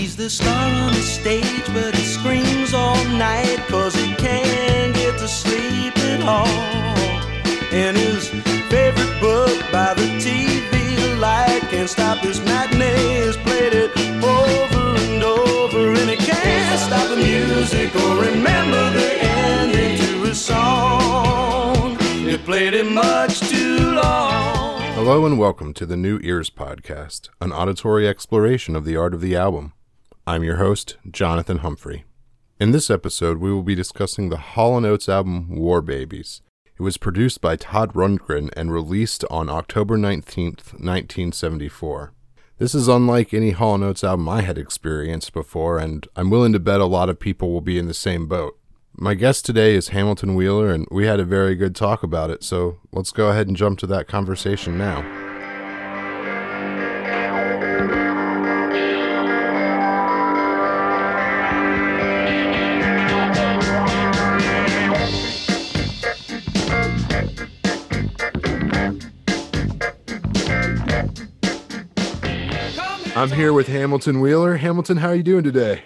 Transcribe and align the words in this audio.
He's 0.00 0.16
the 0.16 0.30
star 0.30 0.64
on 0.80 0.94
the 0.94 1.02
stage, 1.02 1.66
but 1.74 1.94
he 1.94 2.02
screams 2.04 2.72
all 2.72 3.04
night 3.04 3.58
cause 3.68 3.94
he 3.94 4.14
can't 4.14 4.94
get 4.94 5.18
to 5.18 5.28
sleep 5.28 5.94
at 5.98 6.22
all. 6.22 6.46
And 7.70 7.98
his 7.98 8.30
favorite 8.70 9.20
book 9.20 9.60
by 9.70 9.92
the 9.92 10.08
TV 10.16 11.18
light 11.20 11.60
can't 11.68 11.86
stop 11.86 12.16
his 12.20 12.40
played 12.40 13.74
it 13.74 13.90
over 14.24 14.96
and 15.04 15.22
over, 15.22 15.92
and 15.92 16.08
he 16.08 16.16
can't 16.16 16.80
stop 16.80 17.06
the 17.10 17.16
music 17.16 17.94
or 17.94 18.22
remember 18.22 18.90
the 18.98 19.18
ending 19.20 19.98
to 19.98 20.22
his 20.22 20.40
song. 20.40 21.98
Played 22.46 22.72
it 22.72 22.90
much 22.90 23.40
too 23.40 23.92
long. 23.92 24.80
Hello 24.94 25.26
and 25.26 25.38
welcome 25.38 25.74
to 25.74 25.84
the 25.84 25.98
New 25.98 26.18
Ears 26.22 26.48
Podcast, 26.48 27.28
an 27.42 27.52
auditory 27.52 28.08
exploration 28.08 28.74
of 28.74 28.86
the 28.86 28.96
art 28.96 29.12
of 29.12 29.20
the 29.20 29.36
album. 29.36 29.74
I'm 30.26 30.44
your 30.44 30.56
host, 30.56 30.96
Jonathan 31.10 31.58
Humphrey. 31.58 32.04
In 32.60 32.72
this 32.72 32.90
episode, 32.90 33.38
we 33.38 33.50
will 33.50 33.62
be 33.62 33.74
discussing 33.74 34.28
the 34.28 34.36
Hall 34.36 34.84
& 34.84 34.86
Oates 34.86 35.08
album 35.08 35.56
War 35.56 35.80
Babies. 35.80 36.42
It 36.78 36.82
was 36.82 36.98
produced 36.98 37.40
by 37.40 37.56
Todd 37.56 37.94
Rundgren 37.94 38.50
and 38.54 38.70
released 38.70 39.24
on 39.30 39.48
October 39.48 39.96
19th, 39.96 40.74
1974. 40.74 42.12
This 42.58 42.74
is 42.74 42.86
unlike 42.86 43.32
any 43.32 43.52
Hall 43.52 43.82
& 43.82 43.84
Oates 43.84 44.04
album 44.04 44.28
I 44.28 44.42
had 44.42 44.58
experienced 44.58 45.32
before, 45.32 45.78
and 45.78 46.06
I'm 46.14 46.28
willing 46.28 46.52
to 46.52 46.60
bet 46.60 46.82
a 46.82 46.86
lot 46.86 47.08
of 47.08 47.18
people 47.18 47.50
will 47.50 47.62
be 47.62 47.78
in 47.78 47.88
the 47.88 47.94
same 47.94 48.26
boat. 48.26 48.58
My 48.92 49.14
guest 49.14 49.46
today 49.46 49.74
is 49.74 49.88
Hamilton 49.88 50.34
Wheeler, 50.34 50.70
and 50.70 50.86
we 50.90 51.06
had 51.06 51.18
a 51.18 51.24
very 51.24 51.54
good 51.54 51.74
talk 51.74 52.02
about 52.02 52.28
it, 52.28 52.44
so 52.44 52.78
let's 52.92 53.10
go 53.10 53.30
ahead 53.30 53.48
and 53.48 53.56
jump 53.56 53.78
to 53.78 53.86
that 53.86 54.06
conversation 54.06 54.76
now. 54.76 55.19
I'm 73.20 73.30
here 73.30 73.52
with 73.52 73.68
Hamilton 73.68 74.22
Wheeler. 74.22 74.56
Hamilton, 74.56 74.96
how 74.96 75.08
are 75.08 75.14
you 75.14 75.22
doing 75.22 75.44
today? 75.44 75.82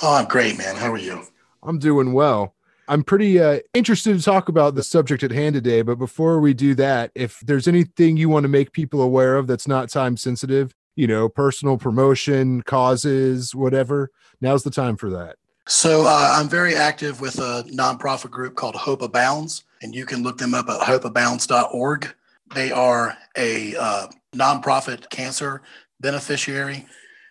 Oh, 0.00 0.14
I'm 0.14 0.24
great, 0.24 0.56
man. 0.56 0.74
How 0.74 0.90
are 0.90 0.96
you? 0.96 1.22
I'm 1.62 1.78
doing 1.78 2.14
well. 2.14 2.54
I'm 2.88 3.04
pretty 3.04 3.38
uh, 3.38 3.58
interested 3.74 4.16
to 4.16 4.24
talk 4.24 4.48
about 4.48 4.74
the 4.74 4.82
subject 4.82 5.22
at 5.22 5.30
hand 5.30 5.54
today, 5.54 5.82
but 5.82 5.96
before 5.96 6.40
we 6.40 6.54
do 6.54 6.74
that, 6.76 7.10
if 7.14 7.40
there's 7.40 7.68
anything 7.68 8.16
you 8.16 8.30
want 8.30 8.44
to 8.44 8.48
make 8.48 8.72
people 8.72 9.02
aware 9.02 9.36
of 9.36 9.46
that's 9.46 9.68
not 9.68 9.90
time 9.90 10.16
sensitive, 10.16 10.74
you 10.96 11.06
know, 11.06 11.28
personal 11.28 11.76
promotion, 11.76 12.62
causes, 12.62 13.54
whatever, 13.54 14.10
now's 14.40 14.62
the 14.62 14.70
time 14.70 14.96
for 14.96 15.10
that. 15.10 15.36
So 15.66 16.06
uh, 16.06 16.36
I'm 16.38 16.48
very 16.48 16.74
active 16.74 17.20
with 17.20 17.38
a 17.38 17.64
nonprofit 17.70 18.30
group 18.30 18.54
called 18.54 18.76
Hope 18.76 19.02
Abounds, 19.02 19.64
and 19.82 19.94
you 19.94 20.06
can 20.06 20.22
look 20.22 20.38
them 20.38 20.54
up 20.54 20.70
at 20.70 20.80
hopeabounds.org. 20.80 22.14
They 22.54 22.72
are 22.72 23.14
a 23.36 23.76
uh, 23.76 24.06
nonprofit 24.34 25.10
cancer 25.10 25.60
beneficiary. 26.00 26.86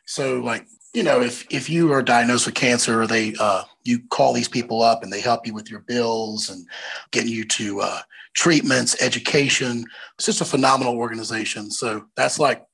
So, 0.06 0.40
like, 0.40 0.68
you 0.94 1.04
know, 1.04 1.22
if 1.22 1.46
if 1.52 1.70
you 1.70 1.92
are 1.92 2.02
diagnosed 2.02 2.46
with 2.46 2.56
cancer, 2.56 3.06
they 3.06 3.36
uh, 3.40 3.64
you 3.84 4.00
call 4.10 4.34
these 4.34 4.48
people 4.48 4.82
up 4.82 5.04
and 5.04 5.12
they 5.12 5.22
help 5.22 5.46
you 5.46 5.54
with 5.54 5.70
your 5.70 5.82
bills 5.82 6.50
and 6.50 6.66
getting 7.12 7.32
you 7.32 7.46
to 7.46 7.82
uh, 7.82 8.02
treatments, 8.34 9.02
education. 9.02 9.86
It's 10.16 10.26
just 10.26 10.42
a 10.42 10.46
phenomenal 10.46 10.98
organization. 10.98 11.70
So 11.72 12.06
that's 12.16 12.40
like 12.40 12.66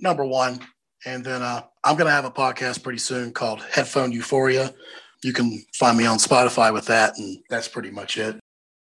number 0.00 0.24
one. 0.24 0.60
And 1.04 1.24
then 1.24 1.42
uh, 1.42 1.62
I'm 1.84 1.96
going 1.96 2.06
to 2.06 2.12
have 2.12 2.24
a 2.24 2.30
podcast 2.30 2.82
pretty 2.82 2.98
soon 2.98 3.32
called 3.32 3.62
Headphone 3.62 4.12
Euphoria. 4.12 4.74
You 5.22 5.32
can 5.32 5.64
find 5.74 5.96
me 5.96 6.06
on 6.06 6.18
Spotify 6.18 6.72
with 6.72 6.86
that, 6.86 7.16
and 7.18 7.38
that's 7.48 7.68
pretty 7.68 7.90
much 7.90 8.18
it. 8.18 8.38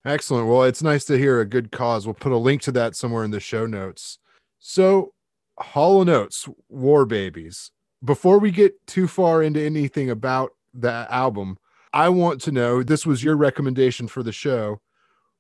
Excellent. 0.05 0.47
Well, 0.47 0.63
it's 0.63 0.81
nice 0.81 1.05
to 1.05 1.17
hear 1.17 1.39
a 1.39 1.45
good 1.45 1.71
cause. 1.71 2.05
We'll 2.05 2.13
put 2.13 2.31
a 2.31 2.37
link 2.37 2.61
to 2.63 2.71
that 2.73 2.95
somewhere 2.95 3.23
in 3.23 3.31
the 3.31 3.39
show 3.39 3.65
notes. 3.65 4.17
So, 4.59 5.13
Hall 5.61 6.07
& 6.09 6.09
Oates, 6.09 6.47
War 6.69 7.05
Babies. 7.05 7.71
Before 8.03 8.39
we 8.39 8.51
get 8.51 8.85
too 8.87 9.07
far 9.07 9.43
into 9.43 9.63
anything 9.63 10.09
about 10.09 10.51
the 10.73 11.07
album, 11.09 11.57
I 11.93 12.09
want 12.09 12.41
to 12.41 12.51
know 12.51 12.83
this 12.83 13.05
was 13.05 13.23
your 13.23 13.35
recommendation 13.35 14.07
for 14.07 14.23
the 14.23 14.31
show. 14.31 14.81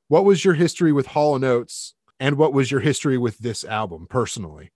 What 0.07 0.25
was 0.25 0.43
your 0.43 0.53
history 0.55 0.91
with 0.91 1.07
Hall 1.07 1.43
& 1.43 1.45
Oates 1.45 1.95
and 2.19 2.37
what 2.37 2.53
was 2.53 2.69
your 2.69 2.81
history 2.81 3.17
with 3.17 3.37
this 3.39 3.63
album 3.63 4.07
personally? 4.09 4.71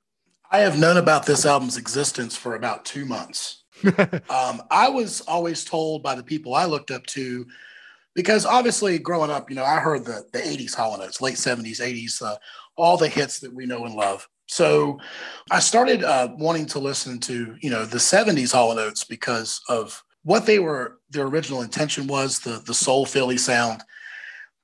I 0.51 0.59
have 0.59 0.79
known 0.79 0.97
about 0.97 1.25
this 1.25 1.45
album's 1.45 1.77
existence 1.77 2.35
for 2.35 2.55
about 2.55 2.85
two 2.85 3.05
months. 3.05 3.63
um, 4.29 4.61
I 4.71 4.89
was 4.89 5.21
always 5.21 5.63
told 5.63 6.01
by 6.01 6.15
the 6.15 6.23
people 6.23 6.55
I 6.55 6.65
looked 6.65 6.91
up 6.91 7.05
to, 7.07 7.45
because 8.13 8.45
obviously 8.45 8.97
growing 8.97 9.31
up, 9.31 9.49
you 9.49 9.55
know, 9.55 9.65
I 9.65 9.79
heard 9.79 10.05
the, 10.05 10.23
the 10.31 10.39
80s 10.39 10.73
Hall 10.73 10.99
& 11.01 11.01
Oates, 11.01 11.21
late 11.21 11.35
70s, 11.35 11.81
80s, 11.81 12.21
uh, 12.21 12.37
all 12.77 12.95
the 12.97 13.09
hits 13.09 13.39
that 13.39 13.53
we 13.53 13.65
know 13.65 13.85
and 13.85 13.95
love. 13.95 14.27
So 14.47 14.99
I 15.51 15.59
started 15.59 16.03
uh, 16.03 16.29
wanting 16.37 16.65
to 16.67 16.79
listen 16.79 17.19
to, 17.21 17.55
you 17.61 17.69
know, 17.69 17.85
the 17.85 17.97
70s 17.97 18.53
Hall 18.53 18.71
& 18.71 18.79
Oates 18.79 19.03
because 19.03 19.61
of 19.69 20.03
what 20.23 20.45
they 20.45 20.59
were, 20.59 20.99
their 21.09 21.25
original 21.25 21.61
intention 21.61 22.07
was, 22.07 22.39
the, 22.39 22.61
the 22.65 22.73
soul 22.73 23.05
Philly 23.05 23.37
sound. 23.37 23.81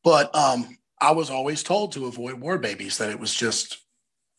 But 0.04 0.34
um, 0.36 0.78
I 1.00 1.12
was 1.12 1.30
always 1.30 1.64
told 1.64 1.92
to 1.94 2.06
avoid 2.06 2.40
War 2.40 2.58
Babies, 2.58 2.98
that 2.98 3.10
it 3.10 3.20
was 3.20 3.34
just, 3.34 3.80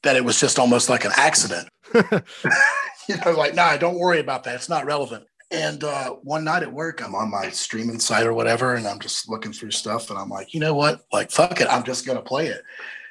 that 0.03 0.17
it 0.17 0.25
was 0.25 0.41
just 0.41 0.59
almost 0.59 0.89
like 0.89 1.05
an 1.05 1.13
accident. 1.17 1.69
you 1.95 3.17
know, 3.25 3.33
like, 3.33 3.55
nah, 3.55 3.77
don't 3.77 3.99
worry 3.99 4.21
about 4.21 4.45
that. 4.45 4.57
It's 4.57 4.69
not 4.69 4.87
relevant. 4.87 5.25
And 5.53 5.85
uh, 5.85 6.15
one 6.23 6.45
night 6.45 6.63
at 6.63 6.73
work, 6.73 7.05
I'm 7.05 7.15
on 7.15 7.31
my 7.31 7.51
streaming 7.51 7.99
site 7.99 8.27
or 8.27 8.33
whatever, 8.33 8.75
and 8.75 8.87
I'm 8.87 8.99
just 8.99 9.29
looking 9.29 9.53
through 9.53 9.73
stuff, 9.73 10.09
and 10.09 10.19
I'm 10.19 10.31
like, 10.31 10.55
you 10.55 10.61
know 10.61 10.73
what? 10.73 11.03
Like, 11.13 11.31
fuck 11.31 11.61
it, 11.61 11.69
I'm 11.69 11.85
just 11.85 12.07
gonna 12.07 12.23
play 12.23 12.47
it. 12.47 12.63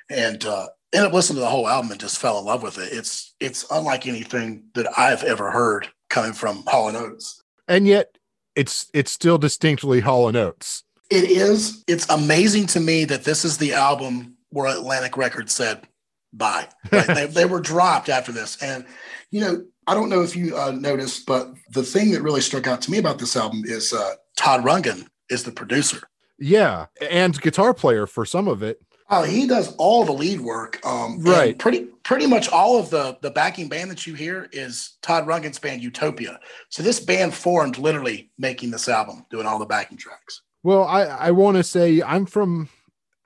And 0.10 0.44
uh, 0.44 0.68
ended 0.94 1.08
up 1.08 1.14
listening 1.14 1.38
to 1.38 1.42
the 1.42 1.50
whole 1.50 1.68
album 1.68 1.92
and 1.92 2.00
just 2.00 2.18
fell 2.18 2.40
in 2.40 2.46
love 2.46 2.64
with 2.64 2.78
it. 2.78 2.92
It's 2.92 3.34
it's 3.40 3.66
unlike 3.72 4.08
anything 4.08 4.66
that 4.74 4.88
I've 4.98 5.24
ever 5.24 5.52
heard 5.52 5.90
coming 6.10 6.34
from 6.34 6.64
Hall 6.68 6.88
and 6.88 6.98
Oates. 6.98 7.42
And 7.68 7.88
yet, 7.88 8.18
it's 8.56 8.90
it's 8.94 9.12
still 9.12 9.38
distinctly 9.38 10.00
Hall 10.00 10.28
and 10.28 10.38
Oates. 10.38 10.84
It 11.10 11.30
is. 11.30 11.84
It's 11.88 12.10
amazing 12.10 12.68
to 12.68 12.80
me 12.80 13.06
that 13.06 13.24
this 13.24 13.44
is 13.44 13.58
the 13.58 13.74
album 13.74 14.38
where 14.50 14.68
Atlantic 14.68 15.18
Records 15.18 15.54
said 15.54 15.88
bye. 16.34 16.68
Right? 16.92 17.08
they, 17.08 17.26
they 17.26 17.46
were 17.46 17.60
dropped 17.60 18.10
after 18.10 18.32
this, 18.32 18.62
and 18.62 18.86
you 19.32 19.42
know 19.42 19.66
I 19.88 19.94
don't 19.94 20.10
know 20.10 20.22
if 20.22 20.36
you 20.36 20.58
uh, 20.58 20.72
noticed, 20.72 21.26
but 21.26 21.54
the 21.72 21.84
thing 21.84 22.12
that 22.12 22.22
really 22.22 22.42
struck 22.42 22.68
out 22.68 22.82
to 22.84 22.92
me 22.92 22.98
about 22.98 23.20
this 23.20 23.36
album 23.36 23.64
is 23.66 23.94
uh, 23.94 24.16
Todd 24.38 24.64
Rundgren 24.64 25.08
is 25.30 25.44
the 25.44 25.52
producer. 25.52 26.02
Yeah, 26.38 26.88
and 27.10 27.40
guitar 27.40 27.74
player 27.74 28.08
for 28.08 28.26
some 28.26 28.48
of 28.48 28.64
it. 28.64 28.82
Oh, 29.14 29.24
he 29.24 29.46
does 29.46 29.76
all 29.76 30.06
the 30.06 30.14
lead 30.14 30.40
work. 30.40 30.84
Um, 30.86 31.20
right. 31.20 31.58
Pretty 31.60 31.88
pretty 32.04 32.26
much 32.26 32.50
all 32.50 32.80
of 32.80 32.90
the 32.90 33.18
the 33.22 33.30
backing 33.30 33.68
band 33.68 33.92
that 33.92 34.08
you 34.08 34.14
hear 34.14 34.48
is 34.54 34.98
Todd 35.02 35.28
Rundgren's 35.28 35.60
band 35.60 35.84
Utopia. 35.84 36.40
So 36.70 36.82
this 36.82 37.02
band 37.02 37.34
formed 37.34 37.78
literally 37.78 38.32
making 38.38 38.72
this 38.72 38.88
album, 38.88 39.26
doing 39.30 39.46
all 39.46 39.60
the 39.60 39.66
backing 39.66 39.98
tracks. 39.98 40.42
Well, 40.64 40.86
I 40.86 41.04
I 41.04 41.32
want 41.32 41.58
to 41.58 41.64
say 41.64 42.02
I'm 42.02 42.26
from 42.26 42.70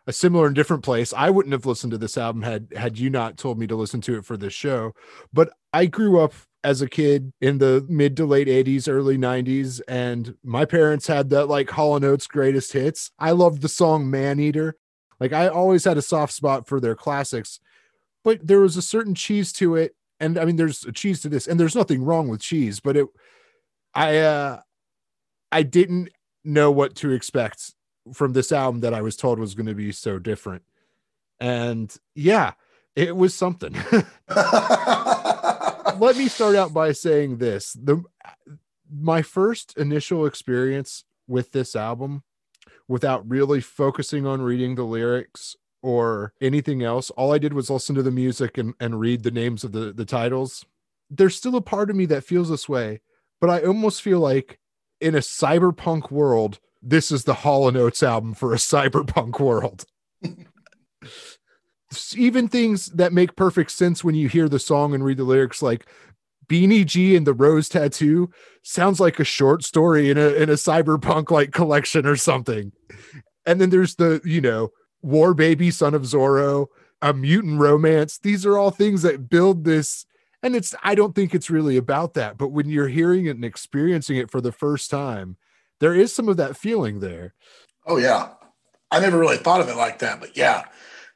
a 0.08 0.14
similar 0.14 0.48
and 0.48 0.56
different 0.56 0.84
place. 0.84 1.14
I 1.14 1.30
wouldn't 1.30 1.54
have 1.54 1.68
listened 1.68 1.92
to 1.92 1.98
this 2.00 2.18
album 2.18 2.42
had 2.42 2.68
had 2.76 2.98
you 2.98 3.12
not 3.12 3.38
told 3.38 3.60
me 3.60 3.68
to 3.68 3.76
listen 3.76 4.02
to 4.02 4.18
it 4.18 4.26
for 4.26 4.38
this 4.38 4.54
show. 4.54 4.94
But 5.32 5.52
I 5.72 5.86
grew 5.86 6.20
up 6.20 6.34
as 6.64 6.82
a 6.82 6.90
kid 6.90 7.32
in 7.42 7.60
the 7.60 7.86
mid 7.88 8.18
to 8.18 8.26
late 8.26 8.48
80s, 8.48 8.90
early 8.90 9.20
90s, 9.20 9.82
and 9.88 10.36
my 10.44 10.66
parents 10.66 11.06
had 11.06 11.30
that 11.30 11.46
like 11.46 11.70
Hall 11.70 11.96
and 11.96 12.04
Oates 12.04 12.26
greatest 12.26 12.74
hits. 12.74 13.12
I 13.20 13.32
loved 13.32 13.62
the 13.62 13.70
song 13.70 14.10
Man 14.10 14.40
Eater. 14.40 14.76
Like 15.20 15.34
I 15.34 15.48
always 15.48 15.86
had 15.86 15.98
a 15.98 16.02
soft 16.02 16.34
spot 16.34 16.68
for 16.68 16.80
their 16.80 16.96
classics, 16.96 17.60
but 18.24 18.46
there 18.46 18.60
was 18.60 18.78
a 18.78 18.82
certain 18.82 19.16
cheese 19.16 19.52
to 19.54 19.76
it. 19.76 19.96
And 20.20 20.38
I 20.38 20.46
mean, 20.46 20.56
there's 20.56 20.86
a 20.86 20.92
cheese 20.92 21.22
to 21.22 21.30
this, 21.30 21.48
and 21.48 21.60
there's 21.60 21.76
nothing 21.76 22.04
wrong 22.04 22.28
with 22.28 22.42
cheese, 22.42 22.80
but 22.80 22.96
it, 22.96 23.08
I, 23.94 24.18
uh, 24.18 24.62
I 25.52 25.64
didn't 25.64 26.10
know 26.44 26.72
what 26.72 26.96
to 26.96 27.12
expect 27.12 27.74
from 28.14 28.34
this 28.34 28.52
album 28.52 28.82
that 28.82 28.94
I 28.94 29.02
was 29.02 29.16
told 29.16 29.40
was 29.40 29.56
going 29.56 29.66
to 29.66 29.74
be 29.74 29.92
so 29.92 30.20
different. 30.20 30.64
And 31.40 31.94
yeah, 32.14 32.54
it 32.96 33.16
was 33.16 33.34
something. 33.34 33.74
Let 35.98 36.18
me 36.18 36.28
start 36.28 36.56
out 36.56 36.74
by 36.74 36.92
saying 36.92 37.38
this. 37.38 37.74
The 37.74 38.04
my 38.92 39.22
first 39.22 39.78
initial 39.78 40.26
experience 40.26 41.04
with 41.28 41.52
this 41.52 41.76
album 41.76 42.24
without 42.88 43.28
really 43.30 43.62
focusing 43.62 44.26
on 44.26 44.42
reading 44.42 44.76
the 44.76 44.84
lyrics 44.84 45.56
or 45.82 46.34
anything 46.42 46.84
else. 46.84 47.10
All 47.12 47.34
I 47.34 47.38
did 47.38 47.54
was 47.54 47.70
listen 47.70 47.96
to 47.96 48.04
the 48.04 48.12
music 48.12 48.58
and, 48.58 48.74
and 48.80 49.00
read 49.00 49.24
the 49.24 49.32
names 49.32 49.64
of 49.64 49.72
the, 49.72 49.94
the 49.94 50.06
titles. 50.06 50.66
There's 51.10 51.36
still 51.36 51.56
a 51.56 51.62
part 51.62 51.90
of 51.90 51.96
me 51.96 52.06
that 52.08 52.24
feels 52.24 52.50
this 52.50 52.68
way, 52.68 53.02
but 53.40 53.50
I 53.50 53.64
almost 53.64 54.02
feel 54.02 54.20
like 54.20 54.60
in 55.00 55.16
a 55.16 55.20
cyberpunk 55.20 56.10
world, 56.12 56.60
this 56.82 57.12
is 57.12 57.24
the 57.24 57.34
Hall 57.36 57.68
and 57.68 57.78
Oates 57.78 58.04
album 58.04 58.34
for 58.34 58.54
a 58.54 58.58
cyberpunk 58.58 59.40
world. 59.40 59.86
Even 62.16 62.48
things 62.48 62.88
that 62.88 63.14
make 63.14 63.36
perfect 63.36 63.72
sense 63.72 64.04
when 64.04 64.16
you 64.16 64.28
hear 64.28 64.50
the 64.50 64.60
song 64.60 64.94
and 64.96 65.06
read 65.06 65.18
the 65.18 65.24
lyrics, 65.24 65.62
like 65.62 65.86
Beanie 66.48 66.86
G 66.86 67.16
and 67.16 67.26
the 67.26 67.34
Rose 67.34 67.70
Tattoo 67.70 68.30
sounds 68.64 69.00
like 69.00 69.20
a 69.20 69.24
short 69.24 69.64
story 69.64 70.10
in 70.10 70.18
a 70.18 70.30
in 70.30 70.50
a 70.50 70.54
cyberpunk 70.54 71.32
like 71.32 71.52
collection 71.52 72.06
or 72.06 72.16
something. 72.16 72.72
And 73.46 73.62
then 73.62 73.70
there's 73.70 73.96
the, 73.96 74.22
you 74.26 74.42
know, 74.42 74.72
War 75.02 75.34
Baby, 75.34 75.70
Son 75.70 75.94
of 75.94 76.02
Zorro, 76.02 76.68
a 77.02 77.14
mutant 77.14 77.60
romance. 77.60 78.18
These 78.18 78.46
are 78.46 78.58
all 78.58 78.72
things 78.72 79.04
that 79.04 79.30
build 79.30 79.64
this. 79.64 80.06
And 80.42 80.56
it's, 80.56 80.74
I 80.84 80.96
don't 80.96 81.14
think 81.14 81.36
it's 81.36 81.50
really 81.50 81.78
about 81.78 82.16
that. 82.16 82.38
But 82.38 82.50
when 82.50 82.70
you're 82.70 82.88
hearing 82.88 83.28
it 83.28 83.36
and 83.36 83.46
experiencing 83.46 84.18
it 84.18 84.32
for 84.32 84.42
the 84.42 84.52
first 84.52 84.90
time, 84.90 85.38
there 85.80 85.94
is 85.94 86.14
some 86.14 86.28
of 86.28 86.38
that 86.38 86.58
feeling 86.58 87.00
there. 87.00 87.34
Oh, 87.86 87.98
yeah. 87.98 88.30
I 88.90 89.00
never 89.00 89.20
really 89.20 89.38
thought 89.38 89.62
of 89.62 89.70
it 89.70 89.76
like 89.76 90.00
that. 90.00 90.20
But 90.20 90.36
yeah, 90.36 90.66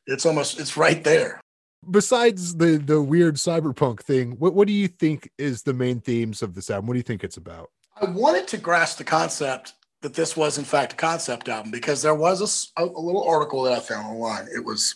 it's 0.05 0.25
almost, 0.25 0.59
it's 0.59 0.77
right 0.77 1.03
there. 1.03 1.41
Besides 1.89 2.55
the 2.55 2.77
the 2.77 3.01
weird 3.01 3.35
cyberpunk 3.35 4.01
thing, 4.01 4.31
what, 4.31 4.53
what 4.53 4.67
do 4.67 4.73
you 4.73 4.87
think 4.87 5.31
is 5.37 5.63
the 5.63 5.73
main 5.73 6.01
themes 6.01 6.41
of 6.41 6.53
this 6.53 6.69
album? 6.69 6.87
What 6.87 6.93
do 6.93 6.99
you 6.99 7.03
think 7.03 7.23
it's 7.23 7.37
about? 7.37 7.69
I 8.01 8.05
wanted 8.05 8.47
to 8.49 8.57
grasp 8.57 8.97
the 8.97 9.03
concept 9.03 9.73
that 10.01 10.13
this 10.13 10.37
was 10.37 10.57
in 10.57 10.63
fact 10.63 10.93
a 10.93 10.95
concept 10.95 11.49
album 11.49 11.71
because 11.71 12.01
there 12.01 12.15
was 12.15 12.71
a, 12.77 12.83
a, 12.83 12.85
little 12.85 13.27
article 13.27 13.63
that 13.63 13.73
I 13.73 13.79
found 13.79 14.07
online. 14.07 14.47
It 14.53 14.63
was, 14.63 14.95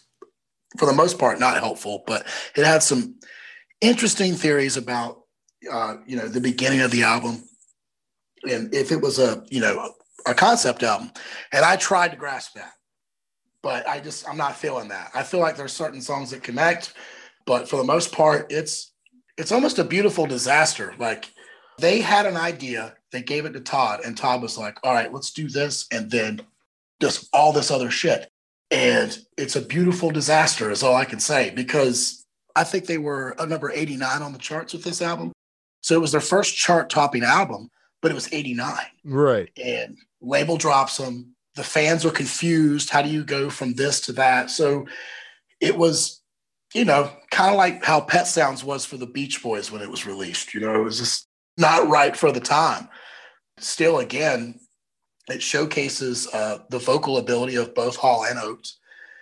for 0.78 0.86
the 0.86 0.94
most 0.94 1.20
part, 1.20 1.40
not 1.40 1.58
helpful, 1.58 2.04
but 2.08 2.26
it 2.56 2.66
had 2.66 2.84
some 2.84 3.16
interesting 3.82 4.34
theories 4.34 4.78
about, 4.78 5.24
uh, 5.70 5.96
you 6.06 6.16
know, 6.16 6.28
the 6.28 6.40
beginning 6.40 6.82
of 6.82 6.92
the 6.92 7.04
album, 7.04 7.44
and 8.50 8.74
if 8.74 8.92
it 8.92 9.02
was 9.02 9.20
a, 9.20 9.44
you 9.50 9.60
know, 9.60 9.92
a 10.26 10.34
concept 10.34 10.84
album. 10.84 11.12
And 11.52 11.66
I 11.66 11.76
tried 11.76 12.12
to 12.12 12.18
grasp 12.18 12.54
that, 12.56 12.74
but 13.64 13.88
I 13.88 14.00
just 14.00 14.30
I'm 14.30 14.38
not 14.38 14.56
feeling 14.56 14.90
that. 14.90 15.10
I 15.16 15.24
feel 15.24 15.40
like 15.40 15.58
there's 15.58 15.74
certain 15.74 16.02
songs 16.02 16.30
that 16.30 16.44
connect, 16.44 16.94
but 17.46 17.68
for 17.68 17.78
the 17.78 17.84
most 17.84 18.12
part, 18.12 18.52
it's 18.52 18.92
it's 19.38 19.52
almost 19.52 19.80
a 19.80 19.84
beautiful 19.84 20.28
disaster. 20.28 20.94
Like 21.00 21.32
they 21.80 22.02
had 22.02 22.26
an 22.28 22.38
idea, 22.38 22.96
they 23.12 23.24
gave 23.24 23.46
it 23.46 23.54
to 23.54 23.62
Todd, 23.62 24.02
and 24.06 24.16
Todd 24.16 24.42
was 24.42 24.58
like, 24.58 24.78
all 24.84 24.94
right, 24.94 25.12
let's 25.12 25.32
do 25.32 25.50
this. 25.50 25.88
And 25.92 26.12
then 26.12 26.42
just 27.02 27.30
all 27.34 27.52
this 27.52 27.72
other 27.72 27.90
shit. 27.90 28.30
And 28.70 29.18
it's 29.38 29.56
a 29.56 29.62
beautiful 29.62 30.12
disaster, 30.12 30.72
is 30.72 30.84
all 30.84 30.96
I 30.96 31.06
can 31.06 31.20
say, 31.20 31.52
because 31.56 32.26
I 32.56 32.64
think 32.64 32.86
they 32.86 32.98
were 32.98 33.36
a 33.40 33.46
number 33.46 33.72
89 33.72 34.22
on 34.22 34.34
the 34.34 34.40
charts 34.40 34.74
with 34.74 34.84
this 34.84 35.02
album. 35.02 35.32
So 35.82 35.96
it 35.96 36.02
was 36.02 36.12
their 36.12 36.22
first 36.22 36.56
chart 36.56 36.90
topping 36.90 37.24
album, 37.24 37.70
but 38.02 38.12
it 38.12 38.16
was 38.16 38.32
89. 38.32 38.76
Right. 39.04 39.50
And 39.64 39.98
label 40.22 40.58
drops 40.58 40.98
them. 40.98 41.36
The 41.56 41.64
fans 41.64 42.04
were 42.04 42.12
confused. 42.12 42.90
How 42.90 43.02
do 43.02 43.10
you 43.10 43.24
go 43.24 43.50
from 43.50 43.74
this 43.74 44.02
to 44.02 44.14
that? 44.14 44.50
So 44.50 44.88
it 45.60 45.78
was, 45.78 46.22
you 46.74 46.86
know, 46.86 47.12
kind 47.32 47.52
of 47.52 47.58
like 47.58 47.84
how 47.84 48.02
Pet 48.02 48.28
Sounds 48.28 48.64
was 48.64 48.86
for 48.86 48.98
the 48.98 49.06
Beach 49.08 49.42
Boys 49.44 49.72
when 49.72 49.82
it 49.82 49.90
was 49.90 50.06
released. 50.06 50.54
You 50.54 50.62
know, 50.62 50.76
it 50.76 50.84
was 50.84 51.00
just 51.00 51.28
not 51.58 51.88
right 51.88 52.16
for 52.16 52.32
the 52.32 52.40
time. 52.40 52.90
Still, 53.60 54.00
again, 54.00 54.60
it 55.30 55.42
showcases 55.42 56.28
uh, 56.34 56.60
the 56.70 56.80
vocal 56.80 57.18
ability 57.18 57.56
of 57.56 57.76
both 57.76 57.96
Hall 57.96 58.26
and 58.26 58.40
Oates. 58.40 58.80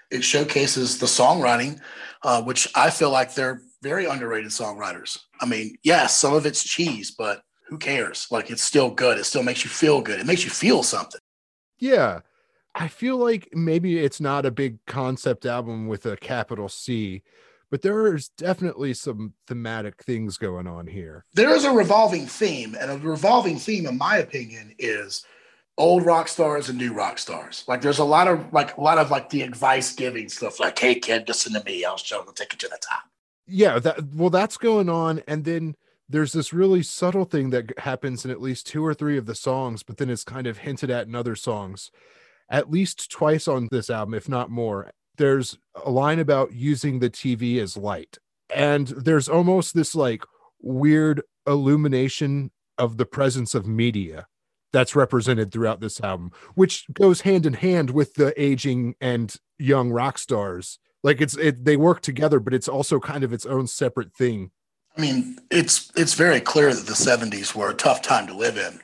It 0.09 0.23
showcases 0.23 0.99
the 0.99 1.05
songwriting, 1.05 1.79
uh, 2.23 2.41
which 2.43 2.67
I 2.75 2.89
feel 2.89 3.11
like 3.11 3.33
they're 3.33 3.61
very 3.81 4.05
underrated 4.05 4.51
songwriters. 4.51 5.19
I 5.39 5.45
mean, 5.45 5.75
yes, 5.83 6.15
some 6.15 6.33
of 6.33 6.45
it's 6.45 6.63
cheese, 6.63 7.11
but 7.11 7.43
who 7.67 7.77
cares? 7.77 8.27
Like 8.29 8.51
it's 8.51 8.63
still 8.63 8.89
good. 8.91 9.17
It 9.17 9.23
still 9.23 9.43
makes 9.43 9.63
you 9.63 9.69
feel 9.69 10.01
good. 10.01 10.19
It 10.19 10.25
makes 10.25 10.43
you 10.43 10.49
feel 10.49 10.83
something. 10.83 11.20
Yeah. 11.81 12.21
I 12.73 12.87
feel 12.87 13.17
like 13.17 13.49
maybe 13.51 13.99
it's 13.99 14.21
not 14.21 14.45
a 14.45 14.51
big 14.51 14.77
concept 14.85 15.45
album 15.45 15.87
with 15.87 16.05
a 16.05 16.15
capital 16.15 16.69
C, 16.69 17.21
but 17.69 17.81
there 17.81 18.15
is 18.15 18.29
definitely 18.29 18.93
some 18.93 19.33
thematic 19.47 20.01
things 20.03 20.37
going 20.37 20.67
on 20.67 20.87
here. 20.87 21.25
There 21.33 21.53
is 21.53 21.65
a 21.65 21.71
revolving 21.71 22.27
theme, 22.27 22.77
and 22.79 22.91
a 22.91 22.97
revolving 22.97 23.57
theme, 23.57 23.85
in 23.87 23.97
my 23.97 24.17
opinion, 24.17 24.73
is 24.79 25.25
old 25.77 26.05
rock 26.05 26.27
stars 26.27 26.69
and 26.69 26.77
new 26.77 26.93
rock 26.93 27.17
stars. 27.17 27.65
Like 27.67 27.81
there's 27.81 27.99
a 27.99 28.05
lot 28.05 28.27
of 28.27 28.53
like 28.53 28.77
a 28.77 28.81
lot 28.81 28.97
of 28.97 29.11
like 29.11 29.29
the 29.29 29.41
advice 29.41 29.93
giving 29.93 30.29
stuff, 30.29 30.59
like, 30.59 30.79
hey 30.79 30.95
kid, 30.95 31.27
listen 31.27 31.53
to 31.53 31.63
me, 31.65 31.83
I'll 31.83 31.97
show 31.97 32.23
the 32.23 32.31
take 32.31 32.53
it 32.53 32.59
to 32.59 32.67
the 32.67 32.79
top. 32.81 33.03
Yeah, 33.47 33.79
that 33.79 34.13
well, 34.13 34.29
that's 34.29 34.57
going 34.57 34.87
on. 34.87 35.21
And 35.27 35.43
then 35.43 35.75
there's 36.11 36.33
this 36.33 36.53
really 36.53 36.83
subtle 36.83 37.25
thing 37.25 37.49
that 37.51 37.77
happens 37.79 38.25
in 38.25 38.31
at 38.31 38.41
least 38.41 38.67
two 38.67 38.85
or 38.85 38.93
three 38.93 39.17
of 39.17 39.25
the 39.25 39.35
songs, 39.35 39.83
but 39.83 39.97
then 39.97 40.09
it's 40.09 40.23
kind 40.23 40.47
of 40.47 40.59
hinted 40.59 40.89
at 40.89 41.07
in 41.07 41.15
other 41.15 41.35
songs. 41.35 41.91
At 42.49 42.69
least 42.69 43.09
twice 43.09 43.47
on 43.47 43.69
this 43.71 43.89
album, 43.89 44.13
if 44.13 44.27
not 44.27 44.49
more 44.49 44.91
there's 45.17 45.57
a 45.85 45.91
line 45.91 46.17
about 46.17 46.53
using 46.53 46.99
the 46.99 47.09
TV 47.09 47.59
as 47.59 47.77
light. 47.77 48.17
And 48.53 48.87
there's 48.87 49.29
almost 49.29 49.75
this 49.75 49.95
like 49.95 50.23
weird 50.59 51.21
illumination 51.47 52.51
of 52.77 52.97
the 52.97 53.05
presence 53.05 53.53
of 53.53 53.67
media 53.67 54.27
that's 54.73 54.95
represented 54.95 55.51
throughout 55.51 55.79
this 55.79 56.01
album, 56.01 56.31
which 56.55 56.85
goes 56.93 57.21
hand 57.21 57.45
in 57.45 57.53
hand 57.53 57.91
with 57.91 58.15
the 58.15 58.33
aging 58.41 58.95
and 59.01 59.35
young 59.59 59.91
rock 59.91 60.17
stars. 60.17 60.79
Like 61.03 61.21
it's 61.21 61.37
it 61.37 61.65
they 61.65 61.77
work 61.77 62.01
together, 62.01 62.39
but 62.39 62.53
it's 62.53 62.67
also 62.67 62.99
kind 62.99 63.23
of 63.23 63.33
its 63.33 63.45
own 63.45 63.67
separate 63.67 64.13
thing. 64.13 64.51
I 64.97 65.01
mean, 65.01 65.39
it's 65.49 65.91
it's 65.95 66.13
very 66.13 66.41
clear 66.41 66.73
that 66.73 66.85
the 66.85 66.93
70s 66.93 67.55
were 67.55 67.69
a 67.69 67.75
tough 67.75 68.01
time 68.01 68.27
to 68.27 68.33
live 68.33 68.57
in. 68.57 68.79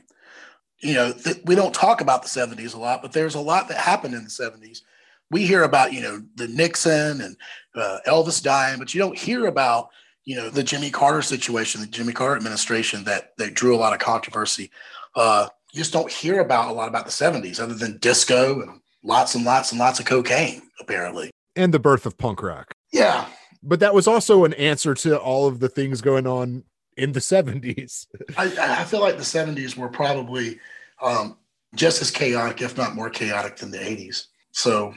You 0.79 0.93
know, 0.93 1.11
th- 1.11 1.41
we 1.45 1.55
don't 1.55 1.73
talk 1.73 2.01
about 2.01 2.21
the 2.21 2.29
70s 2.29 2.75
a 2.75 2.77
lot, 2.77 3.01
but 3.01 3.11
there's 3.11 3.35
a 3.35 3.41
lot 3.41 3.67
that 3.67 3.77
happened 3.77 4.13
in 4.13 4.23
the 4.23 4.29
70s 4.29 4.81
we 5.29 5.45
hear 5.45 5.63
about 5.63 5.93
you 5.93 6.01
know 6.01 6.21
the 6.35 6.47
Nixon 6.47 7.21
and 7.21 7.37
uh, 7.75 7.99
Elvis 8.07 8.41
dying, 8.41 8.79
but 8.79 8.93
you 8.93 8.99
don't 8.99 9.17
hear 9.17 9.47
about 9.47 9.89
you 10.25 10.35
know 10.35 10.49
the 10.49 10.63
Jimmy 10.63 10.89
Carter 10.89 11.21
situation, 11.21 11.81
the 11.81 11.87
Jimmy 11.87 12.13
Carter 12.13 12.35
administration 12.35 13.03
that 13.05 13.33
that 13.37 13.53
drew 13.53 13.75
a 13.75 13.79
lot 13.79 13.93
of 13.93 13.99
controversy. 13.99 14.71
Uh, 15.15 15.47
you 15.73 15.79
just 15.79 15.93
don't 15.93 16.11
hear 16.11 16.39
about 16.39 16.69
a 16.69 16.73
lot 16.73 16.87
about 16.87 17.05
the 17.05 17.11
'70s, 17.11 17.59
other 17.59 17.73
than 17.73 17.97
disco 17.97 18.61
and 18.61 18.81
lots 19.03 19.35
and 19.35 19.45
lots 19.45 19.71
and 19.71 19.79
lots 19.79 19.99
of 19.99 20.05
cocaine, 20.05 20.61
apparently, 20.79 21.31
and 21.55 21.73
the 21.73 21.79
birth 21.79 22.05
of 22.05 22.17
punk 22.17 22.41
rock. 22.41 22.73
Yeah, 22.93 23.25
but 23.67 23.81
that 23.81 23.93
was 23.93 24.07
also 24.07 24.45
an 24.45 24.53
answer 24.53 24.93
to 24.93 25.19
all 25.19 25.45
of 25.45 25.59
the 25.59 25.69
things 25.69 26.01
going 26.01 26.25
on 26.25 26.63
in 26.95 27.11
the 27.11 27.19
'70s. 27.33 28.07
I, 28.37 28.81
I 28.81 28.83
feel 28.85 29.01
like 29.01 29.17
the 29.17 29.23
'70s 29.23 29.75
were 29.75 29.89
probably 29.89 30.59
um, 31.01 31.37
just 31.75 32.01
as 32.01 32.09
chaotic, 32.09 32.61
if 32.61 32.77
not 32.77 32.95
more 32.95 33.09
chaotic, 33.09 33.57
than 33.57 33.71
the 33.71 33.77
'80s. 33.77 34.27
So 34.51 34.93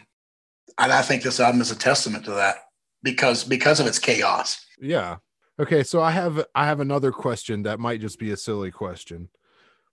and 0.78 0.92
I 0.92 1.02
think 1.02 1.22
this 1.22 1.40
album 1.40 1.60
is 1.60 1.70
a 1.70 1.76
testament 1.76 2.24
to 2.24 2.32
that 2.32 2.56
because 3.02 3.44
because 3.44 3.80
of 3.80 3.86
its 3.86 3.98
chaos. 3.98 4.64
Yeah. 4.80 5.16
Okay, 5.58 5.82
so 5.82 6.00
I 6.00 6.10
have 6.12 6.44
I 6.54 6.64
have 6.64 6.80
another 6.80 7.12
question 7.12 7.64
that 7.64 7.80
might 7.80 8.00
just 8.00 8.18
be 8.18 8.30
a 8.30 8.36
silly 8.36 8.70
question. 8.70 9.28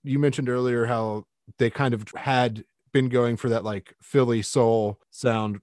You 0.03 0.19
mentioned 0.19 0.49
earlier 0.49 0.85
how 0.85 1.25
they 1.57 1.69
kind 1.69 1.94
of 1.94 2.06
had 2.16 2.63
been 2.94 3.09
going 3.09 3.35
for 3.35 3.49
that 3.49 3.66
like 3.66 3.95
Philly 4.02 4.42
soul 4.42 4.99
sound 5.11 5.59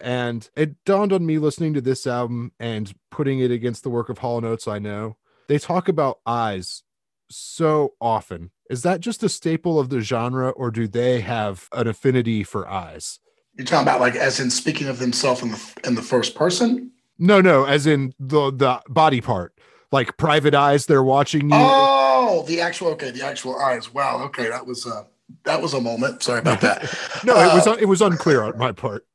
and 0.00 0.48
it 0.56 0.84
dawned 0.84 1.12
on 1.12 1.26
me 1.26 1.38
listening 1.38 1.74
to 1.74 1.80
this 1.80 2.06
album 2.06 2.52
and 2.58 2.94
putting 3.10 3.40
it 3.40 3.50
against 3.50 3.82
the 3.82 3.90
work 3.90 4.08
of 4.08 4.18
Hall 4.18 4.44
& 4.44 4.46
Oates 4.46 4.68
I 4.68 4.78
know. 4.78 5.16
They 5.48 5.58
talk 5.58 5.88
about 5.88 6.20
eyes 6.26 6.82
so 7.30 7.94
often. 8.00 8.50
Is 8.70 8.82
that 8.82 9.00
just 9.00 9.22
a 9.22 9.28
staple 9.28 9.78
of 9.78 9.90
the 9.90 10.00
genre 10.00 10.50
or 10.50 10.70
do 10.70 10.88
they 10.88 11.20
have 11.20 11.68
an 11.72 11.86
affinity 11.86 12.42
for 12.44 12.68
eyes? 12.68 13.20
You're 13.56 13.66
talking 13.66 13.86
about 13.86 14.00
like 14.00 14.16
as 14.16 14.40
in 14.40 14.50
speaking 14.50 14.88
of 14.88 14.98
themselves 14.98 15.42
in 15.42 15.50
the 15.52 15.72
in 15.84 15.94
the 15.94 16.02
first 16.02 16.34
person? 16.34 16.90
No, 17.18 17.40
no, 17.40 17.64
as 17.64 17.86
in 17.86 18.12
the 18.18 18.50
the 18.50 18.82
body 18.88 19.20
part, 19.20 19.54
like 19.92 20.16
private 20.16 20.54
eyes. 20.54 20.86
They're 20.86 21.04
watching 21.04 21.50
you. 21.50 21.56
Oh, 21.56 22.44
the 22.48 22.60
actual 22.60 22.88
okay, 22.88 23.12
the 23.12 23.24
actual 23.24 23.56
eyes. 23.56 23.94
Wow. 23.94 24.22
Okay, 24.24 24.48
that 24.48 24.66
was 24.66 24.86
uh 24.86 25.04
that 25.44 25.62
was 25.62 25.74
a 25.74 25.80
moment. 25.80 26.22
Sorry 26.22 26.40
about 26.40 26.60
that. 26.62 26.82
no, 27.24 27.34
it 27.34 27.54
was 27.54 27.66
uh, 27.66 27.76
it 27.78 27.86
was 27.86 28.02
unclear 28.02 28.42
on 28.42 28.58
my 28.58 28.72
part. 28.72 29.06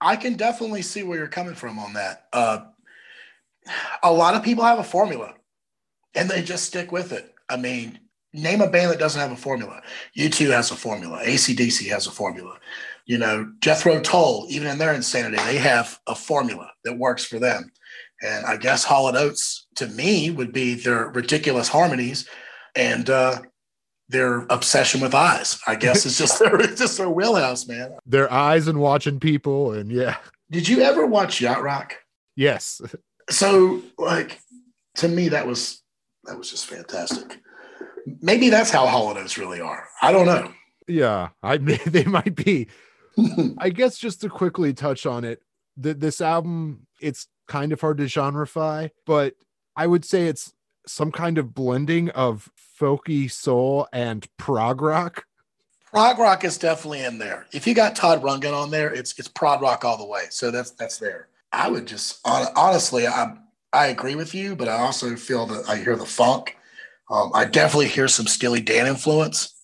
I 0.00 0.16
can 0.16 0.34
definitely 0.34 0.82
see 0.82 1.02
where 1.02 1.18
you're 1.18 1.28
coming 1.28 1.54
from 1.54 1.78
on 1.78 1.94
that. 1.94 2.26
Uh, 2.32 2.60
a 4.02 4.12
lot 4.12 4.34
of 4.34 4.42
people 4.42 4.64
have 4.64 4.78
a 4.78 4.84
formula, 4.84 5.34
and 6.14 6.28
they 6.28 6.42
just 6.42 6.64
stick 6.64 6.92
with 6.92 7.12
it. 7.12 7.34
I 7.48 7.56
mean, 7.56 7.98
name 8.32 8.60
a 8.60 8.70
band 8.70 8.92
that 8.92 8.98
doesn't 8.98 9.20
have 9.20 9.32
a 9.32 9.36
formula. 9.36 9.82
U2 10.16 10.50
has 10.52 10.70
a 10.70 10.76
formula. 10.76 11.20
ACDC 11.24 11.88
has 11.88 12.06
a 12.06 12.10
formula 12.10 12.58
you 13.08 13.16
know, 13.16 13.50
Jethro 13.60 14.00
Tull, 14.00 14.46
even 14.50 14.68
in 14.68 14.76
their 14.76 14.92
insanity, 14.92 15.42
they 15.44 15.56
have 15.56 15.98
a 16.06 16.14
formula 16.14 16.70
that 16.84 16.98
works 16.98 17.24
for 17.24 17.38
them. 17.38 17.72
And 18.22 18.44
I 18.44 18.58
guess 18.58 18.84
Hall 18.84 19.06
Oates, 19.16 19.66
to 19.76 19.86
me, 19.88 20.30
would 20.30 20.52
be 20.52 20.74
their 20.74 21.08
ridiculous 21.08 21.68
harmonies 21.68 22.28
and 22.76 23.08
uh, 23.08 23.40
their 24.08 24.46
obsession 24.50 25.00
with 25.00 25.14
eyes. 25.14 25.60
I 25.66 25.74
guess 25.74 26.06
it's 26.06 26.18
just 26.18 26.38
their, 26.38 26.60
it's 26.60 26.80
just 26.80 26.98
their 26.98 27.10
wheelhouse, 27.10 27.66
man. 27.66 27.96
Their 28.06 28.32
eyes 28.32 28.68
and 28.68 28.80
watching 28.80 29.20
people, 29.20 29.72
and 29.72 29.90
yeah. 29.90 30.16
Did 30.50 30.68
you 30.68 30.82
ever 30.82 31.06
watch 31.06 31.40
Yacht 31.40 31.62
Rock? 31.62 31.94
Yes. 32.36 32.80
So, 33.30 33.82
like, 33.98 34.40
to 34.96 35.08
me, 35.08 35.28
that 35.28 35.46
was 35.46 35.82
that 36.24 36.38
was 36.38 36.50
just 36.50 36.66
fantastic. 36.66 37.40
Maybe 38.22 38.48
that's 38.48 38.70
how 38.70 38.86
holidays 38.86 39.36
really 39.36 39.60
are. 39.60 39.86
I 40.00 40.12
don't 40.12 40.26
know. 40.26 40.52
Yeah, 40.86 41.28
I 41.42 41.56
they 41.86 42.04
might 42.04 42.34
be. 42.34 42.68
I 43.58 43.70
guess 43.70 43.98
just 43.98 44.20
to 44.22 44.28
quickly 44.28 44.72
touch 44.72 45.04
on 45.04 45.24
it, 45.24 45.42
that 45.76 46.00
this 46.00 46.20
album, 46.20 46.86
it's 47.00 47.26
kind 47.46 47.72
of 47.72 47.80
hard 47.80 47.98
to 47.98 48.04
genreify, 48.04 48.90
but 49.06 49.34
I 49.76 49.86
would 49.86 50.04
say 50.04 50.26
it's 50.26 50.52
some 50.88 51.12
kind 51.12 51.38
of 51.38 51.54
blending 51.54 52.10
of 52.10 52.50
folky 52.80 53.30
soul 53.30 53.88
and 53.92 54.26
prog 54.36 54.80
rock. 54.80 55.24
Prog 55.86 56.18
rock 56.18 56.44
is 56.44 56.58
definitely 56.58 57.04
in 57.04 57.18
there. 57.18 57.46
If 57.52 57.66
you 57.66 57.74
got 57.74 57.96
Todd 57.96 58.22
Rundgren 58.22 58.52
on 58.52 58.70
there, 58.70 58.92
it's 58.92 59.18
it's 59.18 59.28
prog 59.28 59.62
rock 59.62 59.84
all 59.84 59.96
the 59.96 60.06
way. 60.06 60.24
So 60.30 60.50
that's 60.50 60.72
that's 60.72 60.98
there. 60.98 61.28
I 61.52 61.70
would 61.70 61.86
just 61.86 62.20
honestly, 62.24 63.06
I 63.06 63.36
I 63.72 63.86
agree 63.86 64.14
with 64.14 64.34
you, 64.34 64.54
but 64.54 64.68
I 64.68 64.78
also 64.78 65.16
feel 65.16 65.46
that 65.46 65.68
I 65.68 65.76
hear 65.76 65.96
the 65.96 66.06
funk. 66.06 66.56
Um, 67.10 67.30
I 67.34 67.46
definitely 67.46 67.88
hear 67.88 68.06
some 68.06 68.26
Steely 68.26 68.60
Dan 68.60 68.86
influence, 68.86 69.54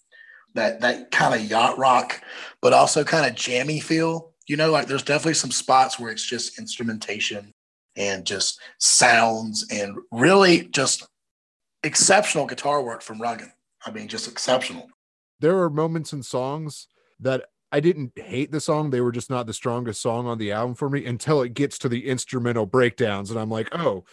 that 0.55 0.81
that 0.81 1.11
kind 1.11 1.35
of 1.35 1.49
yacht 1.51 1.79
rock, 1.79 2.23
but 2.63 2.73
also 2.73 3.05
kind 3.05 3.27
of 3.27 3.35
jammy 3.35 3.81
feel. 3.81 4.33
You 4.47 4.57
know, 4.57 4.71
like 4.71 4.87
there's 4.87 5.03
definitely 5.03 5.35
some 5.35 5.51
spots 5.51 5.99
where 5.99 6.11
it's 6.11 6.25
just 6.25 6.59
instrumentation 6.59 7.53
and 7.97 8.27
just 8.27 8.61
sounds 8.79 9.67
and 9.71 9.97
really 10.11 10.69
just 10.69 11.07
exceptional 11.85 12.47
guitar 12.47 12.83
work 12.83 13.03
from 13.03 13.21
Rundgren. 13.21 13.53
I 13.87 13.91
mean, 13.91 14.09
just 14.09 14.29
exceptional. 14.29 14.89
There 15.41 15.59
are 15.59 15.71
moments 15.71 16.13
in 16.13 16.23
songs 16.23 16.89
that 17.21 17.47
I 17.71 17.81
didn't 17.81 18.13
hate 18.17 18.51
the 18.51 18.61
song. 18.61 18.91
They 18.91 19.01
were 19.01 19.13
just 19.13 19.31
not 19.31 19.47
the 19.47 19.53
strongest 19.53 20.01
song 20.01 20.27
on 20.27 20.39
the 20.39 20.53
album 20.53 20.75
for 20.75 20.89
me 20.89 21.05
until 21.05 21.43
it 21.43 21.55
gets 21.55 21.79
to 21.81 21.89
the 21.89 22.09
instrumental 22.09 22.67
breakdowns. 22.67 23.31
And 23.31 23.39
I'm 23.39 23.51
like, 23.51 23.69
oh, 23.73 24.05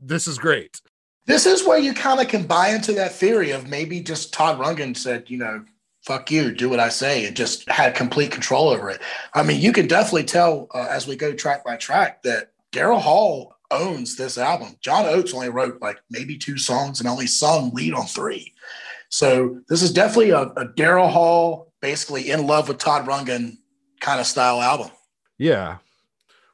this 0.00 0.26
is 0.26 0.38
great. 0.38 0.80
This 1.26 1.46
is 1.46 1.66
where 1.66 1.78
you 1.78 1.94
kind 1.94 2.20
of 2.20 2.28
can 2.28 2.46
buy 2.46 2.68
into 2.68 2.92
that 2.94 3.12
theory 3.12 3.50
of 3.50 3.68
maybe 3.68 4.00
just 4.00 4.32
Todd 4.32 4.58
Rundgren 4.58 4.96
said, 4.96 5.28
you 5.28 5.38
know, 5.38 5.64
fuck 6.02 6.30
you, 6.30 6.52
do 6.52 6.68
what 6.68 6.80
I 6.80 6.88
say, 6.88 7.26
and 7.26 7.36
just 7.36 7.68
had 7.68 7.94
complete 7.94 8.32
control 8.32 8.68
over 8.68 8.90
it. 8.90 9.00
I 9.34 9.42
mean, 9.42 9.60
you 9.60 9.72
can 9.72 9.86
definitely 9.86 10.24
tell 10.24 10.68
uh, 10.74 10.86
as 10.90 11.06
we 11.06 11.14
go 11.16 11.32
track 11.32 11.64
by 11.64 11.76
track 11.76 12.22
that 12.22 12.52
Daryl 12.72 13.00
Hall 13.00 13.56
owns 13.72 14.16
this 14.16 14.38
album. 14.38 14.76
John 14.80 15.06
Oates 15.06 15.34
only 15.34 15.48
wrote 15.48 15.80
like 15.80 15.98
maybe 16.10 16.36
two 16.36 16.58
songs 16.58 17.00
and 17.00 17.08
only 17.08 17.26
sung 17.26 17.70
lead 17.72 17.94
on 17.94 18.06
three. 18.06 18.54
So 19.08 19.60
this 19.68 19.82
is 19.82 19.92
definitely 19.92 20.30
a, 20.30 20.42
a 20.42 20.66
Daryl 20.68 21.10
Hall, 21.10 21.72
basically 21.80 22.30
in 22.30 22.46
love 22.46 22.68
with 22.68 22.78
Todd 22.78 23.06
Rundgren 23.06 23.58
kind 24.00 24.20
of 24.20 24.26
style 24.26 24.60
album. 24.60 24.90
Yeah. 25.38 25.78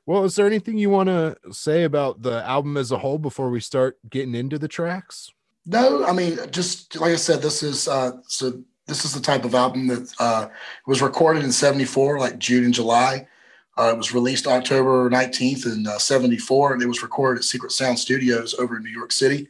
Well, 0.06 0.24
is 0.24 0.36
there 0.36 0.46
anything 0.46 0.78
you 0.78 0.90
want 0.90 1.08
to 1.08 1.36
say 1.52 1.84
about 1.84 2.22
the 2.22 2.42
album 2.44 2.76
as 2.76 2.90
a 2.90 2.98
whole 2.98 3.18
before 3.18 3.50
we 3.50 3.60
start 3.60 3.98
getting 4.08 4.34
into 4.34 4.58
the 4.58 4.68
tracks? 4.68 5.30
No, 5.66 6.04
I 6.06 6.12
mean, 6.14 6.38
just 6.50 6.98
like 6.98 7.12
I 7.12 7.16
said, 7.16 7.42
this 7.42 7.62
is 7.62 7.88
uh, 7.88 8.12
so 8.26 8.62
this 8.86 9.04
is 9.04 9.12
the 9.12 9.20
type 9.20 9.44
of 9.44 9.54
album 9.54 9.86
that 9.88 10.14
uh, 10.18 10.48
was 10.86 11.02
recorded 11.02 11.44
in 11.44 11.52
74, 11.52 12.18
like 12.18 12.38
June 12.38 12.64
and 12.64 12.72
July. 12.72 13.28
Uh, 13.78 13.92
it 13.92 13.96
was 13.96 14.12
released 14.12 14.48
October 14.48 15.08
19th 15.08 15.72
in 15.72 15.86
uh, 15.86 15.98
74, 15.98 16.72
and 16.72 16.82
it 16.82 16.88
was 16.88 17.02
recorded 17.02 17.38
at 17.38 17.44
Secret 17.44 17.70
Sound 17.70 17.96
Studios 17.96 18.54
over 18.54 18.76
in 18.76 18.82
New 18.82 18.90
York 18.90 19.12
City. 19.12 19.46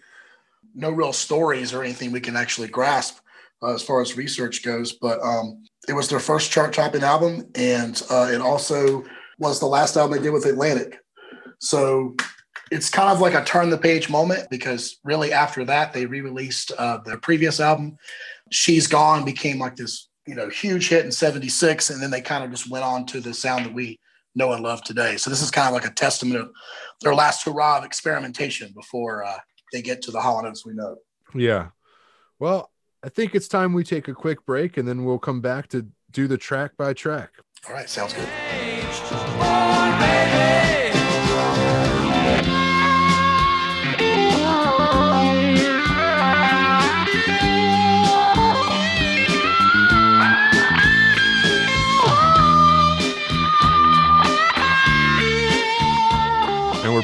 No 0.75 0.91
real 0.91 1.15
stories 1.15 1.73
or 1.73 1.83
anything 1.83 2.13
we 2.13 2.21
can 2.21 2.37
actually 2.37 2.69
grasp 2.69 3.21
uh, 3.63 3.75
as 3.75 3.83
far 3.83 4.03
as 4.03 4.19
research 4.19 4.63
goes, 4.63 4.93
but 4.93 5.19
um, 5.23 5.65
it 5.89 5.95
was 5.95 6.11
their 6.11 6.21
first 6.21 6.51
chart 6.51 6.75
topping 6.75 7.03
album, 7.03 7.49
and 7.55 8.03
uh, 8.11 8.29
it 8.31 8.43
also 8.43 9.03
was 9.39 9.61
the 9.61 9.67
last 9.67 9.97
album 9.97 10.19
they 10.19 10.23
did 10.23 10.33
with 10.33 10.45
Atlantic. 10.45 10.99
So 11.59 12.15
it's 12.71 12.91
kind 12.91 13.09
of 13.09 13.23
like 13.23 13.35
a 13.35 13.45
turn 13.45 13.71
the 13.71 13.79
page 13.79 14.11
moment 14.11 14.51
because 14.51 14.99
really 15.05 15.33
after 15.33 15.65
that, 15.65 15.95
they 15.95 16.05
re 16.05 16.21
released 16.21 16.71
uh, 16.77 16.99
their 16.99 17.17
previous 17.17 17.61
album. 17.61 17.97
She's 18.51 18.87
Gone 18.87 19.25
became 19.25 19.59
like 19.59 19.77
this 19.77 20.09
you 20.27 20.35
know 20.35 20.51
huge 20.51 20.91
hit 20.91 21.07
in 21.07 21.11
76 21.11 21.89
and 21.89 22.03
then 22.03 22.11
they 22.11 22.21
kind 22.21 22.45
of 22.45 22.51
just 22.51 22.69
went 22.69 22.85
on 22.85 23.07
to 23.07 23.19
the 23.19 23.33
sound 23.33 23.65
that 23.65 23.73
we 23.73 23.99
know 24.39 24.53
and 24.53 24.63
love 24.63 24.83
today. 24.83 25.19
So 25.19 25.29
this 25.29 25.43
is 25.43 25.51
kind 25.51 25.69
of 25.69 25.75
like 25.75 25.85
a 25.85 25.95
testament 25.95 26.41
of 26.41 26.51
their 27.03 27.15
last 27.15 27.45
hurrah 27.45 27.79
of 27.79 27.85
experimentation 27.85 28.73
before 28.75 29.25
uh, 29.25 29.39
they 29.73 29.83
get 29.83 30.01
to 30.03 30.11
the 30.11 30.21
Hall 30.21 30.43
& 30.47 30.47
Oates 30.47 30.65
we 30.65 30.73
know. 30.73 30.97
Yeah. 31.35 31.69
Well, 32.39 32.71
I 33.03 33.11
think 33.11 33.35
it's 33.35 33.49
time 33.49 33.75
we 33.75 33.85
take 33.85 34.09
a 34.09 34.15
quick 34.15 34.47
break 34.47 34.79
and 34.79 34.89
then 34.89 35.05
we'll 35.05 35.19
come 35.19 35.41
back 35.41 35.69
to 35.69 35.87
do 36.11 36.27
the 36.27 36.39
track 36.39 36.73
by 36.79 36.95
track. 36.95 37.31
All 37.69 37.75
right, 37.75 37.89
sounds 37.89 38.15
good. 38.15 38.29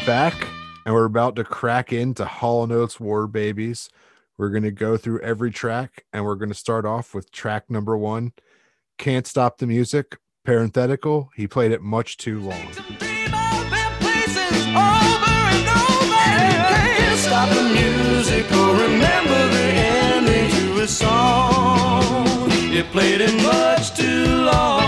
Back 0.07 0.49
and 0.85 0.95
we're 0.95 1.07
about 1.07 1.35
to 1.37 1.45
crack 1.45 1.91
into 1.91 2.27
Hall 2.27 2.71
& 2.71 2.73
Oates 2.73 3.01
War 3.01 3.27
Babies. 3.27 3.89
We're 4.37 4.51
going 4.51 4.65
to 4.65 4.71
go 4.71 4.99
through 4.99 5.21
every 5.21 5.51
track 5.51 6.05
and 6.13 6.27
we're 6.27 6.35
going 6.35 6.51
to 6.51 6.55
start 6.55 6.85
off 6.85 7.15
with 7.15 7.33
track 7.33 7.71
number 7.71 7.97
one 7.97 8.33
Can't 8.99 9.27
Stop 9.27 9.57
the 9.57 9.67
Music. 9.67 10.19
Parenthetical, 10.45 11.31
he 11.35 11.47
played 11.47 11.73
it 11.73 11.81
much 11.81 12.19
too 12.19 12.39
long. 12.39 12.69
Played 22.93 23.23
it 23.23 23.43
much 23.43 23.97
too 23.97 24.25
long. 24.45 24.84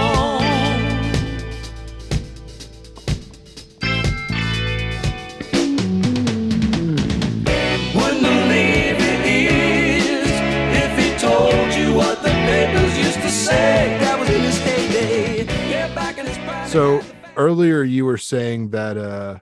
So 16.77 17.01
earlier 17.37 17.83
you 17.83 18.05
were 18.05 18.19
saying 18.19 18.69
that 18.71 18.99
uh, 18.99 19.39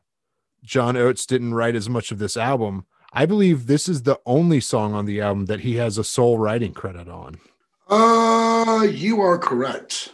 John 0.62 0.96
Oates 0.96 1.26
didn't 1.26 1.54
write 1.54 1.74
as 1.74 1.88
much 1.88 2.12
of 2.12 2.20
this 2.20 2.36
album. 2.36 2.86
I 3.12 3.26
believe 3.26 3.66
this 3.66 3.88
is 3.88 4.02
the 4.02 4.20
only 4.24 4.60
song 4.60 4.94
on 4.94 5.04
the 5.04 5.20
album 5.20 5.46
that 5.46 5.60
he 5.60 5.74
has 5.76 5.98
a 5.98 6.04
sole 6.04 6.38
writing 6.38 6.72
credit 6.72 7.08
on. 7.08 7.40
Uh, 7.88 8.82
you 8.82 9.20
are 9.20 9.36
correct. 9.36 10.12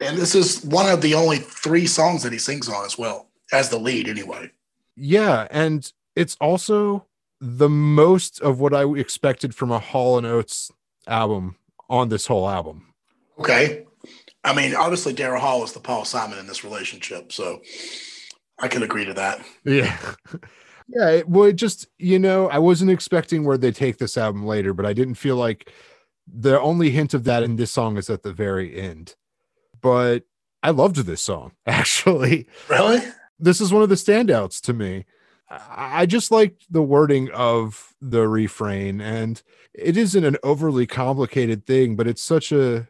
And 0.00 0.18
this 0.18 0.34
is 0.34 0.62
one 0.64 0.90
of 0.90 1.00
the 1.00 1.14
only 1.14 1.38
three 1.38 1.86
songs 1.86 2.22
that 2.22 2.32
he 2.32 2.38
sings 2.38 2.68
on 2.68 2.84
as 2.84 2.98
well, 2.98 3.28
as 3.52 3.70
the 3.70 3.78
lead, 3.78 4.08
anyway. 4.08 4.50
Yeah, 4.94 5.46
and 5.50 5.90
it's 6.14 6.36
also 6.40 7.06
the 7.40 7.68
most 7.68 8.40
of 8.40 8.60
what 8.60 8.74
I 8.74 8.84
expected 8.92 9.54
from 9.54 9.70
a 9.70 9.78
Hall 9.78 10.18
and 10.18 10.26
Oates 10.26 10.70
album 11.06 11.56
on 11.88 12.08
this 12.08 12.26
whole 12.26 12.48
album. 12.48 12.91
Okay. 13.38 13.84
I 14.44 14.54
mean, 14.54 14.74
obviously, 14.74 15.14
Daryl 15.14 15.38
Hall 15.38 15.62
is 15.64 15.72
the 15.72 15.80
Paul 15.80 16.04
Simon 16.04 16.38
in 16.38 16.46
this 16.46 16.64
relationship, 16.64 17.32
so 17.32 17.62
I 18.58 18.68
can 18.68 18.82
agree 18.82 19.04
to 19.04 19.14
that. 19.14 19.44
Yeah. 19.64 19.96
Yeah, 20.88 21.10
it 21.10 21.28
would 21.28 21.56
just, 21.56 21.86
you 21.98 22.18
know, 22.18 22.48
I 22.48 22.58
wasn't 22.58 22.90
expecting 22.90 23.44
where 23.44 23.56
they 23.56 23.72
take 23.72 23.96
this 23.96 24.18
album 24.18 24.44
later, 24.44 24.74
but 24.74 24.84
I 24.84 24.92
didn't 24.92 25.14
feel 25.14 25.36
like 25.36 25.72
the 26.26 26.60
only 26.60 26.90
hint 26.90 27.14
of 27.14 27.24
that 27.24 27.42
in 27.42 27.56
this 27.56 27.70
song 27.70 27.96
is 27.96 28.10
at 28.10 28.22
the 28.22 28.32
very 28.32 28.78
end. 28.78 29.14
But 29.80 30.24
I 30.62 30.70
loved 30.70 30.96
this 30.96 31.22
song, 31.22 31.52
actually. 31.66 32.46
Really? 32.68 33.00
This 33.38 33.60
is 33.60 33.72
one 33.72 33.82
of 33.82 33.88
the 33.88 33.94
standouts 33.94 34.60
to 34.62 34.72
me. 34.72 35.06
I 35.48 36.06
just 36.06 36.30
liked 36.30 36.64
the 36.70 36.82
wording 36.82 37.30
of 37.30 37.92
the 38.00 38.26
refrain, 38.26 39.00
and 39.00 39.42
it 39.74 39.96
isn't 39.96 40.24
an 40.24 40.38
overly 40.42 40.86
complicated 40.86 41.66
thing, 41.66 41.94
but 41.94 42.06
it's 42.06 42.22
such 42.22 42.52
a 42.52 42.88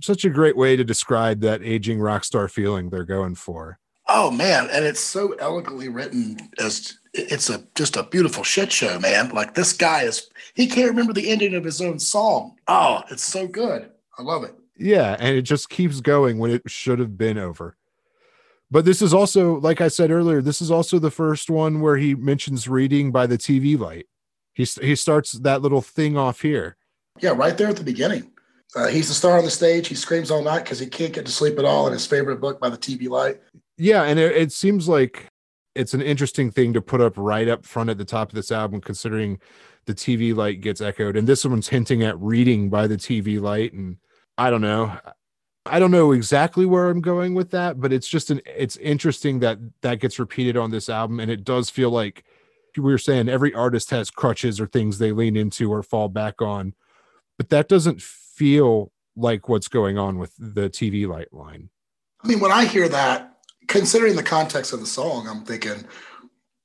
such 0.00 0.24
a 0.24 0.30
great 0.30 0.56
way 0.56 0.76
to 0.76 0.84
describe 0.84 1.40
that 1.40 1.62
aging 1.62 2.00
rock 2.00 2.24
star 2.24 2.48
feeling 2.48 2.90
they're 2.90 3.04
going 3.04 3.34
for. 3.34 3.78
Oh 4.08 4.30
man, 4.30 4.68
and 4.72 4.84
it's 4.84 5.00
so 5.00 5.32
elegantly 5.34 5.88
written 5.88 6.38
as 6.58 6.98
it's 7.12 7.50
a 7.50 7.62
just 7.74 7.96
a 7.96 8.04
beautiful 8.04 8.42
shit 8.42 8.72
show, 8.72 8.98
man. 8.98 9.30
Like 9.30 9.54
this 9.54 9.72
guy 9.72 10.02
is 10.02 10.28
he 10.54 10.66
can't 10.66 10.90
remember 10.90 11.12
the 11.12 11.28
ending 11.30 11.54
of 11.54 11.64
his 11.64 11.80
own 11.80 11.98
song. 11.98 12.56
Oh, 12.66 13.02
it's 13.10 13.22
so 13.22 13.46
good. 13.46 13.90
I 14.18 14.22
love 14.22 14.44
it. 14.44 14.54
Yeah, 14.78 15.16
and 15.18 15.36
it 15.36 15.42
just 15.42 15.68
keeps 15.68 16.00
going 16.00 16.38
when 16.38 16.50
it 16.50 16.62
should 16.70 17.00
have 17.00 17.18
been 17.18 17.36
over. 17.36 17.76
But 18.70 18.84
this 18.84 19.02
is 19.02 19.14
also, 19.14 19.58
like 19.60 19.80
I 19.80 19.88
said 19.88 20.10
earlier, 20.10 20.42
this 20.42 20.60
is 20.60 20.70
also 20.70 20.98
the 20.98 21.10
first 21.10 21.50
one 21.50 21.80
where 21.80 21.96
he 21.96 22.14
mentions 22.14 22.68
reading 22.68 23.10
by 23.10 23.26
the 23.26 23.38
TV 23.38 23.78
light. 23.78 24.06
He 24.54 24.64
he 24.64 24.94
starts 24.94 25.32
that 25.32 25.62
little 25.62 25.82
thing 25.82 26.16
off 26.16 26.40
here. 26.40 26.76
Yeah, 27.20 27.30
right 27.30 27.56
there 27.56 27.68
at 27.68 27.76
the 27.76 27.84
beginning. 27.84 28.30
Uh, 28.76 28.86
he's 28.88 29.08
the 29.08 29.14
star 29.14 29.38
on 29.38 29.44
the 29.44 29.50
stage. 29.50 29.88
He 29.88 29.94
screams 29.94 30.30
all 30.30 30.42
night 30.42 30.64
because 30.64 30.78
he 30.78 30.86
can't 30.86 31.12
get 31.12 31.24
to 31.26 31.32
sleep 31.32 31.58
at 31.58 31.64
all 31.64 31.86
in 31.86 31.92
his 31.92 32.06
favorite 32.06 32.40
book 32.40 32.60
by 32.60 32.68
the 32.68 32.76
TV 32.76 33.08
light. 33.08 33.40
Yeah, 33.78 34.02
and 34.02 34.18
it, 34.18 34.36
it, 34.36 34.52
seems 34.52 34.88
like 34.88 35.28
it's 35.74 35.94
an 35.94 36.02
interesting 36.02 36.50
thing 36.50 36.72
to 36.74 36.82
put 36.82 37.00
up 37.00 37.14
right 37.16 37.48
up 37.48 37.64
front 37.64 37.88
at 37.88 37.96
the 37.96 38.04
top 38.04 38.28
of 38.28 38.34
this 38.34 38.52
album, 38.52 38.80
considering 38.80 39.38
the 39.86 39.94
TV 39.94 40.34
light 40.36 40.60
gets 40.60 40.80
echoed. 40.80 41.16
And 41.16 41.26
this 41.26 41.44
one's 41.44 41.68
hinting 41.68 42.02
at 42.02 42.18
reading 42.20 42.68
by 42.68 42.86
the 42.86 42.96
TV 42.96 43.40
light. 43.40 43.72
And 43.72 43.96
I 44.36 44.50
don't 44.50 44.60
know. 44.60 44.98
I 45.64 45.78
don't 45.78 45.90
know 45.90 46.12
exactly 46.12 46.66
where 46.66 46.88
I'm 46.88 47.00
going 47.00 47.34
with 47.34 47.50
that, 47.50 47.80
but 47.80 47.92
it's 47.92 48.08
just 48.08 48.30
an 48.30 48.40
it's 48.46 48.76
interesting 48.76 49.40
that 49.40 49.58
that 49.82 50.00
gets 50.00 50.18
repeated 50.18 50.56
on 50.56 50.70
this 50.70 50.88
album, 50.88 51.20
and 51.20 51.30
it 51.30 51.44
does 51.44 51.70
feel 51.70 51.90
like 51.90 52.24
we 52.76 52.84
were 52.84 52.98
saying 52.98 53.28
every 53.28 53.52
artist 53.54 53.90
has 53.90 54.10
crutches 54.10 54.60
or 54.60 54.66
things 54.66 54.98
they 54.98 55.12
lean 55.12 55.36
into 55.36 55.72
or 55.72 55.82
fall 55.82 56.08
back 56.08 56.40
on, 56.40 56.74
but 57.36 57.48
that 57.50 57.68
doesn't 57.68 58.00
feel 58.38 58.92
like 59.16 59.48
what's 59.48 59.68
going 59.68 59.98
on 59.98 60.18
with 60.18 60.32
the 60.38 60.70
TV 60.70 61.08
light 61.08 61.32
line. 61.32 61.70
I 62.22 62.28
mean, 62.28 62.40
when 62.40 62.52
I 62.52 62.64
hear 62.64 62.88
that, 62.88 63.36
considering 63.66 64.14
the 64.14 64.22
context 64.22 64.72
of 64.72 64.80
the 64.80 64.86
song, 64.86 65.26
I'm 65.28 65.44
thinking 65.44 65.84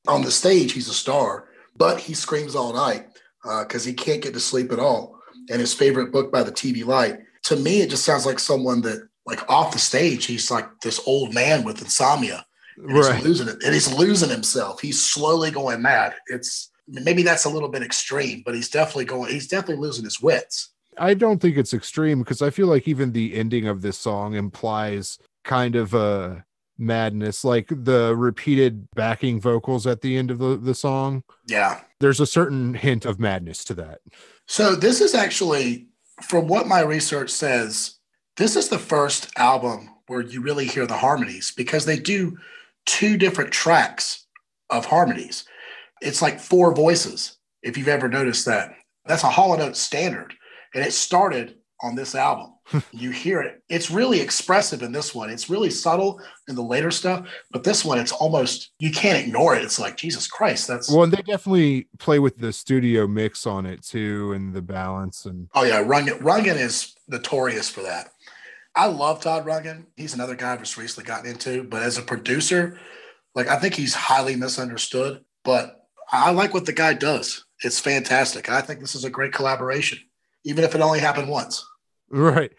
on 0.08 0.22
the 0.22 0.32
stage, 0.32 0.74
he's 0.74 0.88
a 0.88 0.94
star, 0.94 1.50
but 1.76 2.00
he 2.00 2.14
screams 2.14 2.56
all 2.56 2.74
night 2.74 3.08
because 3.44 3.86
uh, 3.86 3.90
he 3.90 3.94
can't 3.94 4.22
get 4.22 4.34
to 4.34 4.40
sleep 4.40 4.72
at 4.72 4.80
all. 4.80 5.20
And 5.50 5.60
his 5.60 5.74
favorite 5.74 6.12
book 6.12 6.32
by 6.32 6.44
the 6.44 6.52
TV 6.52 6.86
light. 6.86 7.20
To 7.46 7.58
me, 7.58 7.82
it 7.82 7.90
just 7.90 8.06
sounds 8.06 8.26
like 8.26 8.40
someone 8.40 8.82
that, 8.82 9.10
like 9.26 9.50
off 9.50 9.74
the 9.74 9.80
stage, 9.80 10.26
he's 10.26 10.50
like 10.50 10.80
this 10.82 11.02
old 11.06 11.34
man 11.34 11.64
with 11.64 11.82
insomnia. 11.82 12.46
And 12.78 12.94
right. 12.94 13.16
He's 13.16 13.26
losing 13.26 13.48
it, 13.50 13.64
and 13.64 13.74
he's 13.74 13.94
losing 13.94 14.30
himself. 14.30 14.80
He's 14.80 15.02
slowly 15.02 15.52
going 15.52 15.82
mad. 15.82 16.14
It's 16.28 16.72
maybe 16.88 17.24
that's 17.24 17.46
a 17.46 17.50
little 17.50 17.70
bit 17.70 17.84
extreme, 17.84 18.42
but 18.46 18.56
he's 18.56 18.70
definitely 18.70 19.06
going. 19.06 19.32
He's 19.32 19.48
definitely 19.48 19.82
losing 19.82 20.06
his 20.06 20.22
wits. 20.22 20.73
I 20.98 21.14
don't 21.14 21.42
think 21.42 21.58
it's 21.58 21.74
extreme 21.74 22.20
because 22.20 22.42
I 22.42 22.50
feel 22.50 22.68
like 22.68 22.88
even 22.88 23.12
the 23.12 23.36
ending 23.36 23.68
of 23.68 23.82
this 23.82 23.98
song 23.98 24.34
implies 24.34 25.18
kind 25.44 25.76
of 25.76 25.94
a 25.94 26.46
madness, 26.78 27.44
like 27.44 27.68
the 27.70 28.16
repeated 28.16 28.90
backing 28.92 29.40
vocals 29.40 29.86
at 29.88 30.02
the 30.02 30.18
end 30.18 30.32
of 30.32 30.40
the, 30.40 30.58
the 30.58 30.76
song. 30.76 31.24
Yeah. 31.48 31.82
There's 32.00 32.20
a 32.20 32.26
certain 32.26 32.74
hint 32.74 33.06
of 33.06 33.20
madness 33.20 33.64
to 33.66 33.74
that. 33.76 34.00
So, 34.48 34.76
this 34.76 35.00
is 35.00 35.16
actually, 35.16 35.88
from 36.22 36.48
what 36.48 36.68
my 36.68 36.82
research 36.82 37.30
says, 37.30 37.96
this 38.38 38.56
is 38.56 38.70
the 38.70 38.80
first 38.80 39.32
album 39.38 39.90
where 40.08 40.22
you 40.22 40.42
really 40.42 40.66
hear 40.66 40.86
the 40.86 40.98
harmonies 40.98 41.54
because 41.56 41.86
they 41.86 41.98
do 41.98 42.38
two 42.86 43.18
different 43.18 43.52
tracks 43.52 44.26
of 44.70 44.86
harmonies. 44.86 45.46
It's 46.02 46.22
like 46.22 46.40
four 46.40 46.76
voices, 46.76 47.38
if 47.62 47.78
you've 47.78 47.88
ever 47.88 48.10
noticed 48.10 48.46
that. 48.46 48.76
That's 49.06 49.24
a 49.24 49.30
Hall 49.30 49.54
& 49.54 49.62
Oates 49.62 49.80
standard. 49.80 50.34
And 50.74 50.86
it 50.86 50.94
started 50.94 51.58
on 51.82 51.96
this 51.96 52.16
album. 52.16 52.54
you 52.92 53.12
hear 53.12 53.42
it. 53.42 53.62
It's 53.70 53.92
really 53.92 54.22
expressive 54.22 54.82
in 54.82 54.92
this 54.92 55.14
one. 55.14 55.30
It's 55.30 55.50
really 55.50 55.70
subtle 55.70 56.22
in 56.48 56.56
the 56.56 56.64
later 56.64 56.92
stuff, 56.92 57.28
but 57.52 57.64
this 57.64 57.84
one, 57.84 58.00
it's 58.00 58.14
almost 58.14 58.72
you 58.80 58.92
can't 58.92 59.26
ignore 59.26 59.56
it. 59.56 59.64
It's 59.64 59.80
like 59.80 59.98
Jesus 59.98 60.28
Christ. 60.28 60.68
That's 60.68 60.90
well, 60.90 61.04
and 61.04 61.12
they 61.12 61.22
definitely 61.22 61.90
play 62.00 62.20
with 62.20 62.38
the 62.38 62.54
studio 62.54 63.06
mix 63.06 63.46
on 63.46 63.66
it 63.66 63.84
too, 63.84 64.32
and 64.32 64.54
the 64.54 64.62
balance. 64.62 65.26
And 65.26 65.50
oh 65.54 65.64
yeah, 65.64 65.84
Rundgren, 65.84 66.20
Rundgren 66.22 66.58
is 66.58 66.96
notorious 67.08 67.70
for 67.70 67.84
that. 67.84 68.12
I 68.76 68.88
love 68.88 69.22
Todd 69.22 69.46
Rundgren. 69.46 69.86
He's 69.98 70.14
another 70.14 70.36
guy 70.36 70.54
I've 70.54 70.60
just 70.60 70.78
recently 70.78 71.06
gotten 71.06 71.30
into, 71.30 71.64
but 71.64 71.84
as 71.84 71.98
a 71.98 72.02
producer, 72.02 72.80
like 73.36 73.48
I 73.48 73.58
think 73.58 73.76
he's 73.76 73.94
highly 73.94 74.36
misunderstood. 74.36 75.24
But 75.44 75.86
I 76.12 76.32
like 76.32 76.54
what 76.54 76.66
the 76.66 76.74
guy 76.74 76.94
does. 76.94 77.46
It's 77.64 77.80
fantastic. 77.80 78.50
I 78.50 78.62
think 78.62 78.80
this 78.80 78.96
is 78.96 79.04
a 79.04 79.10
great 79.10 79.34
collaboration, 79.34 80.00
even 80.44 80.64
if 80.64 80.76
it 80.76 80.82
only 80.82 81.00
happened 81.00 81.30
once. 81.30 81.66
Right. 82.10 82.52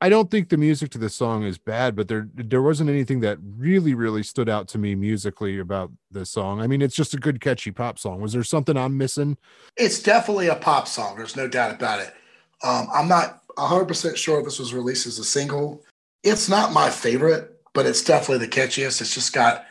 I 0.00 0.08
don't 0.08 0.30
think 0.30 0.48
the 0.48 0.56
music 0.56 0.90
to 0.90 0.98
the 0.98 1.10
song 1.10 1.42
is 1.42 1.58
bad, 1.58 1.96
but 1.96 2.06
there 2.06 2.28
there 2.32 2.62
wasn't 2.62 2.90
anything 2.90 3.20
that 3.20 3.38
really 3.42 3.94
really 3.94 4.22
stood 4.22 4.48
out 4.48 4.68
to 4.68 4.78
me 4.78 4.94
musically 4.94 5.58
about 5.58 5.90
the 6.10 6.24
song. 6.24 6.60
I 6.60 6.68
mean, 6.68 6.82
it's 6.82 6.94
just 6.94 7.14
a 7.14 7.18
good 7.18 7.40
catchy 7.40 7.72
pop 7.72 7.98
song. 7.98 8.20
Was 8.20 8.32
there 8.32 8.44
something 8.44 8.76
I'm 8.76 8.96
missing? 8.96 9.36
It's 9.76 10.00
definitely 10.00 10.48
a 10.48 10.54
pop 10.54 10.86
song. 10.86 11.16
There's 11.16 11.36
no 11.36 11.48
doubt 11.48 11.74
about 11.74 12.00
it. 12.00 12.14
Um, 12.62 12.88
I'm 12.92 13.08
not 13.08 13.42
100% 13.56 14.16
sure 14.16 14.38
if 14.38 14.44
this 14.44 14.58
was 14.58 14.72
released 14.72 15.06
as 15.06 15.18
a 15.18 15.24
single. 15.24 15.82
It's 16.22 16.48
not 16.48 16.72
my 16.72 16.90
favorite, 16.90 17.60
but 17.72 17.86
it's 17.86 18.02
definitely 18.02 18.46
the 18.46 18.52
catchiest. 18.52 19.00
It's 19.00 19.14
just 19.14 19.32
got 19.32 19.64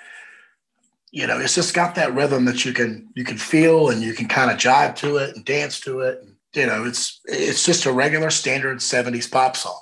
you 1.11 1.25
know, 1.25 1.39
it's 1.39 1.55
just 1.55 1.73
got 1.73 1.95
that 1.95 2.13
rhythm 2.13 2.43
that 2.45 2.65
you 2.65 2.73
can 2.73 3.07
you 3.15 3.23
can 3.23 3.37
feel 3.37 3.89
and 3.89 4.01
you 4.01 4.13
can 4.13 4.27
kind 4.27 4.51
of 4.51 4.57
jive 4.57 4.95
to 4.97 5.17
it 5.17 5.35
and 5.35 5.45
dance 5.45 5.79
to 5.81 6.01
it. 6.01 6.26
And, 6.53 6.61
you 6.61 6.67
know, 6.67 6.85
it's 6.85 7.19
it's 7.25 7.65
just 7.65 7.85
a 7.85 7.91
regular 7.91 8.29
standard 8.29 8.77
70s 8.77 9.29
pop 9.31 9.55
song. 9.55 9.79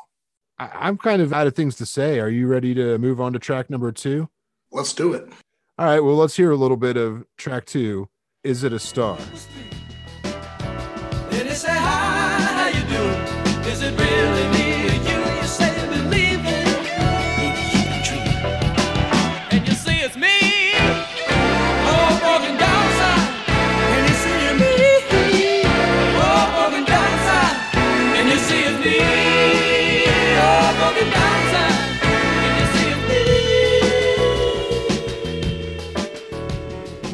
I'm 0.57 0.97
kind 0.97 1.21
of 1.21 1.33
out 1.33 1.47
of 1.47 1.55
things 1.55 1.75
to 1.77 1.85
say. 1.85 2.19
Are 2.19 2.29
you 2.29 2.47
ready 2.47 2.73
to 2.75 2.97
move 2.97 3.19
on 3.19 3.33
to 3.33 3.39
track 3.39 3.69
number 3.69 3.91
two? 3.91 4.29
Let's 4.71 4.93
do 4.93 5.13
it. 5.13 5.27
All 5.77 5.85
right. 5.85 5.99
Well, 5.99 6.15
let's 6.15 6.37
hear 6.37 6.51
a 6.51 6.55
little 6.55 6.77
bit 6.77 6.95
of 6.95 7.25
track 7.37 7.65
two. 7.65 8.07
Is 8.43 8.63
it 8.63 8.71
a 8.71 8.79
star? 8.79 9.17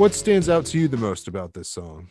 What 0.01 0.15
stands 0.15 0.49
out 0.49 0.65
to 0.65 0.79
you 0.79 0.87
the 0.87 0.97
most 0.97 1.27
about 1.27 1.53
this 1.53 1.69
song? 1.69 2.09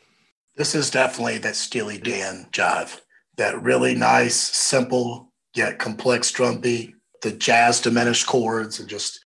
This 0.55 0.77
is 0.77 0.91
definitely 0.91 1.39
that 1.39 1.57
Steely 1.57 1.99
Dan 1.99 2.47
jive. 2.53 3.01
That 3.37 3.61
really 3.61 3.97
nice, 3.97 4.37
simple 4.37 5.33
yet 5.57 5.81
complex 5.81 6.31
drum 6.31 6.61
beat, 6.61 6.95
the 7.23 7.33
jazz 7.33 7.81
diminished 7.81 8.29
chords, 8.29 8.79
and 8.79 8.89
just 8.89 9.25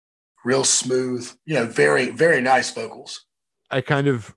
real 0.43 0.63
smooth. 0.63 1.31
You 1.45 1.53
know, 1.53 1.65
very 1.67 2.09
very 2.09 2.41
nice 2.41 2.71
vocals. 2.71 3.25
I 3.69 3.81
kind 3.81 4.07
of 4.07 4.33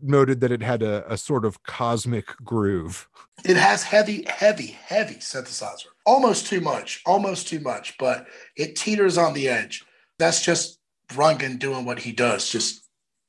noted 0.00 0.40
that 0.42 0.52
it 0.52 0.62
had 0.62 0.84
a, 0.84 1.12
a 1.12 1.16
sort 1.16 1.44
of 1.44 1.64
cosmic 1.64 2.36
groove. 2.44 3.08
It 3.44 3.56
has 3.56 3.82
heavy, 3.82 4.26
heavy, 4.28 4.78
heavy 4.86 5.16
synthesizer. 5.16 5.86
Almost 6.04 6.46
too 6.46 6.60
much, 6.60 7.02
almost 7.04 7.48
too 7.48 7.58
much, 7.58 7.98
but 7.98 8.28
it 8.56 8.76
teeters 8.76 9.18
on 9.18 9.34
the 9.34 9.48
edge. 9.48 9.84
That's 10.20 10.44
just 10.44 10.78
Rundgren 11.08 11.58
doing 11.58 11.84
what 11.84 11.98
he 11.98 12.12
does, 12.12 12.48
just 12.48 12.85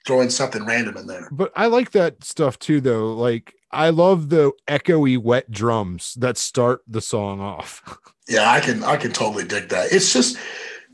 throwing 0.08 0.30
something 0.30 0.66
random 0.66 0.98
in 0.98 1.06
there. 1.06 1.28
But 1.32 1.52
I 1.56 1.68
like 1.68 1.92
that 1.92 2.24
stuff 2.24 2.58
too, 2.58 2.82
though. 2.82 3.14
Like 3.14 3.54
I 3.72 3.90
love 3.90 4.30
the 4.30 4.54
echoey 4.68 5.22
wet 5.22 5.52
drums 5.52 6.16
that 6.16 6.38
start 6.38 6.82
the 6.88 7.02
song 7.02 7.42
off. 7.42 8.00
yeah, 8.28 8.50
I 8.50 8.62
can 8.62 8.84
I 8.84 8.96
can 8.96 9.12
totally 9.12 9.44
dig 9.44 9.70
that. 9.70 9.92
It's 9.92 10.14
just 10.14 10.38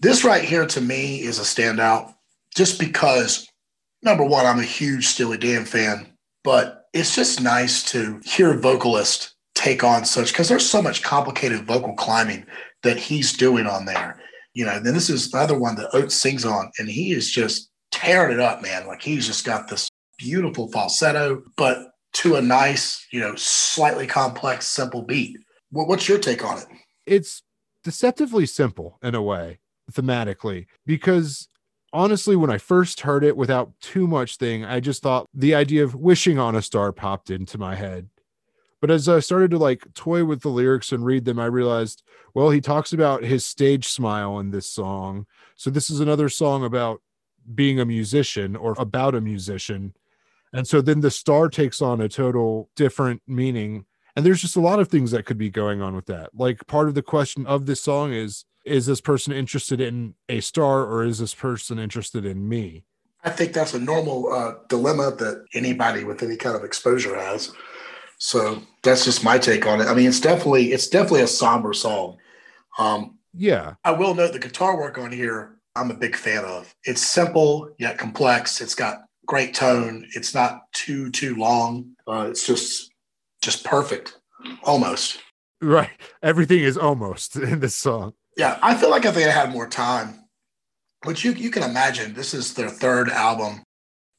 this 0.01 0.25
right 0.25 0.43
here 0.43 0.65
to 0.65 0.81
me 0.81 1.21
is 1.21 1.39
a 1.39 1.43
standout, 1.43 2.13
just 2.55 2.79
because 2.79 3.47
number 4.01 4.25
one, 4.25 4.45
I'm 4.45 4.59
a 4.59 4.63
huge 4.63 5.07
Steely 5.07 5.37
Dan 5.37 5.63
fan, 5.63 6.07
but 6.43 6.87
it's 6.93 7.15
just 7.15 7.41
nice 7.41 7.83
to 7.91 8.19
hear 8.25 8.51
a 8.51 8.57
vocalist 8.57 9.35
take 9.55 9.83
on 9.83 10.03
such 10.03 10.31
because 10.31 10.49
there's 10.49 10.67
so 10.67 10.81
much 10.81 11.03
complicated 11.03 11.65
vocal 11.65 11.93
climbing 11.93 12.45
that 12.81 12.97
he's 12.97 13.37
doing 13.37 13.67
on 13.67 13.85
there. 13.85 14.19
You 14.55 14.65
know, 14.65 14.79
then 14.79 14.93
this 14.93 15.09
is 15.09 15.33
another 15.33 15.57
one 15.57 15.75
that 15.75 15.93
Oates 15.93 16.15
sings 16.15 16.45
on, 16.45 16.71
and 16.77 16.89
he 16.89 17.11
is 17.11 17.31
just 17.31 17.69
tearing 17.93 18.33
it 18.33 18.39
up, 18.39 18.61
man. 18.61 18.87
Like 18.87 19.01
he's 19.01 19.27
just 19.27 19.45
got 19.45 19.69
this 19.69 19.89
beautiful 20.17 20.69
falsetto, 20.71 21.43
but 21.55 21.91
to 22.13 22.35
a 22.35 22.41
nice, 22.41 23.05
you 23.11 23.19
know, 23.19 23.35
slightly 23.35 24.07
complex, 24.07 24.67
simple 24.67 25.03
beat. 25.03 25.37
what's 25.69 26.07
your 26.07 26.19
take 26.19 26.43
on 26.43 26.59
it? 26.59 26.65
It's 27.05 27.43
deceptively 27.83 28.45
simple 28.45 28.99
in 29.01 29.15
a 29.15 29.21
way, 29.21 29.59
thematically, 29.91 30.67
because 30.85 31.47
honestly, 31.91 32.35
when 32.35 32.49
I 32.49 32.57
first 32.57 33.01
heard 33.01 33.23
it 33.23 33.37
without 33.37 33.71
too 33.79 34.07
much 34.07 34.37
thing, 34.37 34.65
I 34.65 34.79
just 34.79 35.01
thought 35.01 35.27
the 35.33 35.55
idea 35.55 35.83
of 35.83 35.95
wishing 35.95 36.39
on 36.39 36.55
a 36.55 36.61
star 36.61 36.91
popped 36.91 37.29
into 37.29 37.57
my 37.57 37.75
head. 37.75 38.09
But 38.81 38.91
as 38.91 39.07
I 39.07 39.19
started 39.21 39.51
to 39.51 39.57
like 39.57 39.93
toy 39.93 40.25
with 40.25 40.41
the 40.41 40.49
lyrics 40.49 40.91
and 40.91 41.05
read 41.05 41.25
them, 41.25 41.39
I 41.39 41.45
realized, 41.45 42.03
well, 42.33 42.49
he 42.49 42.59
talks 42.59 42.91
about 42.91 43.23
his 43.23 43.45
stage 43.45 43.87
smile 43.87 44.39
in 44.39 44.51
this 44.51 44.69
song. 44.69 45.25
So 45.55 45.69
this 45.69 45.89
is 45.89 46.01
another 46.01 46.27
song 46.27 46.65
about 46.65 47.01
being 47.53 47.79
a 47.79 47.85
musician 47.85 48.55
or 48.55 48.75
about 48.77 49.15
a 49.15 49.21
musician. 49.21 49.93
And 50.53 50.67
so 50.67 50.81
then 50.81 51.01
the 51.01 51.11
star 51.11 51.49
takes 51.49 51.81
on 51.81 52.01
a 52.01 52.09
total 52.09 52.69
different 52.75 53.21
meaning. 53.27 53.85
And 54.15 54.25
there's 54.25 54.41
just 54.41 54.55
a 54.55 54.61
lot 54.61 54.79
of 54.79 54.87
things 54.87 55.11
that 55.11 55.25
could 55.25 55.37
be 55.37 55.49
going 55.49 55.81
on 55.81 55.95
with 55.95 56.05
that. 56.05 56.29
Like 56.33 56.67
part 56.67 56.87
of 56.87 56.95
the 56.95 57.01
question 57.01 57.45
of 57.47 57.65
this 57.65 57.81
song 57.81 58.13
is 58.13 58.45
is 58.65 58.85
this 58.85 59.01
person 59.01 59.33
interested 59.33 59.81
in 59.81 60.15
a 60.29 60.39
star 60.39 60.85
or 60.85 61.03
is 61.03 61.19
this 61.19 61.35
person 61.35 61.79
interested 61.79 62.25
in 62.25 62.47
me? 62.47 62.85
I 63.23 63.29
think 63.29 63.53
that's 63.53 63.73
a 63.73 63.79
normal 63.79 64.31
uh, 64.31 64.53
dilemma 64.69 65.11
that 65.17 65.45
anybody 65.53 66.03
with 66.03 66.23
any 66.23 66.37
kind 66.37 66.55
of 66.55 66.63
exposure 66.63 67.15
has. 67.15 67.51
So 68.17 68.61
that's 68.83 69.05
just 69.05 69.23
my 69.23 69.37
take 69.37 69.65
on 69.65 69.81
it. 69.81 69.87
I 69.87 69.93
mean, 69.93 70.07
it's 70.07 70.19
definitely 70.19 70.71
it's 70.71 70.87
definitely 70.87 71.21
a 71.21 71.27
somber 71.27 71.73
song. 71.73 72.17
Um, 72.77 73.17
yeah, 73.33 73.75
I 73.83 73.91
will 73.91 74.13
note 74.13 74.33
the 74.33 74.39
guitar 74.39 74.77
work 74.77 74.97
on 74.97 75.11
here 75.11 75.52
I'm 75.75 75.91
a 75.91 75.95
big 75.95 76.15
fan 76.15 76.45
of. 76.45 76.73
It's 76.83 77.01
simple 77.01 77.69
yet 77.79 77.97
complex. 77.97 78.61
It's 78.61 78.75
got 78.75 79.03
great 79.25 79.53
tone. 79.53 80.07
It's 80.15 80.33
not 80.33 80.71
too 80.73 81.09
too 81.09 81.35
long. 81.35 81.95
Uh, 82.07 82.27
it's 82.29 82.45
just 82.45 82.91
just 83.41 83.63
perfect, 83.63 84.19
almost. 84.63 85.19
Right. 85.61 85.91
Everything 86.21 86.59
is 86.59 86.77
almost 86.77 87.35
in 87.37 87.59
this 87.59 87.75
song. 87.75 88.13
Yeah, 88.37 88.57
I 88.61 88.75
feel 88.75 88.89
like 88.89 89.05
if 89.05 89.15
they 89.15 89.23
had 89.23 89.51
more 89.51 89.67
time, 89.67 90.25
which 91.05 91.23
you 91.23 91.31
you 91.31 91.49
can 91.49 91.63
imagine, 91.63 92.13
this 92.13 92.33
is 92.33 92.53
their 92.53 92.69
third 92.69 93.09
album 93.09 93.63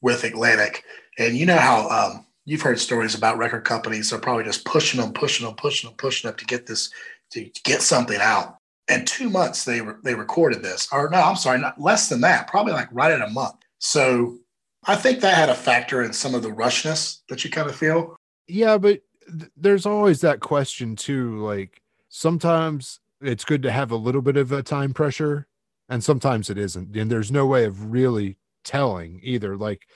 with 0.01 0.23
Atlantic, 0.23 0.83
And 1.17 1.35
you 1.35 1.45
know 1.45 1.57
how 1.57 1.89
um, 1.89 2.25
you've 2.45 2.61
heard 2.61 2.79
stories 2.79 3.15
about 3.15 3.37
record 3.37 3.63
companies. 3.63 4.09
They're 4.09 4.19
probably 4.19 4.43
just 4.43 4.65
pushing 4.65 5.01
them, 5.01 5.13
pushing 5.13 5.45
them, 5.45 5.55
pushing 5.55 5.89
them, 5.89 5.97
pushing 5.97 6.29
them 6.29 6.37
to 6.37 6.45
get 6.45 6.67
this 6.67 6.91
to 7.31 7.49
get 7.63 7.81
something 7.81 8.19
out. 8.21 8.54
And 8.87 9.07
two 9.07 9.29
months 9.29 9.65
they 9.65 9.81
re- 9.81 9.95
they 10.03 10.13
recorded 10.13 10.61
this, 10.61 10.87
or 10.91 11.09
no, 11.09 11.19
I'm 11.19 11.35
sorry, 11.35 11.59
not 11.59 11.81
less 11.81 12.07
than 12.07 12.21
that, 12.21 12.47
probably 12.47 12.73
like 12.73 12.89
right 12.91 13.11
at 13.11 13.21
a 13.21 13.29
month. 13.31 13.55
So 13.79 14.37
I 14.85 14.95
think 14.95 15.21
that 15.21 15.35
had 15.35 15.49
a 15.49 15.55
factor 15.55 16.03
in 16.03 16.13
some 16.13 16.35
of 16.35 16.43
the 16.43 16.49
rushness 16.49 17.21
that 17.29 17.43
you 17.43 17.49
kind 17.49 17.67
of 17.67 17.75
feel. 17.75 18.15
Yeah, 18.47 18.77
but 18.77 19.01
th- 19.27 19.51
there's 19.57 19.85
always 19.85 20.21
that 20.21 20.39
question 20.39 20.95
too. 20.95 21.39
Like 21.39 21.81
sometimes 22.09 22.99
it's 23.21 23.45
good 23.45 23.63
to 23.63 23.71
have 23.71 23.91
a 23.91 23.95
little 23.95 24.21
bit 24.21 24.37
of 24.37 24.51
a 24.51 24.61
time 24.61 24.93
pressure, 24.93 25.47
and 25.89 26.03
sometimes 26.03 26.49
it 26.49 26.57
isn't. 26.57 26.95
And 26.95 27.11
there's 27.11 27.31
no 27.31 27.47
way 27.47 27.65
of 27.65 27.91
really 27.91 28.37
telling 28.63 29.19
either. 29.23 29.57
Like 29.57 29.87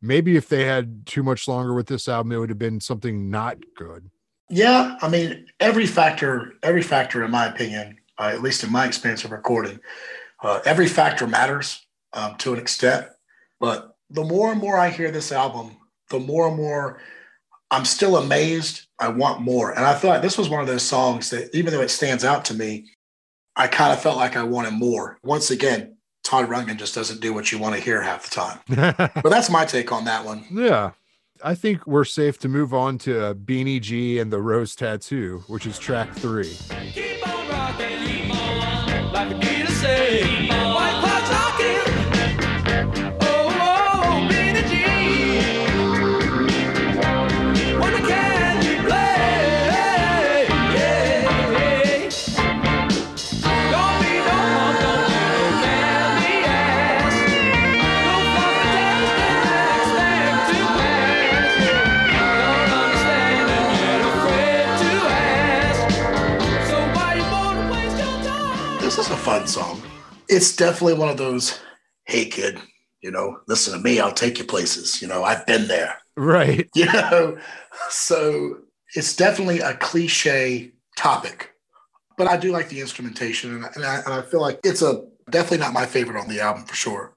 maybe 0.00 0.36
if 0.36 0.48
they 0.48 0.64
had 0.64 1.06
too 1.06 1.22
much 1.22 1.46
longer 1.46 1.74
with 1.74 1.86
this 1.86 2.08
album, 2.08 2.32
it 2.32 2.38
would 2.38 2.48
have 2.48 2.58
been 2.58 2.80
something 2.80 3.30
not 3.30 3.58
good. 3.76 4.10
Yeah, 4.50 4.98
I 5.00 5.08
mean, 5.08 5.46
every 5.60 5.86
factor, 5.86 6.54
every 6.62 6.82
factor, 6.82 7.24
in 7.24 7.30
my 7.30 7.46
opinion, 7.46 7.96
uh, 8.18 8.30
at 8.32 8.42
least 8.42 8.64
in 8.64 8.72
my 8.72 8.86
experience 8.86 9.24
of 9.24 9.32
recording, 9.32 9.80
uh, 10.42 10.60
every 10.64 10.88
factor 10.88 11.26
matters 11.26 11.86
um, 12.12 12.36
to 12.36 12.52
an 12.52 12.58
extent. 12.58 13.06
But 13.60 13.96
the 14.10 14.24
more 14.24 14.50
and 14.52 14.60
more 14.60 14.78
I 14.78 14.90
hear 14.90 15.10
this 15.10 15.32
album, 15.32 15.76
the 16.10 16.18
more 16.18 16.48
and 16.48 16.56
more 16.56 17.00
I'm 17.72 17.86
still 17.86 18.18
amazed. 18.18 18.86
I 18.98 19.08
want 19.08 19.40
more. 19.40 19.72
And 19.72 19.84
I 19.84 19.94
thought 19.94 20.20
this 20.20 20.36
was 20.36 20.50
one 20.50 20.60
of 20.60 20.66
those 20.66 20.82
songs 20.82 21.30
that, 21.30 21.52
even 21.56 21.72
though 21.72 21.80
it 21.80 21.88
stands 21.88 22.22
out 22.22 22.44
to 22.46 22.54
me, 22.54 22.90
I 23.56 23.66
kind 23.66 23.92
of 23.92 24.00
felt 24.00 24.18
like 24.18 24.36
I 24.36 24.42
wanted 24.42 24.74
more. 24.74 25.18
Once 25.22 25.50
again, 25.50 25.96
Todd 26.22 26.48
Rundgren 26.48 26.76
just 26.76 26.94
doesn't 26.94 27.20
do 27.20 27.32
what 27.32 27.50
you 27.50 27.58
want 27.58 27.74
to 27.74 27.80
hear 27.80 28.02
half 28.02 28.28
the 28.28 28.34
time. 28.34 28.58
but 29.14 29.30
that's 29.30 29.50
my 29.50 29.64
take 29.64 29.90
on 29.90 30.04
that 30.04 30.24
one. 30.24 30.44
Yeah. 30.52 30.92
I 31.42 31.54
think 31.54 31.86
we're 31.86 32.04
safe 32.04 32.38
to 32.40 32.48
move 32.48 32.74
on 32.74 32.98
to 32.98 33.34
Beanie 33.34 33.80
G 33.80 34.18
and 34.18 34.30
the 34.30 34.40
Rose 34.40 34.76
Tattoo, 34.76 35.42
which 35.48 35.66
is 35.66 35.78
track 35.78 36.12
three. 36.12 36.56
Like 39.12 39.30
Anita 39.30 39.70
said. 39.72 40.22
White 40.24 40.48
clock 40.48 40.61
fun 69.22 69.46
song. 69.46 69.82
It's 70.28 70.54
definitely 70.54 70.94
one 70.94 71.08
of 71.08 71.16
those, 71.16 71.60
hey, 72.04 72.26
kid, 72.26 72.58
you 73.00 73.10
know, 73.10 73.40
listen 73.48 73.72
to 73.74 73.80
me, 73.80 74.00
I'll 74.00 74.12
take 74.12 74.38
you 74.38 74.44
places. 74.44 75.00
You 75.00 75.08
know, 75.08 75.24
I've 75.24 75.46
been 75.46 75.68
there. 75.68 75.98
Right. 76.16 76.68
you 76.74 76.86
know 76.86 77.38
so 77.88 78.58
it's 78.94 79.16
definitely 79.16 79.60
a 79.60 79.74
cliche 79.74 80.72
topic 80.96 81.54
but 82.16 82.28
i 82.28 82.36
do 82.36 82.52
like 82.52 82.68
the 82.68 82.80
instrumentation 82.80 83.54
and, 83.54 83.64
and, 83.76 83.84
I, 83.84 83.96
and 84.00 84.14
I 84.14 84.22
feel 84.22 84.40
like 84.40 84.60
it's 84.64 84.82
a 84.82 85.04
definitely 85.30 85.58
not 85.58 85.72
my 85.72 85.86
favorite 85.86 86.20
on 86.20 86.28
the 86.28 86.40
album 86.40 86.64
for 86.64 86.74
sure 86.74 87.16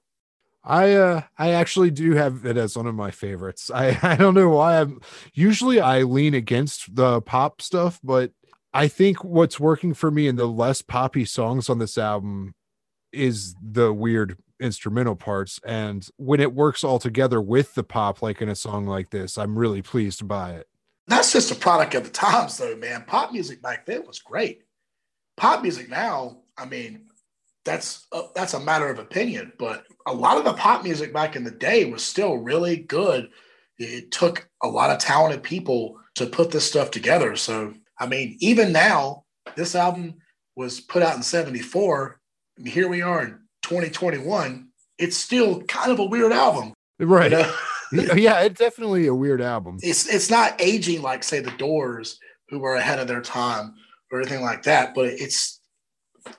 I 0.68 0.94
uh 0.94 1.22
I 1.38 1.50
actually 1.50 1.92
do 1.92 2.14
have 2.14 2.44
it 2.44 2.56
as 2.56 2.76
one 2.76 2.88
of 2.88 2.94
my 2.96 3.12
favorites. 3.12 3.70
I 3.72 3.96
I 4.02 4.16
don't 4.16 4.34
know 4.34 4.48
why 4.48 4.80
I'm 4.80 5.00
usually 5.32 5.78
I 5.78 6.02
lean 6.02 6.34
against 6.34 6.92
the 6.96 7.20
pop 7.20 7.62
stuff, 7.62 8.00
but 8.02 8.32
I 8.76 8.88
think 8.88 9.24
what's 9.24 9.58
working 9.58 9.94
for 9.94 10.10
me 10.10 10.28
in 10.28 10.36
the 10.36 10.44
less 10.44 10.82
poppy 10.82 11.24
songs 11.24 11.70
on 11.70 11.78
this 11.78 11.96
album 11.96 12.54
is 13.10 13.54
the 13.62 13.90
weird 13.90 14.36
instrumental 14.60 15.16
parts. 15.16 15.58
And 15.64 16.06
when 16.18 16.40
it 16.40 16.52
works 16.52 16.84
all 16.84 16.98
together 16.98 17.40
with 17.40 17.74
the 17.74 17.82
pop 17.82 18.20
like 18.20 18.42
in 18.42 18.50
a 18.50 18.54
song 18.54 18.84
like 18.84 19.08
this, 19.08 19.38
I'm 19.38 19.58
really 19.58 19.80
pleased 19.80 20.28
by 20.28 20.56
it. 20.56 20.68
that's 21.06 21.32
just 21.32 21.50
a 21.50 21.54
product 21.54 21.94
of 21.94 22.04
the 22.04 22.10
times 22.10 22.58
though 22.58 22.76
man. 22.76 23.04
Pop 23.06 23.32
music 23.32 23.62
back 23.62 23.86
then 23.86 24.06
was 24.06 24.18
great. 24.18 24.60
Pop 25.38 25.62
music 25.62 25.88
now 25.88 26.42
i 26.58 26.66
mean 26.66 27.06
that's 27.64 28.06
a, 28.12 28.24
that's 28.34 28.54
a 28.54 28.60
matter 28.60 28.90
of 28.90 28.98
opinion 28.98 29.52
but 29.58 29.84
a 30.06 30.12
lot 30.12 30.36
of 30.36 30.44
the 30.44 30.52
pop 30.52 30.84
music 30.84 31.14
back 31.14 31.34
in 31.34 31.44
the 31.44 31.50
day 31.50 31.86
was 31.86 32.04
still 32.04 32.36
really 32.36 32.76
good. 32.76 33.30
It 33.78 34.10
took 34.10 34.50
a 34.62 34.68
lot 34.68 34.90
of 34.90 34.98
talented 34.98 35.42
people 35.42 35.98
to 36.16 36.26
put 36.26 36.50
this 36.50 36.68
stuff 36.68 36.90
together 36.90 37.36
so 37.36 37.72
i 37.98 38.06
mean 38.06 38.36
even 38.40 38.72
now 38.72 39.24
this 39.54 39.74
album 39.74 40.14
was 40.56 40.80
put 40.80 41.02
out 41.02 41.16
in 41.16 41.22
74 41.22 42.18
and 42.58 42.68
here 42.68 42.88
we 42.88 43.02
are 43.02 43.22
in 43.24 43.38
2021 43.62 44.68
it's 44.98 45.16
still 45.16 45.62
kind 45.62 45.92
of 45.92 45.98
a 45.98 46.04
weird 46.04 46.32
album 46.32 46.72
Right. 46.98 47.30
you 47.30 47.38
know? 47.38 47.52
yeah, 48.14 48.40
it's 48.40 48.58
definitely 48.58 49.06
a 49.06 49.14
weird 49.14 49.40
album. 49.42 49.78
it's 49.82 50.08
it's 50.08 50.30
not 50.30 50.60
aging 50.60 51.02
like 51.02 51.22
say 51.22 51.40
the 51.40 51.50
doors 51.52 52.18
who 52.48 52.58
were 52.58 52.74
ahead 52.76 52.98
of 52.98 53.06
their 53.06 53.20
time 53.20 53.74
or 54.10 54.20
anything 54.20 54.42
like 54.42 54.62
that 54.64 54.94
but 54.94 55.06
it's 55.06 55.60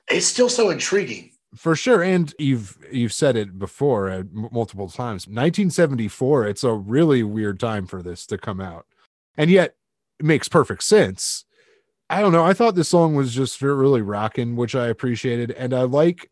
it's 0.10 0.26
still 0.26 0.50
so 0.50 0.70
intriguing 0.70 1.32
for 1.56 1.76
sure 1.76 2.04
and 2.04 2.34
you've 2.40 2.78
you've 2.92 3.14
said 3.14 3.36
it 3.38 3.58
before 3.58 4.10
uh, 4.12 4.24
multiple 4.34 4.90
times 4.90 5.28
1974 5.28 6.48
it's 6.48 6.64
a 6.64 6.74
really 6.74 7.24
weird 7.24 7.60
time 7.60 7.86
for 7.86 8.02
this 8.02 8.26
to 8.26 8.38
come 8.38 8.60
out 8.60 8.86
and 9.38 9.50
yet 9.50 9.76
it 10.20 10.26
makes 10.26 10.48
perfect 10.50 10.84
sense 10.84 11.46
i 12.10 12.22
don't 12.22 12.32
know 12.32 12.46
i 12.46 12.54
thought 12.54 12.76
this 12.76 12.90
song 12.90 13.16
was 13.16 13.34
just 13.34 13.62
really 13.62 14.02
rocking 14.02 14.56
which 14.56 14.76
i 14.76 14.88
appreciated 14.88 15.52
and 15.52 15.74
i 15.74 15.82
like 15.82 16.30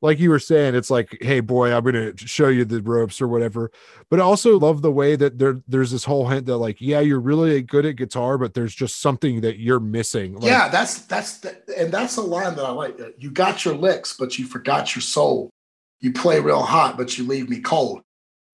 like 0.00 0.18
you 0.18 0.30
were 0.30 0.38
saying 0.38 0.74
it's 0.74 0.90
like 0.90 1.18
hey 1.20 1.40
boy 1.40 1.74
i'm 1.74 1.84
gonna 1.84 2.16
show 2.16 2.48
you 2.48 2.64
the 2.64 2.80
ropes 2.82 3.20
or 3.20 3.28
whatever 3.28 3.70
but 4.10 4.20
I 4.20 4.22
also 4.22 4.58
love 4.58 4.80
the 4.82 4.92
way 4.92 5.16
that 5.16 5.38
there 5.38 5.60
there's 5.66 5.90
this 5.90 6.04
whole 6.04 6.28
hint 6.28 6.46
that 6.46 6.56
like 6.58 6.80
yeah 6.80 7.00
you're 7.00 7.20
really 7.20 7.62
good 7.62 7.84
at 7.84 7.96
guitar 7.96 8.38
but 8.38 8.54
there's 8.54 8.74
just 8.74 9.00
something 9.00 9.40
that 9.40 9.58
you're 9.58 9.80
missing 9.80 10.34
like, 10.34 10.44
yeah 10.44 10.68
that's 10.68 11.02
that's 11.02 11.38
the, 11.38 11.56
and 11.76 11.92
that's 11.92 12.16
a 12.16 12.22
line 12.22 12.54
that 12.56 12.64
i 12.64 12.70
like 12.70 12.98
you 13.18 13.30
got 13.30 13.64
your 13.64 13.74
licks 13.74 14.16
but 14.16 14.38
you 14.38 14.46
forgot 14.46 14.94
your 14.94 15.02
soul. 15.02 15.50
You 16.00 16.12
play 16.12 16.38
real 16.38 16.62
hot 16.62 16.96
but 16.96 17.18
you 17.18 17.26
leave 17.26 17.48
me 17.48 17.60
cold 17.60 18.02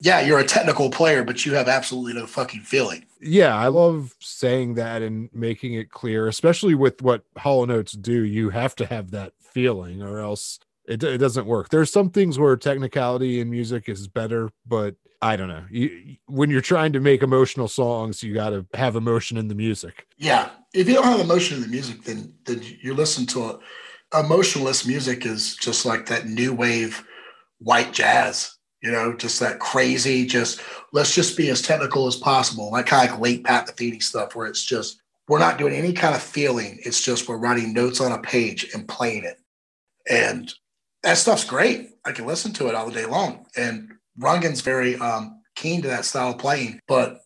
yeah 0.05 0.21
you're 0.21 0.39
a 0.39 0.45
technical 0.45 0.91
player 0.91 1.25
but 1.25 1.45
you 1.45 1.55
have 1.55 1.67
absolutely 1.67 2.13
no 2.13 2.27
fucking 2.27 2.61
feeling. 2.61 3.05
Yeah 3.21 3.57
i 3.57 3.69
love 3.69 4.15
saying 4.21 4.75
that 4.75 5.03
and 5.03 5.31
making 5.33 5.75
it 5.75 5.91
clear 5.91 6.29
especially 6.29 6.75
with 6.75 7.03
what 7.03 7.25
Hall 7.39 7.69
& 7.71 7.71
Oates 7.71 7.93
do 7.93 8.23
you 8.23 8.51
have 8.51 8.77
to 8.77 8.87
have 8.87 9.11
that 9.13 9.33
feeling 9.41 10.03
or 10.03 10.21
else 10.21 10.61
it, 10.87 11.03
it 11.03 11.17
doesn't 11.17 11.47
work. 11.47 11.71
There's 11.71 11.91
some 11.91 12.11
things 12.11 12.39
where 12.39 12.55
technicality 12.59 13.41
in 13.41 13.49
music 13.51 13.89
is 13.89 14.07
better 14.07 14.51
but 14.67 14.95
i 15.23 15.37
don't 15.37 15.49
know. 15.49 15.65
You, 15.71 16.17
when 16.27 16.51
you're 16.51 16.61
trying 16.61 16.93
to 16.93 17.01
make 17.01 17.23
emotional 17.23 17.69
songs 17.69 18.23
you 18.23 18.35
got 18.35 18.51
to 18.51 18.67
have 18.75 18.95
emotion 18.95 19.39
in 19.39 19.49
the 19.49 19.55
music. 19.55 20.07
Yeah 20.19 20.51
if 20.75 20.87
you 20.87 20.95
don't 20.95 21.05
have 21.05 21.21
emotion 21.21 21.57
in 21.57 21.63
the 21.63 21.69
music 21.69 22.03
then 22.05 22.35
then 22.45 22.63
you 22.83 22.95
listen 22.95 23.25
to 23.27 23.45
a 23.45 23.59
emotionless 24.21 24.87
music 24.87 25.25
is 25.25 25.57
just 25.57 25.87
like 25.87 26.07
that 26.07 26.27
new 26.29 26.53
wave 26.53 27.03
white 27.59 27.93
jazz 27.93 28.55
you 28.85 28.93
know 28.93 29.15
just 29.15 29.41
that 29.41 29.59
crazy 29.59 30.27
just 30.27 30.61
let's 30.93 31.15
just 31.15 31.37
be 31.37 31.49
as 31.49 31.63
technical 31.63 32.07
as 32.07 32.17
possible. 32.17 32.71
Like 32.71 32.87
kind 32.87 33.09
of 33.09 33.15
like 33.15 33.21
late 33.21 33.45
pat 33.45 33.67
Metheny 33.67 34.03
stuff 34.03 34.37
where 34.37 34.47
it's 34.47 34.65
just 34.65 35.01
we're 35.27 35.39
not 35.39 35.59
doing 35.59 35.75
any 35.75 35.95
kind 35.95 36.15
of 36.15 36.23
feeling. 36.23 36.79
It's 36.85 37.03
just 37.03 37.27
we're 37.29 37.39
writing 37.39 37.73
notes 37.73 38.01
on 38.01 38.13
a 38.13 38.19
page 38.19 38.69
and 38.75 38.87
playing 38.87 39.25
it. 39.25 39.39
And 40.09 40.53
that 41.03 41.17
stuff's 41.17 41.45
great. 41.45 41.91
I 42.05 42.13
can 42.13 42.27
listen 42.27 42.53
to 42.55 42.69
it 42.69 42.75
all 42.75 42.91
day 42.91 43.07
long. 43.07 43.47
And 43.57 43.93
Rundgren's 44.21 44.61
very 44.61 44.97
um, 44.97 45.41
keen 45.57 45.81
to 45.81 45.89
that 45.89 46.05
style 46.05 46.33
of 46.33 46.39
playing. 46.39 46.79
But 46.87 47.23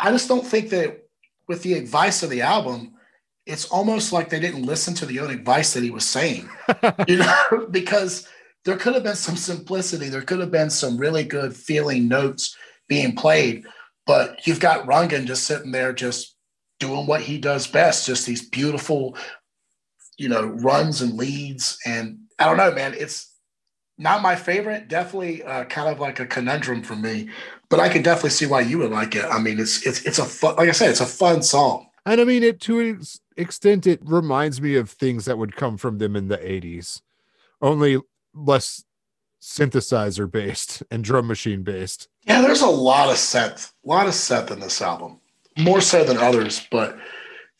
i 0.00 0.10
just 0.10 0.28
don't 0.28 0.46
think 0.46 0.70
that 0.70 1.08
with 1.48 1.62
the 1.62 1.74
advice 1.74 2.22
of 2.22 2.30
the 2.30 2.42
album 2.42 2.94
it's 3.46 3.64
almost 3.70 4.12
like 4.12 4.28
they 4.28 4.38
didn't 4.38 4.66
listen 4.66 4.92
to 4.94 5.06
the 5.06 5.18
own 5.20 5.30
advice 5.30 5.72
that 5.72 5.82
he 5.82 5.90
was 5.90 6.04
saying. 6.04 6.48
You 7.08 7.16
know 7.16 7.66
because 7.70 8.28
there 8.68 8.76
could 8.76 8.94
have 8.94 9.02
been 9.02 9.16
some 9.16 9.36
simplicity. 9.36 10.08
There 10.08 10.22
could 10.22 10.40
have 10.40 10.50
been 10.50 10.70
some 10.70 10.98
really 10.98 11.24
good 11.24 11.56
feeling 11.56 12.06
notes 12.06 12.56
being 12.88 13.16
played 13.16 13.64
but 14.08 14.46
you've 14.46 14.58
got 14.58 14.86
Rundgren 14.86 15.26
just 15.26 15.44
sitting 15.44 15.70
there 15.70 15.92
just 15.92 16.34
doing 16.80 17.06
what 17.06 17.20
he 17.20 17.38
does 17.38 17.66
best 17.68 18.06
just 18.06 18.26
these 18.26 18.48
beautiful 18.48 19.16
you 20.16 20.28
know 20.28 20.46
runs 20.46 21.02
and 21.02 21.14
leads. 21.14 21.78
And 21.86 22.18
i 22.40 22.46
don't 22.46 22.56
know 22.56 22.72
man 22.72 22.94
it's 22.98 23.32
not 23.98 24.22
my 24.22 24.34
favorite 24.34 24.88
definitely 24.88 25.42
uh, 25.42 25.64
kind 25.64 25.88
of 25.88 26.00
like 26.00 26.18
a 26.18 26.26
conundrum 26.26 26.82
for 26.82 26.96
me 26.96 27.28
but 27.68 27.80
i 27.80 27.88
can 27.88 28.02
definitely 28.02 28.30
see 28.30 28.46
why 28.46 28.60
you 28.62 28.78
would 28.78 28.90
like 28.90 29.14
it. 29.14 29.24
I 29.26 29.38
mean 29.38 29.60
it's 29.60 29.86
it's 29.86 30.02
it's 30.04 30.18
a 30.18 30.24
fun 30.24 30.56
like 30.56 30.68
i 30.68 30.72
said 30.72 30.90
it's 30.90 31.00
a 31.00 31.06
fun 31.06 31.42
song. 31.42 31.86
And 32.06 32.20
i 32.20 32.24
mean 32.24 32.42
it 32.42 32.60
to 32.62 32.80
an 32.80 33.02
extent 33.36 33.86
it 33.86 34.00
reminds 34.04 34.60
me 34.60 34.76
of 34.76 34.90
things 34.90 35.26
that 35.26 35.38
would 35.38 35.54
come 35.54 35.76
from 35.76 35.98
them 35.98 36.16
in 36.16 36.28
the 36.28 36.38
80s 36.38 37.02
only 37.60 37.98
less 38.38 38.84
synthesizer 39.40 40.30
based 40.30 40.82
and 40.90 41.04
drum 41.04 41.26
machine 41.26 41.62
based. 41.62 42.08
Yeah, 42.26 42.40
there's 42.40 42.62
a 42.62 42.66
lot 42.66 43.08
of 43.08 43.16
synth, 43.16 43.72
a 43.84 43.88
lot 43.88 44.06
of 44.06 44.12
synth 44.12 44.50
in 44.50 44.60
this 44.60 44.82
album, 44.82 45.20
more 45.58 45.80
so 45.80 46.04
than 46.04 46.18
others, 46.18 46.66
but 46.70 46.98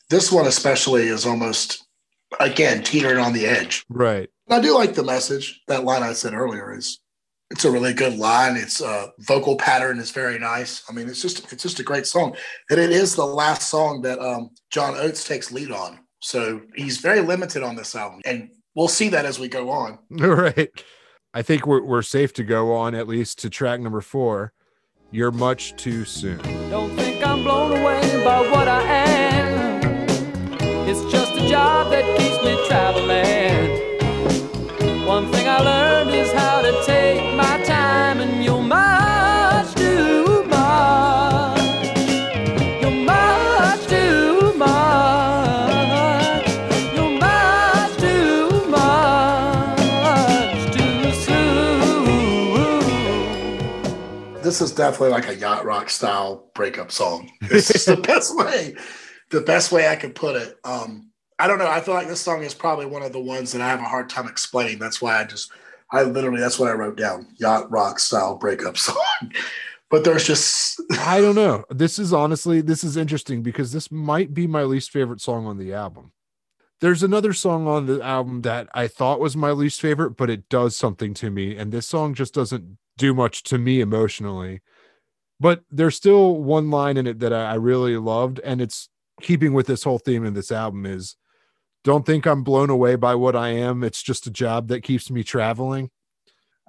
this 0.09 0.31
one 0.31 0.47
especially 0.47 1.07
is 1.07 1.25
almost 1.25 1.85
again 2.39 2.83
teetering 2.83 3.17
on 3.17 3.33
the 3.33 3.45
edge. 3.45 3.85
Right. 3.89 4.29
I 4.49 4.59
do 4.59 4.75
like 4.75 4.95
the 4.95 5.03
message. 5.03 5.61
That 5.67 5.83
line 5.83 6.03
I 6.03 6.13
said 6.13 6.33
earlier 6.33 6.75
is 6.75 6.99
it's 7.51 7.65
a 7.65 7.71
really 7.71 7.93
good 7.93 8.17
line. 8.17 8.55
It's 8.55 8.81
a 8.81 8.87
uh, 8.87 9.07
vocal 9.19 9.55
pattern 9.55 9.99
is 9.99 10.11
very 10.11 10.37
nice. 10.39 10.83
I 10.89 10.93
mean, 10.93 11.07
it's 11.07 11.21
just 11.21 11.51
it's 11.51 11.63
just 11.63 11.79
a 11.79 11.83
great 11.83 12.05
song, 12.05 12.35
and 12.69 12.79
it 12.79 12.91
is 12.91 13.15
the 13.15 13.25
last 13.25 13.69
song 13.69 14.01
that 14.03 14.19
um, 14.19 14.51
John 14.69 14.95
Oates 14.95 15.23
takes 15.23 15.51
lead 15.51 15.71
on. 15.71 15.99
So 16.21 16.61
he's 16.75 16.97
very 16.97 17.21
limited 17.21 17.63
on 17.63 17.75
this 17.75 17.95
album, 17.95 18.21
and 18.25 18.49
we'll 18.79 18.87
see 18.87 19.09
that 19.09 19.25
as 19.25 19.37
we 19.37 19.49
go 19.49 19.69
on. 19.69 19.99
All 20.21 20.27
right. 20.29 20.69
I 21.33 21.41
think 21.43 21.67
we're 21.67 21.83
we're 21.83 22.01
safe 22.01 22.33
to 22.33 22.43
go 22.43 22.73
on 22.73 22.95
at 22.95 23.07
least 23.07 23.37
to 23.39 23.49
track 23.49 23.81
number 23.81 24.01
four. 24.01 24.53
You're 25.11 25.31
much 25.31 25.75
too 25.75 26.05
soon. 26.05 26.39
Don't 26.69 26.95
think 26.95 27.25
I'm 27.25 27.43
blown 27.43 27.71
away 27.71 28.23
by 28.23 28.41
what 28.49 28.67
I 28.67 28.81
am. 28.81 28.98
This 54.49 54.61
is 54.61 54.71
definitely 54.71 55.09
like 55.09 55.27
a 55.27 55.35
yacht 55.35 55.63
rock 55.63 55.91
style 55.91 56.49
breakup 56.55 56.91
song. 56.91 57.29
This 57.39 57.69
is 57.69 57.85
the 57.85 57.97
best 58.07 58.35
way, 58.35 58.75
the 59.29 59.41
best 59.41 59.71
way 59.71 59.87
I 59.87 59.95
could 59.95 60.15
put 60.15 60.35
it. 60.35 60.57
Um, 60.63 61.11
I 61.37 61.45
don't 61.45 61.59
know. 61.59 61.67
I 61.67 61.81
feel 61.81 61.93
like 61.93 62.07
this 62.07 62.19
song 62.19 62.41
is 62.41 62.55
probably 62.55 62.87
one 62.87 63.03
of 63.03 63.13
the 63.13 63.19
ones 63.19 63.51
that 63.51 63.61
I 63.61 63.67
have 63.67 63.79
a 63.79 63.83
hard 63.83 64.09
time 64.09 64.27
explaining. 64.27 64.79
That's 64.79 65.03
why 65.03 65.21
I 65.21 65.25
just, 65.25 65.51
I 65.91 66.01
literally, 66.01 66.39
that's 66.39 66.57
what 66.57 66.67
I 66.67 66.71
wrote 66.71 66.97
down 66.97 67.27
yacht 67.37 67.69
rock 67.69 67.99
style 67.99 68.37
breakup 68.37 68.75
song. 68.79 68.95
but 69.91 70.03
there's 70.03 70.25
just, 70.25 70.81
I 70.97 71.21
don't 71.21 71.35
know. 71.35 71.63
This 71.69 71.99
is 71.99 72.11
honestly, 72.11 72.59
this 72.61 72.83
is 72.83 72.97
interesting 72.97 73.43
because 73.43 73.71
this 73.71 73.91
might 73.91 74.33
be 74.33 74.47
my 74.47 74.63
least 74.63 74.89
favorite 74.89 75.21
song 75.21 75.45
on 75.45 75.59
the 75.59 75.75
album. 75.75 76.11
There's 76.81 77.03
another 77.03 77.33
song 77.33 77.67
on 77.67 77.85
the 77.85 78.01
album 78.01 78.41
that 78.41 78.67
I 78.73 78.87
thought 78.87 79.19
was 79.19 79.37
my 79.37 79.51
least 79.51 79.79
favorite, 79.79 80.17
but 80.17 80.31
it 80.31 80.49
does 80.49 80.75
something 80.75 81.13
to 81.13 81.29
me. 81.29 81.55
And 81.55 81.71
this 81.71 81.85
song 81.85 82.15
just 82.15 82.33
doesn't 82.33 82.79
do 82.99 83.13
much 83.13 83.41
to 83.43 83.57
me 83.57 83.81
emotionally. 83.81 84.61
But 85.39 85.63
there's 85.71 85.95
still 85.95 86.35
one 86.35 86.69
line 86.69 86.97
in 86.97 87.07
it 87.07 87.19
that 87.19 87.33
I 87.33 87.55
really 87.55 87.97
loved. 87.97 88.39
And 88.43 88.61
it's 88.61 88.89
keeping 89.21 89.53
with 89.53 89.67
this 89.67 89.83
whole 89.83 89.99
theme 89.99 90.25
of 90.25 90.33
this 90.33 90.51
album 90.51 90.85
is 90.85 91.15
don't 91.83 92.05
think 92.05 92.25
I'm 92.25 92.43
blown 92.43 92.69
away 92.69 92.95
by 92.95 93.15
what 93.15 93.35
I 93.35 93.49
am. 93.49 93.83
It's 93.83 94.03
just 94.03 94.27
a 94.27 94.31
job 94.31 94.67
that 94.67 94.83
keeps 94.83 95.09
me 95.09 95.23
traveling. 95.23 95.89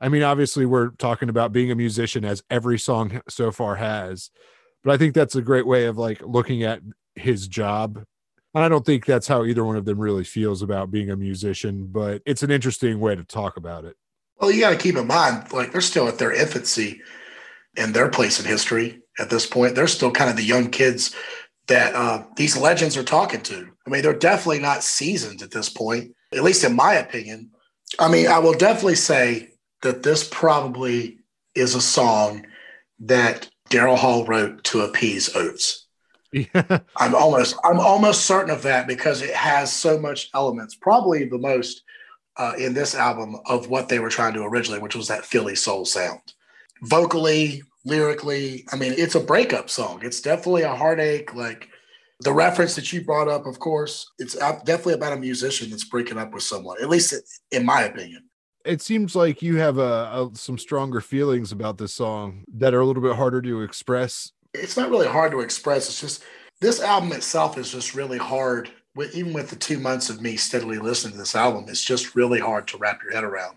I 0.00 0.08
mean, 0.08 0.22
obviously, 0.22 0.64
we're 0.64 0.90
talking 0.90 1.28
about 1.28 1.52
being 1.52 1.70
a 1.70 1.74
musician 1.74 2.24
as 2.24 2.42
every 2.48 2.78
song 2.78 3.20
so 3.28 3.50
far 3.50 3.76
has, 3.76 4.30
but 4.82 4.92
I 4.92 4.96
think 4.96 5.14
that's 5.14 5.34
a 5.34 5.42
great 5.42 5.66
way 5.66 5.86
of 5.86 5.98
like 5.98 6.22
looking 6.22 6.62
at 6.62 6.80
his 7.16 7.48
job. 7.48 8.02
And 8.54 8.64
I 8.64 8.68
don't 8.68 8.86
think 8.86 9.04
that's 9.04 9.28
how 9.28 9.44
either 9.44 9.64
one 9.64 9.76
of 9.76 9.84
them 9.84 9.98
really 9.98 10.24
feels 10.24 10.62
about 10.62 10.90
being 10.90 11.10
a 11.10 11.16
musician, 11.16 11.88
but 11.90 12.22
it's 12.24 12.42
an 12.42 12.50
interesting 12.50 12.98
way 12.98 13.14
to 13.14 13.24
talk 13.24 13.56
about 13.56 13.84
it. 13.84 13.96
Well, 14.40 14.50
you 14.50 14.60
got 14.60 14.70
to 14.70 14.76
keep 14.76 14.96
in 14.96 15.06
mind, 15.06 15.52
like 15.52 15.70
they're 15.70 15.80
still 15.80 16.08
at 16.08 16.18
their 16.18 16.32
infancy 16.32 17.02
in 17.76 17.92
their 17.92 18.08
place 18.08 18.40
in 18.40 18.46
history 18.46 19.00
at 19.18 19.30
this 19.30 19.46
point. 19.46 19.74
They're 19.74 19.86
still 19.86 20.10
kind 20.10 20.30
of 20.30 20.36
the 20.36 20.42
young 20.42 20.70
kids 20.70 21.14
that 21.68 21.94
uh, 21.94 22.24
these 22.36 22.56
legends 22.56 22.96
are 22.96 23.04
talking 23.04 23.42
to. 23.42 23.68
I 23.86 23.90
mean, 23.90 24.02
they're 24.02 24.14
definitely 24.14 24.60
not 24.60 24.82
seasoned 24.82 25.42
at 25.42 25.50
this 25.50 25.68
point, 25.68 26.14
at 26.32 26.42
least 26.42 26.64
in 26.64 26.74
my 26.74 26.94
opinion. 26.94 27.50
I 27.98 28.10
mean, 28.10 28.28
I 28.28 28.38
will 28.38 28.54
definitely 28.54 28.96
say 28.96 29.50
that 29.82 30.02
this 30.02 30.26
probably 30.26 31.18
is 31.54 31.74
a 31.74 31.80
song 31.80 32.46
that 33.00 33.48
Daryl 33.70 33.96
Hall 33.96 34.24
wrote 34.24 34.64
to 34.64 34.82
appease 34.82 35.34
Oates. 35.34 35.86
Yeah. 36.32 36.78
I'm 36.96 37.14
almost 37.14 37.56
I'm 37.64 37.80
almost 37.80 38.26
certain 38.26 38.50
of 38.50 38.62
that 38.62 38.86
because 38.86 39.22
it 39.22 39.34
has 39.34 39.72
so 39.72 39.98
much 39.98 40.30
elements, 40.34 40.76
probably 40.76 41.24
the 41.24 41.38
most 41.38 41.82
uh, 42.36 42.52
in 42.58 42.74
this 42.74 42.94
album 42.94 43.36
of 43.46 43.68
what 43.68 43.88
they 43.88 43.98
were 43.98 44.10
trying 44.10 44.34
to 44.34 44.44
originally, 44.44 44.80
which 44.80 44.96
was 44.96 45.08
that 45.08 45.24
Philly 45.24 45.54
soul 45.54 45.84
sound. 45.84 46.20
Vocally, 46.82 47.62
lyrically. 47.84 48.64
I 48.72 48.76
mean, 48.76 48.94
it's 48.96 49.14
a 49.14 49.20
breakup 49.20 49.70
song. 49.70 50.00
It's 50.02 50.20
definitely 50.20 50.62
a 50.62 50.74
heartache. 50.74 51.34
Like 51.34 51.68
the 52.20 52.32
reference 52.32 52.74
that 52.76 52.92
you 52.92 53.04
brought 53.04 53.28
up, 53.28 53.46
of 53.46 53.58
course, 53.58 54.10
it's 54.18 54.34
definitely 54.34 54.94
about 54.94 55.14
a 55.14 55.20
musician 55.20 55.70
that's 55.70 55.84
breaking 55.84 56.18
up 56.18 56.32
with 56.32 56.42
someone, 56.42 56.76
at 56.82 56.88
least 56.88 57.14
in 57.50 57.64
my 57.64 57.82
opinion. 57.82 58.24
It 58.64 58.82
seems 58.82 59.16
like 59.16 59.40
you 59.40 59.56
have 59.56 59.78
a, 59.78 59.80
a, 60.12 60.30
some 60.34 60.58
stronger 60.58 61.00
feelings 61.00 61.50
about 61.50 61.78
this 61.78 61.94
song 61.94 62.44
that 62.56 62.74
are 62.74 62.80
a 62.80 62.86
little 62.86 63.02
bit 63.02 63.16
harder 63.16 63.40
to 63.40 63.62
express. 63.62 64.32
It's 64.52 64.76
not 64.76 64.90
really 64.90 65.06
hard 65.06 65.32
to 65.32 65.40
express. 65.40 65.88
It's 65.88 66.00
just 66.00 66.24
this 66.60 66.82
album 66.82 67.12
itself 67.12 67.56
is 67.56 67.72
just 67.72 67.94
really 67.94 68.18
hard. 68.18 68.70
Even 69.14 69.32
with 69.32 69.50
the 69.50 69.56
two 69.56 69.78
months 69.78 70.10
of 70.10 70.20
me 70.20 70.36
steadily 70.36 70.78
listening 70.78 71.12
to 71.12 71.18
this 71.18 71.36
album, 71.36 71.66
it's 71.68 71.84
just 71.84 72.14
really 72.14 72.40
hard 72.40 72.66
to 72.68 72.78
wrap 72.78 73.02
your 73.02 73.12
head 73.12 73.24
around 73.24 73.56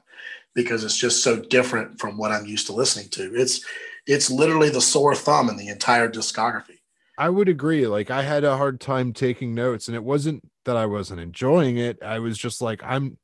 because 0.54 0.84
it's 0.84 0.98
just 0.98 1.24
so 1.24 1.40
different 1.40 2.00
from 2.00 2.18
what 2.18 2.32
I'm 2.32 2.46
used 2.46 2.68
to 2.68 2.74
listening 2.74 3.10
to. 3.10 3.34
It's 3.36 3.66
it's 4.06 4.30
literally 4.30 4.70
the 4.70 4.82
sore 4.82 5.16
thumb 5.16 5.50
in 5.50 5.58
the 5.58 5.70
entire 5.70 6.10
discography. 6.10 6.80
I 7.18 7.30
would 7.30 7.50
agree. 7.50 7.88
Like 7.88 8.12
I 8.12 8.24
had 8.24 8.44
a 8.44 8.58
hard 8.58 8.80
time 8.80 9.14
taking 9.14 9.54
notes, 9.54 9.88
and 9.88 9.96
it 9.96 10.04
wasn't 10.04 10.44
that 10.66 10.78
I 10.78 10.86
wasn't 10.86 11.20
enjoying 11.20 11.78
it. 11.78 12.02
I 12.04 12.20
was 12.20 12.38
just 12.38 12.62
like, 12.62 12.82
I'm 12.84 13.18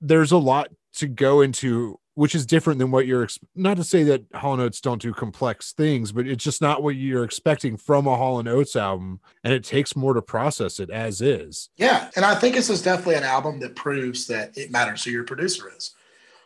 there's 0.00 0.32
a 0.32 0.38
lot 0.38 0.68
to 0.94 1.08
go 1.08 1.40
into, 1.40 1.98
which 2.18 2.34
is 2.34 2.44
different 2.44 2.80
than 2.80 2.90
what 2.90 3.06
you're 3.06 3.28
not 3.54 3.76
to 3.76 3.84
say 3.84 4.02
that 4.02 4.24
Hall 4.34 4.52
and 4.52 4.60
Oates 4.60 4.80
don't 4.80 5.00
do 5.00 5.12
complex 5.12 5.72
things, 5.72 6.10
but 6.10 6.26
it's 6.26 6.42
just 6.42 6.60
not 6.60 6.82
what 6.82 6.96
you're 6.96 7.22
expecting 7.22 7.76
from 7.76 8.08
a 8.08 8.16
Hall 8.16 8.40
and 8.40 8.48
Oates 8.48 8.74
album, 8.74 9.20
and 9.44 9.54
it 9.54 9.62
takes 9.62 9.94
more 9.94 10.14
to 10.14 10.20
process 10.20 10.80
it 10.80 10.90
as 10.90 11.20
is. 11.20 11.70
Yeah, 11.76 12.10
and 12.16 12.24
I 12.24 12.34
think 12.34 12.56
this 12.56 12.70
is 12.70 12.82
definitely 12.82 13.14
an 13.14 13.22
album 13.22 13.60
that 13.60 13.76
proves 13.76 14.26
that 14.26 14.58
it 14.58 14.72
matters 14.72 15.04
who 15.04 15.12
your 15.12 15.22
producer 15.22 15.70
is. 15.76 15.94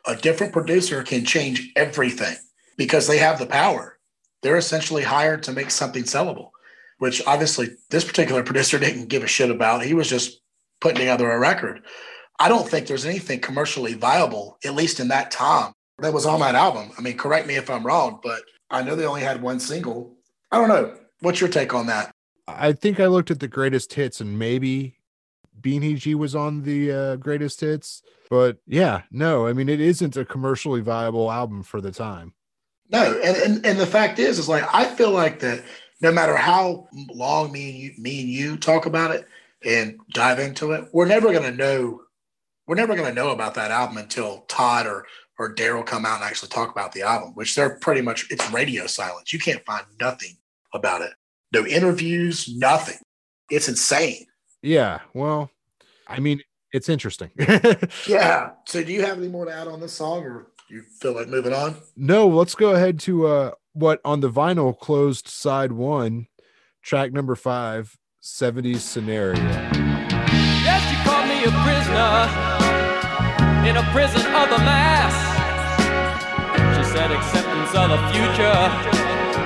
A 0.07 0.15
different 0.15 0.53
producer 0.53 1.03
can 1.03 1.25
change 1.25 1.73
everything 1.75 2.37
because 2.77 3.07
they 3.07 3.17
have 3.17 3.39
the 3.39 3.47
power. 3.47 3.99
They're 4.43 4.59
essentially 4.59 5.05
hired 5.05 5.43
to 5.45 5.53
make 5.53 5.71
something 5.71 6.03
sellable, 6.03 6.51
which 6.99 7.27
obviously 7.27 7.71
this 7.89 8.05
particular 8.05 8.43
producer 8.43 8.79
didn't 8.79 9.09
give 9.09 9.23
a 9.23 9.27
shit 9.27 9.51
about. 9.51 9.87
He 9.87 9.95
was 9.95 10.11
just 10.11 10.43
putting 10.83 10.99
together 10.99 11.31
a 11.31 11.39
record. 11.39 11.83
I 12.43 12.49
don't 12.49 12.69
think 12.69 12.89
there's 12.89 13.07
anything 13.07 13.39
commercially 13.39 13.95
viable, 13.95 14.59
at 14.65 14.75
least 14.75 14.99
in 14.99 15.07
that 15.09 15.31
time, 15.31 15.73
that 16.01 16.13
was 16.13 16.27
on 16.27 16.41
that 16.41 16.57
album. 16.57 16.91
I 16.99 17.01
mean, 17.01 17.17
correct 17.17 17.47
me 17.47 17.55
if 17.55 17.71
I'm 17.71 17.87
wrong, 17.87 18.19
but 18.21 18.43
I 18.69 18.83
know 18.83 18.97
they 18.97 19.07
only 19.07 19.21
had 19.21 19.41
one 19.41 19.61
single. 19.61 20.17
I 20.51 20.59
don't 20.59 20.69
know. 20.69 20.93
What's 21.21 21.41
your 21.41 21.49
take 21.49 21.73
on 21.73 21.87
that? 21.87 22.11
I 22.49 22.73
think 22.73 22.99
I 22.99 23.07
looked 23.07 23.31
at 23.31 23.39
the 23.39 23.47
greatest 23.47 23.93
hits 23.93 24.21
and 24.21 24.41
maybe 24.41 24.97
Beanie 25.61 25.97
G 25.97 26.17
was 26.17 26.35
on 26.35 26.63
the 26.63 26.91
uh, 26.91 27.17
greatest 27.17 27.61
hits. 27.61 28.03
But 28.29 28.57
yeah, 28.67 29.03
no, 29.13 29.47
I 29.47 29.53
mean, 29.53 29.69
it 29.69 29.81
isn't 29.81 30.17
a 30.17 30.25
commercially 30.25 30.81
viable 30.81 31.31
album 31.31 31.63
for 31.63 31.81
the 31.81 31.93
time. 31.93 32.35
No, 32.91 33.21
and, 33.23 33.37
and 33.37 33.65
and 33.65 33.79
the 33.79 33.87
fact 33.87 34.19
is, 34.19 34.41
is 34.41 34.49
like 34.49 34.65
I 34.75 34.87
feel 34.87 35.13
like 35.13 35.39
that 35.41 35.63
no 36.01 36.11
matter 36.11 36.37
how 36.37 36.89
long 37.15 37.53
me 37.53 37.71
and 37.71 37.79
you, 37.79 37.93
me 37.99 38.21
and 38.21 38.29
you 38.29 38.57
talk 38.57 38.87
about 38.87 39.13
it 39.13 39.29
and 39.65 40.01
dive 40.13 40.41
into 40.41 40.73
it, 40.73 40.89
we're 40.93 41.07
never 41.07 41.33
gonna 41.33 41.53
know. 41.53 42.01
We're 42.67 42.77
never 42.77 42.95
gonna 42.95 43.15
know 43.15 43.31
about 43.31 43.55
that 43.55 43.71
album 43.71 43.97
until 43.97 44.43
Todd 44.49 44.87
or 44.87 45.07
or 45.39 45.55
Daryl 45.55 45.85
come 45.85 46.07
out 46.07 46.17
and 46.21 46.25
actually 46.25 46.51
talk 46.51 46.71
about 46.71 46.93
the 46.93 47.03
album, 47.03 47.33
which 47.35 47.55
they're 47.55 47.79
pretty 47.79 48.01
much 48.01 48.31
it's 48.31 48.49
radio 48.51 48.87
silence. 48.87 49.33
You 49.33 49.39
can't 49.39 49.65
find 49.65 49.85
nothing 50.01 50.37
about 50.73 51.03
it. 51.03 51.13
No 51.53 51.67
interviews, 51.67 52.49
nothing. 52.49 52.99
It's 53.51 53.69
insane. 53.69 54.27
Yeah. 54.63 55.01
Well, 55.13 55.51
I 56.07 56.21
mean, 56.21 56.41
it's 56.73 56.89
interesting. 56.89 57.31
yeah. 58.07 58.51
So 58.67 58.83
do 58.83 58.93
you 58.93 59.03
have 59.03 59.19
any 59.19 59.29
more 59.29 59.47
to 59.47 59.53
add 59.53 59.69
on 59.69 59.81
this 59.81 59.93
song 59.93 60.23
or 60.23 60.47
you 60.71 60.83
feel 61.01 61.15
like 61.15 61.29
moving 61.29 61.53
on? 61.53 61.77
No, 61.97 62.29
let's 62.29 62.55
go 62.55 62.75
ahead 62.75 63.01
to 63.01 63.27
uh 63.27 63.51
what 63.73 64.01
on 64.05 64.21
the 64.21 64.31
vinyl 64.31 64.79
closed 64.79 65.27
side 65.29 65.73
one, 65.73 66.29
track 66.83 67.13
number 67.13 67.35
five, 67.35 67.97
70s 68.23 68.79
scenario. 68.79 69.43
Yes, 69.43 70.93
you 70.93 71.11
called 71.11 71.29
me 71.29 71.45
a 71.45 71.51
prisoner 71.65 72.52
in 73.69 73.77
a 73.77 73.85
prison 73.93 74.25
of 74.35 74.47
the 74.51 74.61
mass. 74.67 75.15
She 76.77 76.85
said 76.93 77.11
acceptance 77.11 77.73
of 77.75 77.89
the 77.95 78.01
future 78.13 78.63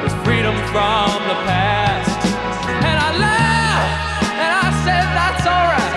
is 0.06 0.14
freedom 0.24 0.56
from 0.72 1.16
the 1.30 1.38
past. 1.48 2.20
And 2.88 2.96
I 3.06 3.10
laughed 3.16 4.24
and 4.42 4.52
I 4.64 4.68
said 4.84 5.06
that's 5.18 5.44
alright. 5.46 5.96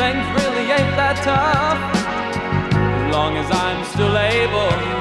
Things 0.00 0.24
really 0.38 0.66
ain't 0.70 0.94
that 0.96 1.16
tough 1.22 1.80
long 3.12 3.36
as 3.36 3.48
I'm 3.50 3.84
still 3.86 4.16
able 4.16 4.98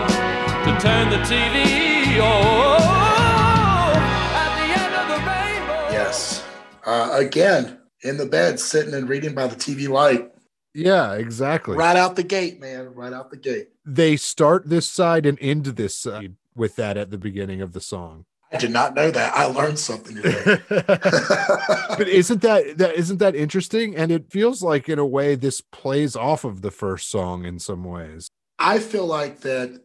the 1.10 1.18
TV. 1.20 2.20
Oh, 2.20 3.94
at 4.36 4.52
the 4.58 4.68
end 4.80 4.94
of 4.94 5.08
the 5.08 5.20
rainbow. 5.26 5.92
Yes. 5.92 6.44
Uh, 6.86 7.10
again, 7.14 7.80
in 8.02 8.18
the 8.18 8.26
bed, 8.26 8.60
sitting 8.60 8.94
and 8.94 9.08
reading 9.08 9.34
by 9.34 9.48
the 9.48 9.56
TV 9.56 9.88
light. 9.88 10.32
Yeah, 10.78 11.14
exactly. 11.14 11.76
Right 11.76 11.98
out 11.98 12.16
the 12.16 12.24
gate, 12.24 12.60
man. 12.60 12.94
Right 12.94 13.12
out 13.12 13.32
the 13.32 13.38
gate. 13.38 13.70
They 13.84 14.16
start 14.16 14.70
this 14.70 14.86
side 14.86 15.26
and 15.26 15.38
end 15.42 15.66
this 15.66 15.96
side 15.96 16.36
with 16.56 16.76
that 16.76 16.98
at 16.98 17.10
the 17.10 17.18
beginning 17.18 17.62
of 17.62 17.74
the 17.74 17.82
song. 17.82 18.26
I 18.52 18.58
did 18.58 18.72
not 18.72 18.94
know 18.94 19.10
that. 19.10 19.36
I 19.36 19.46
learned 19.46 19.80
something 19.80 20.18
today. 20.18 20.60
but 20.70 22.08
isn't 22.08 22.42
that 22.44 22.78
that 22.78 22.94
isn't 22.96 23.18
that 23.18 23.36
interesting? 23.36 23.96
And 23.96 24.12
it 24.12 24.32
feels 24.32 24.62
like 24.62 24.88
in 24.88 25.00
a 25.00 25.06
way 25.06 25.34
this 25.34 25.62
plays 25.62 26.16
off 26.16 26.44
of 26.44 26.62
the 26.62 26.72
first 26.72 27.10
song 27.10 27.44
in 27.44 27.58
some 27.58 27.84
ways. 27.84 28.30
I 28.60 28.78
feel 28.78 29.08
like 29.08 29.40
that 29.42 29.82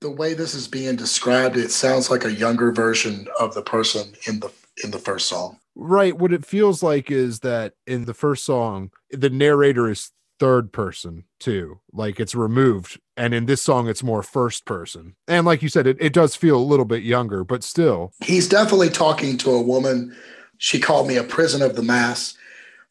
the 0.00 0.10
way 0.10 0.34
this 0.34 0.54
is 0.54 0.68
being 0.68 0.94
described, 0.94 1.56
it 1.56 1.72
sounds 1.72 2.10
like 2.10 2.24
a 2.24 2.32
younger 2.32 2.70
version 2.70 3.26
of 3.40 3.54
the 3.54 3.62
person 3.62 4.14
in 4.28 4.38
the 4.38 4.52
in 4.84 4.92
the 4.92 4.98
first 4.98 5.28
song. 5.28 5.58
Right. 5.74 6.16
What 6.16 6.32
it 6.32 6.44
feels 6.44 6.82
like 6.82 7.10
is 7.10 7.40
that 7.40 7.74
in 7.86 8.04
the 8.04 8.14
first 8.14 8.44
song, 8.44 8.90
the 9.10 9.30
narrator 9.30 9.88
is 9.90 10.10
third 10.38 10.72
person 10.72 11.24
too. 11.38 11.80
Like 11.92 12.18
it's 12.18 12.34
removed. 12.34 13.00
And 13.16 13.32
in 13.32 13.46
this 13.46 13.62
song, 13.62 13.88
it's 13.88 14.02
more 14.02 14.22
first 14.22 14.66
person. 14.66 15.14
And 15.28 15.46
like 15.46 15.62
you 15.62 15.68
said, 15.68 15.86
it, 15.86 15.96
it 16.00 16.12
does 16.12 16.34
feel 16.34 16.56
a 16.56 16.62
little 16.62 16.84
bit 16.84 17.02
younger, 17.04 17.44
but 17.44 17.62
still. 17.62 18.12
He's 18.22 18.48
definitely 18.48 18.90
talking 18.90 19.38
to 19.38 19.50
a 19.50 19.62
woman. 19.62 20.14
She 20.58 20.80
called 20.80 21.06
me 21.06 21.16
a 21.16 21.24
prison 21.24 21.62
of 21.62 21.76
the 21.76 21.82
mass. 21.82 22.36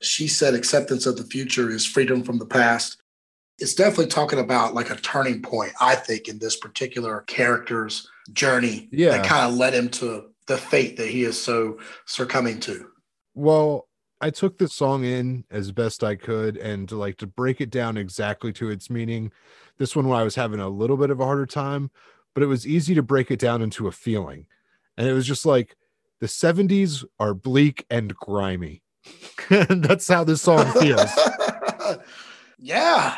She 0.02 0.28
said 0.28 0.54
acceptance 0.56 1.06
of 1.06 1.17
the 1.17 1.24
future 1.24 1.70
is 1.70 1.86
freedom 1.86 2.24
from 2.24 2.39
the 2.39 2.46
past. 2.46 2.98
It's 3.60 3.76
definitely 3.76 4.08
talking 4.08 4.39
about 4.39 4.74
like 4.74 4.89
a 4.89 4.96
turning 4.96 5.41
point, 5.41 5.74
I 5.80 5.94
think, 5.96 6.28
in 6.28 6.39
this 6.39 6.56
particular 6.56 7.22
character's 7.28 8.08
journey 8.34 8.88
Yeah. 8.91 9.12
that 9.12 9.26
kind 9.26 9.52
of 9.52 9.58
led 9.58 9.74
him 9.74 9.89
to 9.89 10.31
the 10.47 10.58
fate 10.58 10.97
that 10.97 11.08
he 11.08 11.23
is 11.23 11.41
so 11.41 11.80
succumbing 12.06 12.60
to. 12.62 12.88
Well, 13.34 13.88
I 14.19 14.30
took 14.30 14.58
the 14.58 14.67
song 14.67 15.04
in 15.04 15.45
as 15.49 15.71
best 15.71 16.04
I 16.04 16.15
could 16.15 16.56
and 16.58 16.88
to 16.89 16.95
like 16.95 17.17
to 17.17 17.27
break 17.27 17.60
it 17.60 17.71
down 17.71 17.97
exactly 17.97 18.54
to 18.54 18.69
its 18.69 18.89
meaning. 18.89 19.32
This 19.77 19.95
one 19.95 20.08
where 20.08 20.19
I 20.19 20.23
was 20.23 20.36
having 20.36 20.60
a 20.60 20.69
little 20.69 20.97
bit 20.97 21.10
of 21.10 21.19
a 21.19 21.25
harder 21.25 21.47
time, 21.47 21.89
but 22.36 22.43
it 22.43 22.47
was 22.47 22.67
easy 22.67 22.93
to 22.95 23.01
break 23.01 23.32
it 23.32 23.39
down 23.39 23.62
into 23.63 23.88
a 23.88 23.91
feeling. 23.91 24.45
And 24.97 25.08
it 25.08 25.13
was 25.13 25.25
just 25.25 25.45
like 25.45 25.75
the 26.19 26.27
70s 26.27 27.04
are 27.19 27.34
bleak 27.34 27.86
and 27.89 28.15
grimy. 28.15 28.84
and 29.49 29.84
that's 29.84 30.08
how 30.08 30.23
this 30.23 30.43
song 30.43 30.71
feels. 30.73 31.10
yeah, 32.60 33.15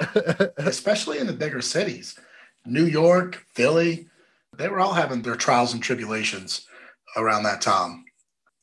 especially 0.57 1.19
in 1.19 1.27
the 1.27 1.33
bigger 1.33 1.61
cities. 1.61 2.17
New 2.65 2.85
York, 2.85 3.45
Philly, 3.53 4.07
they 4.55 4.69
were 4.69 4.79
all 4.79 4.93
having 4.93 5.21
their 5.21 5.35
trials 5.35 5.73
and 5.73 5.83
tribulations 5.83 6.65
around 7.17 7.43
that 7.43 7.61
time. 7.61 8.05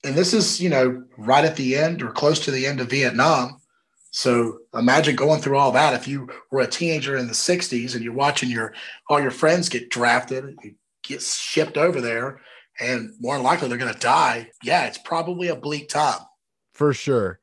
And 0.04 0.14
this 0.14 0.32
is, 0.32 0.60
you 0.60 0.70
know, 0.70 1.04
right 1.18 1.44
at 1.44 1.56
the 1.56 1.76
end 1.76 2.02
or 2.02 2.10
close 2.10 2.40
to 2.40 2.50
the 2.50 2.66
end 2.66 2.80
of 2.80 2.88
Vietnam. 2.90 3.60
So 4.12 4.60
imagine 4.74 5.14
going 5.14 5.40
through 5.40 5.58
all 5.58 5.72
that. 5.72 5.94
If 5.94 6.08
you 6.08 6.28
were 6.50 6.62
a 6.62 6.66
teenager 6.66 7.16
in 7.16 7.26
the 7.26 7.32
60s 7.32 7.94
and 7.94 8.02
you're 8.02 8.12
watching 8.12 8.50
your 8.50 8.74
all 9.08 9.20
your 9.20 9.30
friends 9.30 9.68
get 9.68 9.90
drafted, 9.90 10.56
you 10.64 10.74
get 11.02 11.22
shipped 11.22 11.76
over 11.76 12.00
there, 12.00 12.40
and 12.80 13.12
more 13.20 13.34
than 13.36 13.44
likely 13.44 13.68
they're 13.68 13.78
gonna 13.78 13.94
die. 13.94 14.50
Yeah, 14.64 14.86
it's 14.86 14.98
probably 14.98 15.48
a 15.48 15.56
bleak 15.56 15.88
time. 15.88 16.20
for 16.74 16.92
sure. 16.92 17.38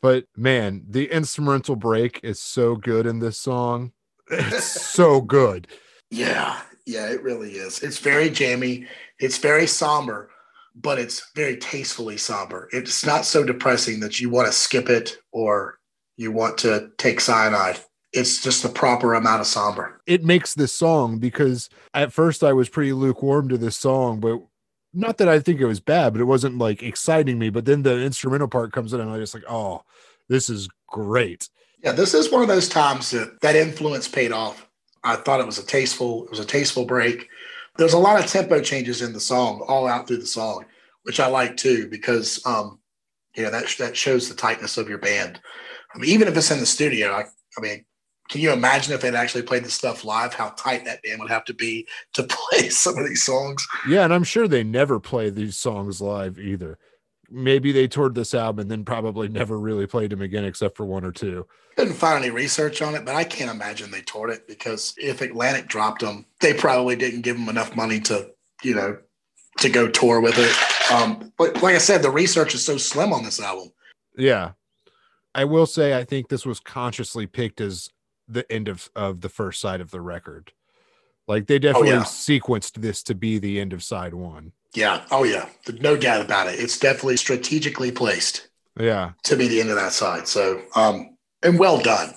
But 0.00 0.26
man, 0.36 0.84
the 0.88 1.10
instrumental 1.10 1.74
break 1.76 2.20
is 2.22 2.40
so 2.40 2.76
good 2.76 3.06
in 3.06 3.18
this 3.18 3.38
song. 3.38 3.92
It's 4.30 4.64
so 4.64 5.20
good. 5.38 5.66
Yeah, 6.10 6.60
yeah, 6.86 7.10
it 7.10 7.22
really 7.22 7.52
is. 7.52 7.82
It's 7.82 7.98
very 7.98 8.30
jammy. 8.30 8.86
It's 9.18 9.38
very 9.38 9.66
somber, 9.66 10.30
but 10.76 10.98
it's 10.98 11.30
very 11.34 11.56
tastefully 11.56 12.18
somber. 12.18 12.68
It's 12.72 13.04
not 13.04 13.24
so 13.24 13.42
depressing 13.42 14.00
that 14.00 14.20
you 14.20 14.28
want 14.28 14.46
to 14.46 14.52
skip 14.52 14.90
it 14.90 15.18
or 15.32 15.78
you 16.16 16.30
want 16.30 16.58
to 16.58 16.90
take 16.98 17.20
cyanide. 17.20 17.80
It's 18.12 18.42
just 18.42 18.62
the 18.62 18.68
proper 18.68 19.14
amount 19.14 19.40
of 19.40 19.46
somber. 19.46 20.00
It 20.06 20.24
makes 20.24 20.54
this 20.54 20.72
song 20.72 21.18
because 21.18 21.68
at 21.94 22.12
first 22.12 22.44
I 22.44 22.52
was 22.52 22.68
pretty 22.68 22.92
lukewarm 22.92 23.48
to 23.48 23.58
this 23.58 23.76
song, 23.76 24.20
but 24.20 24.40
not 24.92 25.18
that 25.18 25.28
I 25.28 25.40
think 25.40 25.60
it 25.60 25.66
was 25.66 25.80
bad, 25.80 26.12
but 26.12 26.20
it 26.20 26.26
wasn't 26.26 26.58
like 26.58 26.82
exciting 26.82 27.38
me. 27.38 27.50
But 27.50 27.64
then 27.64 27.82
the 27.82 27.98
instrumental 28.00 28.48
part 28.48 28.72
comes 28.72 28.92
in 28.92 29.00
and 29.00 29.10
I'm 29.10 29.20
just 29.20 29.34
like, 29.34 29.44
oh, 29.48 29.82
this 30.28 30.48
is 30.48 30.68
great. 30.86 31.48
Yeah, 31.82 31.92
this 31.92 32.14
is 32.14 32.30
one 32.30 32.42
of 32.42 32.48
those 32.48 32.68
times 32.68 33.10
that 33.10 33.40
that 33.40 33.56
influence 33.56 34.08
paid 34.08 34.32
off. 34.32 34.68
I 35.04 35.16
thought 35.16 35.40
it 35.40 35.46
was 35.46 35.58
a 35.58 35.66
tasteful, 35.66 36.24
it 36.24 36.30
was 36.30 36.40
a 36.40 36.44
tasteful 36.44 36.84
break. 36.84 37.28
There's 37.78 37.92
a 37.92 37.98
lot 37.98 38.22
of 38.22 38.30
tempo 38.30 38.60
changes 38.60 39.02
in 39.02 39.12
the 39.12 39.20
song, 39.20 39.64
all 39.68 39.86
out 39.86 40.06
through 40.06 40.18
the 40.18 40.26
song, 40.26 40.64
which 41.02 41.20
I 41.20 41.26
like 41.26 41.56
too, 41.56 41.88
because 41.88 42.44
um, 42.46 42.78
you 43.36 43.42
know 43.42 43.50
that 43.50 43.74
that 43.78 43.96
shows 43.96 44.28
the 44.28 44.34
tightness 44.34 44.78
of 44.78 44.88
your 44.88 44.98
band. 44.98 45.40
I 45.94 45.98
mean, 45.98 46.10
even 46.10 46.28
if 46.28 46.36
it's 46.36 46.50
in 46.50 46.60
the 46.60 46.66
studio, 46.66 47.12
I, 47.12 47.24
I 47.56 47.60
mean, 47.60 47.84
can 48.28 48.40
you 48.40 48.52
imagine 48.52 48.92
if 48.92 49.00
they'd 49.00 49.14
actually 49.14 49.42
played 49.42 49.64
this 49.64 49.74
stuff 49.74 50.04
live? 50.04 50.34
How 50.34 50.50
tight 50.50 50.84
that 50.84 51.02
band 51.02 51.20
would 51.20 51.30
have 51.30 51.44
to 51.46 51.54
be 51.54 51.86
to 52.14 52.22
play 52.28 52.68
some 52.68 52.98
of 52.98 53.06
these 53.06 53.24
songs. 53.24 53.66
Yeah, 53.88 54.04
and 54.04 54.12
I'm 54.12 54.24
sure 54.24 54.48
they 54.48 54.64
never 54.64 54.98
play 54.98 55.30
these 55.30 55.56
songs 55.56 56.00
live 56.00 56.38
either. 56.38 56.78
Maybe 57.30 57.72
they 57.72 57.88
toured 57.88 58.14
this 58.14 58.34
album 58.34 58.60
and 58.60 58.70
then 58.70 58.84
probably 58.84 59.28
never 59.28 59.58
really 59.58 59.86
played 59.86 60.12
him 60.12 60.22
again 60.22 60.44
except 60.44 60.76
for 60.76 60.86
one 60.86 61.04
or 61.04 61.12
two. 61.12 61.46
Couldn't 61.76 61.94
find 61.94 62.24
any 62.24 62.30
research 62.30 62.82
on 62.82 62.94
it, 62.94 63.04
but 63.04 63.14
I 63.14 63.24
can't 63.24 63.50
imagine 63.50 63.90
they 63.90 64.02
toured 64.02 64.30
it 64.30 64.46
because 64.46 64.94
if 64.96 65.20
Atlantic 65.20 65.66
dropped 65.66 66.02
them, 66.02 66.24
they 66.40 66.54
probably 66.54 66.96
didn't 66.96 67.22
give 67.22 67.36
them 67.36 67.48
enough 67.48 67.74
money 67.74 68.00
to, 68.00 68.30
you 68.62 68.74
know, 68.74 68.98
to 69.58 69.68
go 69.68 69.88
tour 69.88 70.20
with 70.20 70.36
it. 70.38 70.92
Um, 70.92 71.32
but 71.36 71.62
like 71.62 71.74
I 71.74 71.78
said, 71.78 72.02
the 72.02 72.10
research 72.10 72.54
is 72.54 72.64
so 72.64 72.76
slim 72.76 73.12
on 73.12 73.24
this 73.24 73.40
album. 73.40 73.72
Yeah. 74.16 74.52
I 75.34 75.44
will 75.44 75.66
say 75.66 75.98
I 75.98 76.04
think 76.04 76.28
this 76.28 76.46
was 76.46 76.60
consciously 76.60 77.26
picked 77.26 77.60
as 77.60 77.90
the 78.28 78.50
end 78.50 78.68
of, 78.68 78.88
of 78.96 79.20
the 79.20 79.28
first 79.28 79.60
side 79.60 79.80
of 79.80 79.90
the 79.90 80.00
record. 80.00 80.52
Like 81.28 81.46
they 81.46 81.58
definitely 81.58 81.90
yeah. 81.90 82.04
sequenced 82.04 82.80
this 82.80 83.02
to 83.04 83.14
be 83.14 83.38
the 83.38 83.60
end 83.60 83.72
of 83.72 83.82
side 83.82 84.14
one. 84.14 84.52
Yeah. 84.76 85.04
Oh, 85.10 85.24
yeah. 85.24 85.48
No 85.80 85.96
doubt 85.96 86.20
about 86.24 86.48
it. 86.48 86.60
It's 86.60 86.78
definitely 86.78 87.16
strategically 87.16 87.90
placed 87.90 88.48
Yeah. 88.78 89.12
to 89.24 89.36
be 89.36 89.48
the 89.48 89.60
end 89.60 89.70
of 89.70 89.76
that 89.76 89.92
side. 89.92 90.28
So, 90.28 90.62
um, 90.74 91.16
and 91.42 91.58
well 91.58 91.80
done 91.80 92.14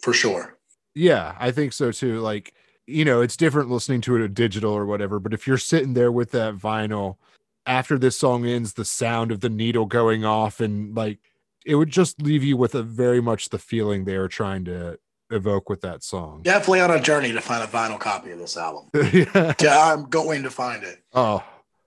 for 0.00 0.12
sure. 0.12 0.58
Yeah, 0.94 1.34
I 1.40 1.50
think 1.50 1.72
so 1.72 1.90
too. 1.90 2.20
Like, 2.20 2.52
you 2.86 3.04
know, 3.04 3.22
it's 3.22 3.36
different 3.36 3.70
listening 3.70 4.02
to 4.02 4.16
it 4.16 4.34
digital 4.34 4.72
or 4.72 4.84
whatever, 4.84 5.18
but 5.18 5.32
if 5.32 5.46
you're 5.46 5.56
sitting 5.56 5.94
there 5.94 6.12
with 6.12 6.32
that 6.32 6.56
vinyl 6.56 7.16
after 7.64 7.96
this 7.98 8.18
song 8.18 8.44
ends, 8.44 8.74
the 8.74 8.84
sound 8.84 9.30
of 9.32 9.40
the 9.40 9.48
needle 9.48 9.86
going 9.86 10.24
off 10.24 10.60
and 10.60 10.94
like 10.94 11.18
it 11.64 11.76
would 11.76 11.90
just 11.90 12.20
leave 12.20 12.42
you 12.42 12.56
with 12.56 12.74
a 12.74 12.82
very 12.82 13.22
much 13.22 13.48
the 13.48 13.58
feeling 13.58 14.04
they 14.04 14.18
were 14.18 14.28
trying 14.28 14.64
to 14.64 14.98
evoke 15.30 15.70
with 15.70 15.80
that 15.80 16.02
song. 16.02 16.42
Definitely 16.42 16.80
on 16.80 16.90
a 16.90 17.00
journey 17.00 17.32
to 17.32 17.40
find 17.40 17.62
a 17.62 17.66
vinyl 17.66 17.98
copy 17.98 18.32
of 18.32 18.38
this 18.38 18.56
album. 18.56 18.90
yeah. 19.12 19.54
Yeah, 19.60 19.78
I'm 19.94 20.04
going 20.10 20.42
to 20.42 20.50
find 20.50 20.82
it. 20.82 20.98
Oh, 21.14 21.42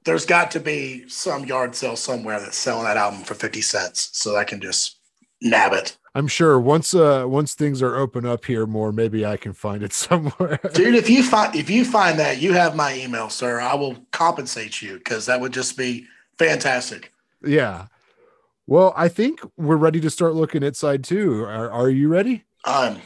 There's 0.06 0.26
got 0.26 0.52
to 0.52 0.60
be 0.60 1.08
some 1.10 1.46
yard 1.46 1.76
sale 1.76 1.96
somewhere 1.96 2.40
that's 2.40 2.58
selling 2.58 2.86
that 2.86 2.98
album 2.98 3.24
for 3.24 3.34
50 3.34 3.62
cents 3.62 4.10
so 4.14 4.36
I 4.38 4.44
can 4.44 4.62
just 4.62 4.98
nab 5.42 5.74
it. 5.74 5.98
I'm 6.14 6.28
sure 6.28 6.58
once 6.60 6.94
uh 6.96 7.26
once 7.28 7.56
things 7.56 7.82
are 7.82 7.98
open 7.98 8.26
up 8.26 8.46
here 8.46 8.66
more, 8.66 8.94
maybe 8.94 9.26
I 9.26 9.36
can 9.36 9.52
find 9.52 9.84
it 9.84 9.92
somewhere. 10.08 10.60
Dude, 10.74 10.96
if 10.96 11.10
you 11.10 11.24
find 11.24 11.54
if 11.56 11.70
you 11.70 11.84
find 11.84 12.18
that, 12.20 12.42
you 12.42 12.54
have 12.54 12.76
my 12.76 12.96
email, 12.96 13.30
sir. 13.30 13.60
I 13.60 13.76
will 13.76 13.98
compensate 14.12 14.82
you 14.82 14.94
because 14.98 15.26
that 15.26 15.42
would 15.42 15.52
just 15.52 15.78
be 15.78 16.06
fantastic. 16.38 17.12
yeah. 17.46 17.88
Well, 18.68 18.94
I 18.98 19.10
think 19.10 19.42
we're 19.58 19.76
ready 19.76 20.00
to 20.02 20.10
start 20.10 20.34
looking 20.34 20.64
at 20.64 20.76
side 20.76 21.04
two. 21.04 21.44
Are, 21.44 21.70
are 21.70 21.90
you 21.90 22.08
ready? 22.08 22.46
I'm 22.64 22.98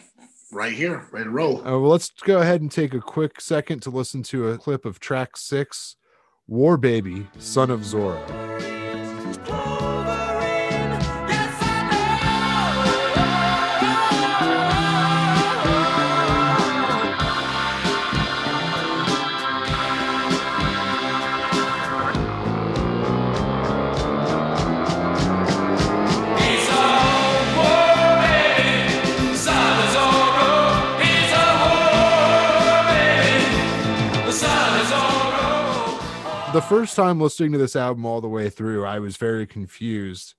right 0.52 0.72
here, 0.72 1.06
ready 1.12 1.26
to 1.26 1.30
roll. 1.32 1.60
Uh, 1.60 1.72
well, 1.72 1.90
let's 1.90 2.12
go 2.12 2.40
ahead 2.40 2.62
and 2.62 2.72
take 2.72 2.94
a 2.94 3.02
quick 3.02 3.42
second 3.42 3.82
to 3.82 3.90
listen 3.90 4.24
to 4.24 4.50
a 4.50 4.58
clip 4.58 4.86
of 4.86 5.00
track 5.02 5.36
six, 5.36 5.98
War 6.50 6.78
Baby, 6.78 7.28
Son 7.38 7.70
of 7.70 7.86
Zora. 7.86 8.18
The 36.52 36.62
first 36.62 36.96
time 36.96 37.22
listening 37.22 37.52
to 37.52 37.60
this 37.60 37.76
album 37.76 38.08
all 38.08 38.22
the 38.22 38.28
way 38.28 38.50
through, 38.50 38.84
I 38.84 38.98
was 38.98 39.18
very 39.18 39.46
confused. 39.46 40.34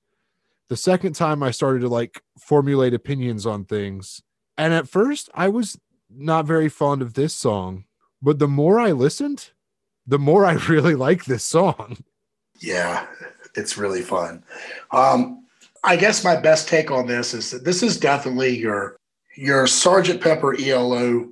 The 0.68 0.76
second 0.76 1.12
time, 1.12 1.40
I 1.40 1.52
started 1.52 1.80
to 1.82 1.88
like 1.88 2.20
formulate 2.36 2.94
opinions 2.94 3.46
on 3.46 3.64
things. 3.64 4.20
And 4.58 4.74
at 4.74 4.88
first, 4.88 5.30
I 5.34 5.48
was 5.48 5.78
not 6.10 6.46
very 6.46 6.68
fond 6.68 7.00
of 7.00 7.14
this 7.14 7.32
song. 7.32 7.84
But 8.20 8.40
the 8.40 8.48
more 8.48 8.80
I 8.80 8.90
listened, 8.90 9.50
the 10.04 10.18
more 10.18 10.44
I 10.44 10.52
really 10.68 10.96
like 10.96 11.26
this 11.26 11.44
song. 11.44 11.98
Yeah, 12.60 13.06
it's 13.54 13.78
really 13.78 14.02
fun. 14.02 14.42
Um, 14.90 15.46
I 15.84 15.94
guess 15.94 16.24
my 16.24 16.34
best 16.34 16.68
take 16.68 16.90
on 16.90 17.06
this 17.06 17.34
is 17.34 17.52
that 17.52 17.64
this 17.64 17.84
is 17.84 17.96
definitely 17.96 18.58
your 18.58 18.96
your 19.36 19.68
Sergeant 19.68 20.20
Pepper 20.20 20.56
ELO 20.60 21.28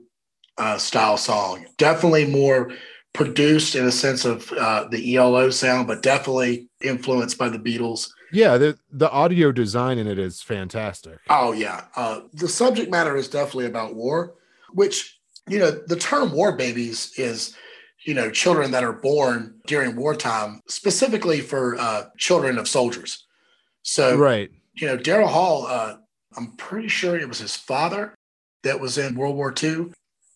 uh, 0.57 0.79
style 0.79 1.17
song. 1.17 1.67
Definitely 1.79 2.27
more 2.27 2.71
produced 3.19 3.75
in 3.75 3.85
a 3.85 3.91
sense 3.91 4.25
of 4.25 4.51
uh, 4.53 4.87
the 4.89 5.17
ELO 5.17 5.51
sound, 5.51 5.89
but 5.89 6.03
definitely 6.03 6.69
influenced 6.81 7.37
by 7.37 7.49
the 7.49 7.59
Beatles. 7.59 8.09
Yeah, 8.33 8.57
the 8.57 8.79
the 8.93 9.11
audio 9.11 9.51
design 9.51 9.99
in 9.99 10.07
it 10.07 10.21
is 10.21 10.41
fantastic. 10.41 11.19
Oh 11.29 11.51
yeah, 11.51 11.87
uh, 11.97 12.21
the 12.33 12.47
subject 12.47 12.93
matter 12.93 13.17
is 13.17 13.29
definitely 13.29 13.67
about 13.67 13.97
war, 13.97 14.35
which 14.73 15.19
you 15.49 15.59
know 15.59 15.73
the 15.73 15.97
term 15.97 16.31
"war 16.31 16.53
babies" 16.57 17.13
is 17.17 17.57
you 18.05 18.15
know 18.15 18.31
children 18.31 18.71
that 18.71 18.85
are 18.85 18.93
born 18.93 19.61
during 19.67 19.97
wartime, 19.97 20.61
specifically 20.69 21.41
for 21.41 21.77
uh, 21.77 22.05
children 22.19 22.57
of 22.57 22.69
soldiers. 22.69 23.27
So 23.83 24.17
right, 24.17 24.49
you 24.75 24.87
know 24.87 24.97
Daryl 24.97 25.29
Hall, 25.29 25.67
uh, 25.67 25.97
I'm 26.37 26.53
pretty 26.53 26.89
sure 26.89 27.19
it 27.19 27.29
was 27.29 27.41
his 27.41 27.57
father 27.57 28.15
that 28.63 28.79
was 28.79 28.97
in 28.97 29.17
World 29.17 29.35
War 29.35 29.53
II. 29.61 29.93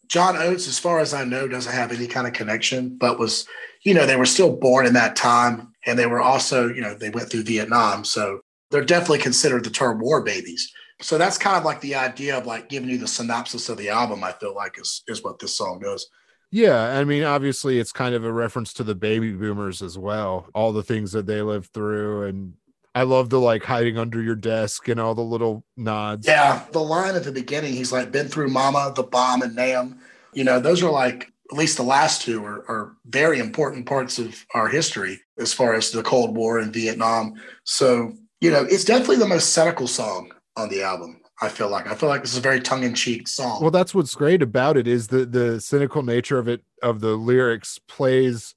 John 0.07 0.37
Oates, 0.37 0.69
as 0.69 0.79
far 0.79 1.01
as 1.01 1.15
I 1.15 1.25
know, 1.25 1.49
doesn't 1.49 1.73
have 1.73 1.93
any 1.93 2.07
kind 2.07 2.27
of 2.27 2.33
connection, 2.33 2.97
but 2.97 3.19
was 3.19 3.47
you 3.83 3.95
know 3.95 4.07
they 4.07 4.17
were 4.17 4.27
still 4.27 4.55
born 4.55 4.87
in 4.87 4.95
that 4.95 5.17
time 5.17 5.73
and 5.87 5.99
they 5.99 6.07
were 6.07 6.21
also, 6.21 6.69
you 6.69 6.81
know, 6.81 6.95
they 6.95 7.11
went 7.11 7.31
through 7.31 7.43
Vietnam. 7.43 8.05
So 8.05 8.41
they're 8.71 8.85
definitely 8.85 9.19
considered 9.19 9.65
the 9.65 9.71
term 9.71 10.01
war 10.01 10.23
babies. 10.23 10.73
So 11.01 11.19
that's 11.19 11.39
kind 11.39 11.57
of 11.57 11.65
like 11.65 11.81
the 11.81 11.97
idea 11.97 12.39
of 12.39 12.47
like 12.47 12.69
giving 12.69 12.89
you 12.89 12.99
the 12.99 13.09
synopsis 13.09 13.69
of 13.69 13.77
the 13.77 13.89
album, 13.89 14.23
I 14.23 14.33
feel 14.33 14.55
like 14.55 14.79
is 14.79 15.03
is 15.09 15.23
what 15.23 15.39
this 15.39 15.55
song 15.55 15.81
does. 15.81 16.09
Yeah, 16.55 16.99
I 16.99 17.05
mean, 17.05 17.25
obviously, 17.25 17.79
it's 17.79 17.93
kind 17.93 18.15
of 18.15 18.25
a 18.25 18.33
reference 18.33 18.75
to 18.75 18.85
the 18.85 18.95
baby 18.95 19.33
boomers 19.33 19.81
as 19.81 19.97
well, 19.97 20.49
all 20.55 20.73
the 20.73 20.83
things 20.83 21.11
that 21.13 21.27
they 21.27 21.41
lived 21.41 21.73
through. 21.73 22.27
And 22.27 22.53
I 22.95 23.05
love 23.05 23.31
the 23.31 23.41
like 23.41 23.65
hiding 23.65 23.99
under 23.99 24.23
your 24.23 24.35
desk 24.35 24.89
and 24.89 25.01
all 25.01 25.15
the 25.15 25.23
little 25.23 25.65
nods. 25.77 26.27
Yeah, 26.27 26.65
the 26.73 26.81
line 26.81 27.15
at 27.15 27.25
the 27.25 27.33
beginning, 27.33 27.73
he's 27.73 27.93
like, 27.93 28.13
been 28.13 28.29
through 28.29 28.49
Mama, 28.49 28.93
the 28.95 29.03
bomb, 29.03 29.43
and 29.43 29.57
Nam. 29.57 29.99
You 30.35 30.45
know, 30.45 30.61
those 30.61 30.83
are 30.83 30.91
like 30.91 31.33
at 31.51 31.59
least 31.59 31.77
the 31.77 31.83
last 31.83 32.23
two 32.23 32.45
are, 32.45 32.65
are 32.69 32.97
very 33.07 33.39
important 33.39 33.87
parts 33.87 34.19
of 34.19 34.47
our 34.55 34.69
history 34.69 35.21
as 35.39 35.53
far 35.53 35.75
as 35.75 35.91
the 35.91 36.03
Cold 36.03 36.35
War 36.35 36.59
and 36.59 36.73
Vietnam. 36.73 37.35
So, 37.65 38.15
you 38.41 38.51
know, 38.51 38.65
it's 38.69 38.85
definitely 38.85 39.17
the 39.17 39.29
most 39.29 39.53
cynical 39.53 39.87
song 39.87 40.33
on 40.57 40.69
the 40.71 40.83
album. 40.83 41.21
I 41.41 41.49
feel 41.49 41.69
like 41.69 41.89
I 41.89 41.95
feel 41.95 42.09
like 42.09 42.23
this 42.23 42.33
is 42.33 42.39
a 42.39 42.43
very 42.43 42.61
tongue 42.61 42.85
in 42.85 42.95
cheek 42.95 43.27
song. 43.27 43.61
Well, 43.61 43.71
that's 43.71 43.95
what's 43.95 44.15
great 44.15 44.43
about 44.43 44.77
it 44.77 44.87
is 44.87 45.09
the 45.09 45.27
the 45.27 45.61
cynical 45.61 46.03
nature 46.03 46.39
of 46.39 46.47
it 46.47 46.63
of 46.83 47.01
the 47.01 47.17
lyrics 47.17 47.81
plays 47.89 48.55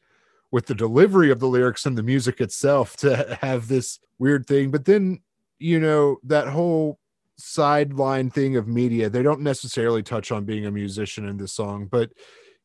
with 0.55 0.67
the 0.67 0.73
delivery 0.73 1.29
of 1.31 1.41
the 1.41 1.49
lyrics 1.49 1.85
and 1.85 1.97
the 1.97 2.01
music 2.01 2.39
itself 2.39 2.95
to 2.95 3.37
have 3.41 3.67
this 3.67 3.99
weird 4.19 4.47
thing. 4.47 4.71
But 4.71 4.85
then, 4.85 5.19
you 5.59 5.81
know, 5.81 6.15
that 6.23 6.47
whole 6.47 6.97
sideline 7.37 8.29
thing 8.29 8.55
of 8.55 8.65
media, 8.65 9.09
they 9.09 9.21
don't 9.21 9.41
necessarily 9.41 10.01
touch 10.01 10.31
on 10.31 10.45
being 10.45 10.65
a 10.65 10.71
musician 10.71 11.27
in 11.27 11.35
this 11.35 11.51
song, 11.51 11.89
but 11.91 12.09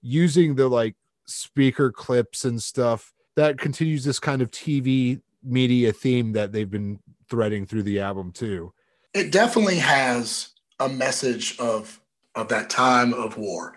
using 0.03 0.55
the 0.55 0.68
like 0.68 0.95
speaker 1.26 1.91
clips 1.91 2.45
and 2.45 2.62
stuff 2.62 3.12
that 3.34 3.59
continues 3.59 4.05
this 4.05 4.20
kind 4.20 4.41
of 4.41 4.53
TV 4.53 5.20
media 5.43 5.93
theme 5.93 6.30
that 6.34 6.53
they've 6.53 6.70
been 6.70 7.01
threading 7.28 7.66
through 7.66 7.82
the 7.82 7.99
album 7.99 8.30
too. 8.30 8.72
It 9.14 9.32
definitely 9.32 9.78
has 9.78 10.51
a 10.78 10.88
message 10.88 11.59
of 11.59 12.01
of 12.36 12.47
that 12.51 12.70
time 12.70 13.12
of 13.14 13.36
war. 13.36 13.74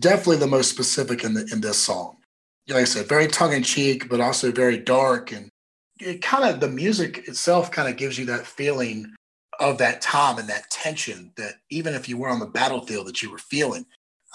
Definitely 0.00 0.36
the 0.36 0.46
most 0.46 0.70
specific 0.70 1.24
in 1.24 1.34
the 1.34 1.48
in 1.52 1.60
this 1.60 1.78
song. 1.78 2.15
Like 2.68 2.82
I 2.82 2.84
said, 2.84 3.08
very 3.08 3.28
tongue 3.28 3.52
in 3.52 3.62
cheek, 3.62 4.08
but 4.08 4.20
also 4.20 4.50
very 4.50 4.78
dark 4.78 5.32
and 5.32 5.50
it 6.00 6.20
kind 6.20 6.44
of 6.44 6.60
the 6.60 6.68
music 6.68 7.26
itself 7.26 7.70
kind 7.70 7.88
of 7.88 7.96
gives 7.96 8.18
you 8.18 8.26
that 8.26 8.46
feeling 8.46 9.14
of 9.60 9.78
that 9.78 10.00
time 10.02 10.38
and 10.38 10.48
that 10.48 10.70
tension 10.70 11.32
that 11.36 11.54
even 11.70 11.94
if 11.94 12.08
you 12.08 12.18
were 12.18 12.28
on 12.28 12.38
the 12.40 12.46
battlefield 12.46 13.06
that 13.06 13.22
you 13.22 13.30
were 13.30 13.38
feeling. 13.38 13.86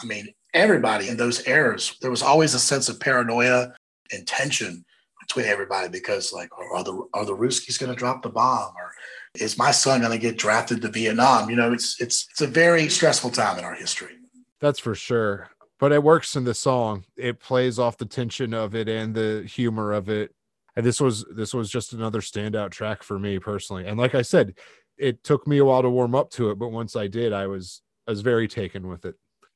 I 0.01 0.05
mean, 0.05 0.33
everybody 0.53 1.09
in 1.09 1.17
those 1.17 1.47
eras, 1.47 1.95
there 2.01 2.09
was 2.09 2.23
always 2.23 2.53
a 2.53 2.59
sense 2.59 2.89
of 2.89 2.99
paranoia 2.99 3.73
and 4.11 4.25
tension 4.25 4.83
between 5.19 5.45
everybody 5.45 5.89
because, 5.89 6.33
like, 6.33 6.49
are 6.57 6.83
the 6.83 7.07
are 7.13 7.25
the 7.25 7.35
Ruskies 7.35 7.79
going 7.79 7.91
to 7.91 7.97
drop 7.97 8.23
the 8.23 8.29
bomb, 8.29 8.73
or 8.75 8.93
is 9.39 9.57
my 9.57 9.71
son 9.71 10.01
going 10.01 10.11
to 10.11 10.17
get 10.17 10.37
drafted 10.37 10.81
to 10.81 10.87
Vietnam? 10.87 11.49
You 11.49 11.55
know, 11.55 11.71
it's 11.71 12.01
it's 12.01 12.27
it's 12.31 12.41
a 12.41 12.47
very 12.47 12.89
stressful 12.89 13.29
time 13.29 13.59
in 13.59 13.63
our 13.63 13.75
history. 13.75 14.15
That's 14.59 14.79
for 14.79 14.95
sure. 14.95 15.49
But 15.81 15.91
it 15.91 16.03
works 16.03 16.37
in 16.37 16.45
the 16.45 16.53
song. 16.53 17.03
It 17.17 17.41
plays 17.41 17.77
off 17.77 17.97
the 17.97 18.05
tension 18.05 18.53
of 18.53 18.75
it 18.75 18.87
and 18.87 19.13
the 19.13 19.43
humor 19.51 19.91
of 19.91 20.07
it. 20.07 20.33
And 20.77 20.85
this 20.85 21.01
was 21.01 21.25
this 21.35 21.53
was 21.53 21.69
just 21.69 21.91
another 21.91 22.21
standout 22.21 22.71
track 22.71 23.03
for 23.03 23.19
me 23.19 23.39
personally. 23.39 23.85
And 23.85 23.99
like 23.99 24.15
I 24.15 24.21
said, 24.21 24.53
it 24.97 25.23
took 25.23 25.45
me 25.47 25.57
a 25.57 25.65
while 25.65 25.81
to 25.81 25.89
warm 25.89 26.15
up 26.15 26.29
to 26.31 26.51
it, 26.51 26.59
but 26.59 26.69
once 26.69 26.95
I 26.95 27.07
did, 27.07 27.33
I 27.33 27.47
was 27.47 27.81
I 28.07 28.11
was 28.11 28.21
very 28.21 28.47
taken 28.47 28.87
with 28.87 29.03
it. 29.05 29.15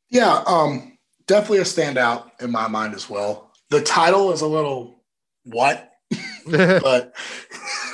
Yeah, 0.09 0.43
um, 0.45 0.97
definitely 1.28 1.59
a 1.59 1.61
standout 1.61 2.32
in 2.41 2.51
my 2.51 2.67
mind 2.67 2.95
as 2.95 3.09
well. 3.09 3.51
The 3.69 3.82
title 3.82 4.32
is 4.32 4.41
a 4.41 4.47
little 4.47 5.03
what, 5.43 5.91
but 6.47 7.13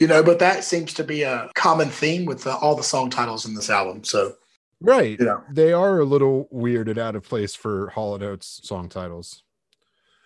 you 0.00 0.06
know, 0.06 0.22
but 0.22 0.38
that 0.38 0.64
seems 0.64 0.94
to 0.94 1.04
be 1.04 1.22
a 1.22 1.50
common 1.54 1.90
theme 1.90 2.24
with 2.24 2.44
the, 2.44 2.54
all 2.56 2.74
the 2.74 2.82
song 2.82 3.10
titles 3.10 3.46
in 3.46 3.54
this 3.54 3.70
album. 3.70 4.02
So, 4.02 4.34
right, 4.80 5.18
you 5.18 5.26
know. 5.26 5.42
they 5.50 5.72
are 5.72 6.00
a 6.00 6.04
little 6.04 6.48
weird 6.50 6.88
and 6.88 6.98
out 6.98 7.16
of 7.16 7.28
place 7.28 7.54
for 7.54 7.90
Hall 7.90 8.14
and 8.14 8.24
Oates 8.24 8.60
song 8.64 8.88
titles. 8.88 9.42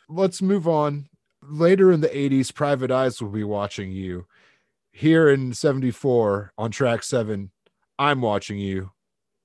Let's 0.08 0.42
move 0.42 0.68
on. 0.68 1.08
Later 1.42 1.92
in 1.92 2.00
the 2.00 2.08
80s, 2.08 2.54
Private 2.54 2.90
Eyes 2.90 3.20
will 3.20 3.30
be 3.30 3.44
watching 3.44 3.92
you. 3.92 4.26
Here 4.92 5.28
in 5.28 5.52
74 5.52 6.52
on 6.56 6.70
track 6.70 7.02
seven, 7.02 7.50
I'm 7.98 8.20
watching 8.20 8.58
you 8.58 8.92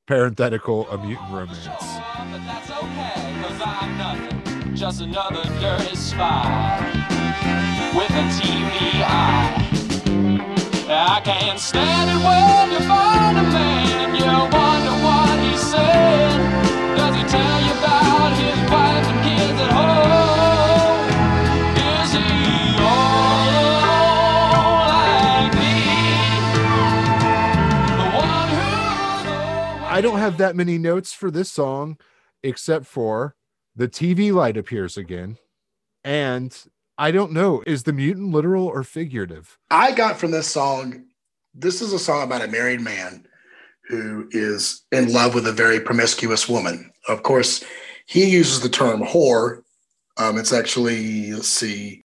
parenthetical 0.08 0.90
a 0.90 0.98
mutant 0.98 1.32
romance. 1.32 1.68
But 1.68 2.42
that's 2.46 2.72
okay, 2.72 3.42
cause 3.44 3.62
I'm 3.64 3.98
nothing, 3.98 4.76
just 4.76 5.02
another 5.02 5.44
dirty 5.60 5.96
spy 5.96 6.92
with 7.96 8.10
a 8.10 8.26
TV 8.40 9.04
eye. 9.04 9.66
I 10.90 11.22
can't 11.24 11.60
stand 11.60 12.10
it 12.10 12.24
when 12.26 12.72
you 12.72 12.88
find 12.88 13.38
a 13.38 13.44
man 13.52 14.19
I 30.00 30.02
don't 30.02 30.20
have 30.20 30.38
that 30.38 30.56
many 30.56 30.78
notes 30.78 31.12
for 31.12 31.30
this 31.30 31.52
song, 31.52 31.98
except 32.42 32.86
for 32.86 33.36
the 33.76 33.90
TV 33.90 34.32
light 34.32 34.56
appears 34.56 34.96
again. 34.96 35.38
And 36.06 36.58
I 36.98 37.12
don't 37.12 37.34
know, 37.34 37.62
is 37.68 37.84
the 37.84 37.92
mutant 37.92 38.32
literal 38.32 38.66
or 38.66 38.84
figurative? 38.84 39.58
I 39.70 39.92
got 39.92 40.18
from 40.18 40.32
this 40.32 40.48
song, 40.48 41.04
this 41.54 41.82
is 41.82 41.92
a 41.92 42.00
song 42.00 42.24
about 42.24 42.42
a 42.42 42.48
married 42.48 42.80
man 42.80 43.28
who 43.90 44.28
is 44.32 44.86
in 44.92 45.12
love 45.12 45.34
with 45.34 45.48
a 45.48 45.52
very 45.52 45.80
promiscuous 45.80 46.48
woman. 46.48 46.92
Of 47.08 47.24
course, 47.24 47.64
he 48.06 48.30
uses 48.30 48.62
the 48.62 48.70
term 48.70 49.02
whore. 49.02 49.64
Um, 50.18 50.38
it's 50.38 50.54
actually, 50.54 51.34
let's 51.34 51.48
see, 51.48 52.04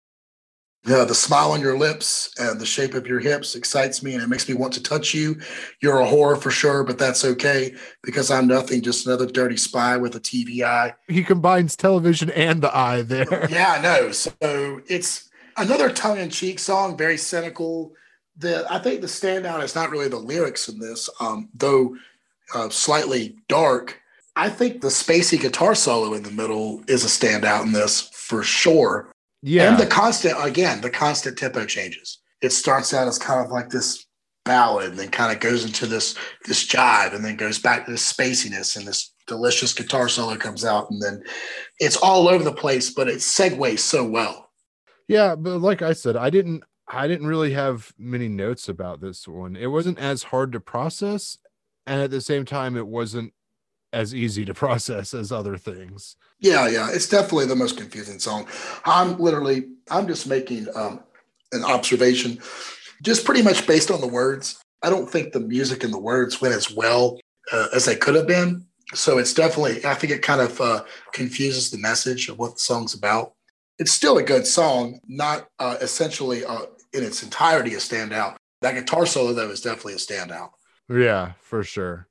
the, 0.83 1.05
the 1.05 1.15
smile 1.15 1.51
on 1.51 1.61
your 1.61 1.77
lips 1.77 2.33
and 2.39 2.59
the 2.59 2.65
shape 2.65 2.93
of 2.93 3.05
your 3.05 3.19
hips 3.19 3.55
excites 3.55 4.01
me 4.01 4.13
and 4.13 4.23
it 4.23 4.29
makes 4.29 4.47
me 4.47 4.55
want 4.55 4.73
to 4.73 4.83
touch 4.83 5.13
you. 5.13 5.39
You're 5.81 6.01
a 6.01 6.05
whore 6.05 6.41
for 6.41 6.51
sure, 6.51 6.83
but 6.83 6.97
that's 6.97 7.23
okay 7.25 7.75
because 8.03 8.31
I'm 8.31 8.47
nothing, 8.47 8.81
just 8.81 9.05
another 9.05 9.25
dirty 9.25 9.57
spy 9.57 9.97
with 9.97 10.15
a 10.15 10.19
TV 10.19 10.63
eye. 10.63 10.95
He 11.07 11.23
combines 11.23 11.75
television 11.75 12.29
and 12.31 12.61
the 12.61 12.75
eye 12.75 13.01
there. 13.01 13.47
Yeah, 13.49 13.75
I 13.77 13.81
know. 13.81 14.11
So 14.11 14.81
it's 14.87 15.29
another 15.57 15.91
tongue 15.91 16.19
in 16.19 16.29
cheek 16.29 16.59
song, 16.59 16.97
very 16.97 17.17
cynical. 17.17 17.93
The 18.39 18.65
I 18.69 18.79
think 18.79 19.01
the 19.01 19.07
standout 19.07 19.63
is 19.63 19.75
not 19.75 19.91
really 19.91 20.07
the 20.07 20.17
lyrics 20.17 20.69
in 20.69 20.79
this, 20.79 21.09
um, 21.19 21.49
though 21.53 21.95
uh, 22.53 22.69
slightly 22.69 23.37
dark. 23.47 23.99
I 24.35 24.49
think 24.49 24.81
the 24.81 24.87
spacey 24.87 25.39
guitar 25.39 25.75
solo 25.75 26.13
in 26.13 26.23
the 26.23 26.31
middle 26.31 26.81
is 26.87 27.03
a 27.03 27.07
standout 27.07 27.63
in 27.63 27.73
this 27.73 28.09
for 28.13 28.43
sure. 28.43 29.11
Yeah. 29.41 29.69
And 29.69 29.79
the 29.79 29.85
constant, 29.85 30.35
again, 30.39 30.81
the 30.81 30.89
constant 30.89 31.37
tempo 31.37 31.65
changes. 31.65 32.19
It 32.41 32.51
starts 32.51 32.93
out 32.93 33.07
as 33.07 33.17
kind 33.17 33.43
of 33.43 33.51
like 33.51 33.69
this 33.69 34.05
ballad 34.45 34.91
and 34.91 34.99
then 34.99 35.09
kind 35.09 35.33
of 35.33 35.41
goes 35.41 35.65
into 35.65 35.85
this 35.85 36.15
this 36.45 36.65
jive 36.65 37.13
and 37.13 37.23
then 37.23 37.35
goes 37.35 37.59
back 37.59 37.85
to 37.85 37.91
this 37.91 38.11
spaciness 38.11 38.77
and 38.77 38.87
this 38.87 39.13
delicious 39.27 39.73
guitar 39.73 40.09
solo 40.09 40.35
comes 40.35 40.65
out 40.65 40.89
and 40.89 41.01
then 41.01 41.21
it's 41.79 41.97
all 41.97 42.27
over 42.27 42.43
the 42.43 42.53
place, 42.53 42.89
but 42.89 43.07
it 43.09 43.17
segues 43.17 43.79
so 43.79 44.03
well. 44.03 44.49
Yeah, 45.07 45.35
but 45.35 45.59
like 45.59 45.81
I 45.81 45.93
said, 45.93 46.15
I 46.15 46.29
didn't 46.29 46.63
I 46.89 47.07
didn't 47.07 47.27
really 47.27 47.53
have 47.53 47.93
many 47.97 48.27
notes 48.27 48.67
about 48.67 48.99
this 48.99 49.27
one. 49.27 49.55
It 49.55 49.67
wasn't 49.67 49.99
as 49.99 50.23
hard 50.23 50.51
to 50.53 50.59
process, 50.59 51.37
and 51.85 52.01
at 52.01 52.09
the 52.09 52.21
same 52.21 52.45
time, 52.45 52.75
it 52.75 52.87
wasn't 52.87 53.33
as 53.93 54.13
easy 54.15 54.43
to 54.45 54.53
process 54.55 55.13
as 55.13 55.31
other 55.31 55.57
things. 55.57 56.15
Yeah, 56.39 56.67
yeah, 56.67 56.89
it's 56.91 57.07
definitely 57.07 57.45
the 57.45 57.55
most 57.55 57.77
confusing 57.77 58.19
song. 58.19 58.47
I'm 58.85 59.17
literally, 59.17 59.67
I'm 59.91 60.07
just 60.07 60.27
making 60.27 60.67
um, 60.75 61.01
an 61.51 61.63
observation, 61.63 62.39
just 63.03 63.25
pretty 63.25 63.43
much 63.43 63.67
based 63.67 63.91
on 63.91 64.01
the 64.01 64.07
words. 64.07 64.59
I 64.81 64.89
don't 64.89 65.09
think 65.09 65.33
the 65.33 65.41
music 65.41 65.83
and 65.83 65.93
the 65.93 65.99
words 65.99 66.41
went 66.41 66.55
as 66.55 66.71
well 66.71 67.19
uh, 67.51 67.67
as 67.73 67.85
they 67.85 67.95
could 67.95 68.15
have 68.15 68.27
been. 68.27 68.65
So 68.93 69.17
it's 69.19 69.33
definitely, 69.33 69.85
I 69.85 69.93
think 69.93 70.11
it 70.11 70.21
kind 70.21 70.41
of 70.41 70.59
uh, 70.59 70.83
confuses 71.13 71.69
the 71.69 71.77
message 71.77 72.29
of 72.29 72.39
what 72.39 72.53
the 72.53 72.59
song's 72.59 72.95
about. 72.95 73.33
It's 73.77 73.91
still 73.91 74.17
a 74.17 74.23
good 74.23 74.47
song, 74.47 74.99
not 75.07 75.47
uh, 75.59 75.77
essentially 75.81 76.43
uh, 76.43 76.65
in 76.93 77.03
its 77.03 77.23
entirety 77.23 77.73
a 77.73 77.77
standout. 77.77 78.35
That 78.61 78.73
guitar 78.75 79.05
solo, 79.05 79.33
though, 79.33 79.49
is 79.49 79.61
definitely 79.61 79.93
a 79.93 79.97
standout. 79.97 80.49
Yeah, 80.89 81.33
for 81.41 81.63
sure. 81.63 82.07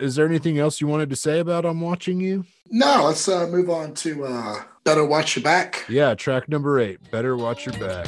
Is 0.00 0.16
there 0.16 0.26
anything 0.26 0.58
else 0.58 0.80
you 0.80 0.86
wanted 0.86 1.10
to 1.10 1.16
say 1.16 1.38
about 1.38 1.64
I'm 1.64 1.80
Watching 1.80 2.20
You? 2.20 2.44
No, 2.70 3.04
let's 3.04 3.28
uh, 3.28 3.46
move 3.46 3.70
on 3.70 3.94
to 3.94 4.24
uh, 4.24 4.62
Better 4.84 5.04
Watch 5.04 5.36
Your 5.36 5.42
Back. 5.44 5.84
Yeah, 5.88 6.14
track 6.14 6.48
number 6.48 6.80
eight, 6.80 6.98
Better 7.10 7.36
Watch 7.36 7.66
Your 7.66 7.78
Back. 7.78 8.06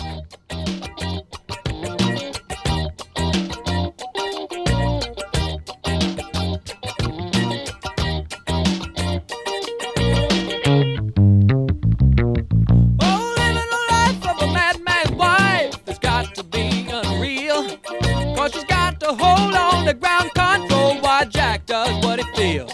Hold 19.85 19.95
on 19.95 19.95
to 19.95 20.01
ground 20.01 20.35
control 20.35 21.01
while 21.01 21.29
Jack 21.29 21.67
does 21.67 22.05
what 22.05 22.19
he 22.21 22.35
feels. 22.35 22.73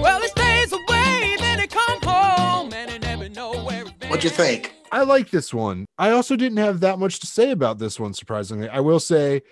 Well, 0.00 0.20
he 0.20 0.28
stays 0.28 0.72
away, 0.72 1.36
then 1.38 1.60
he 1.60 1.66
comes 1.66 2.04
home, 2.04 2.72
and 2.72 2.90
he 2.90 2.98
never 2.98 3.28
know 3.28 3.52
where 3.64 3.84
he's. 3.84 4.10
What'd 4.10 4.24
you 4.24 4.30
think? 4.30 4.74
I 4.92 5.02
like 5.02 5.30
this 5.30 5.54
one. 5.54 5.86
I 5.98 6.10
also 6.10 6.36
didn't 6.36 6.58
have 6.58 6.80
that 6.80 6.98
much 6.98 7.20
to 7.20 7.26
say 7.26 7.50
about 7.50 7.78
this 7.78 8.00
one, 8.00 8.12
surprisingly. 8.12 8.68
I 8.68 8.80
will 8.80 9.00
say, 9.00 9.42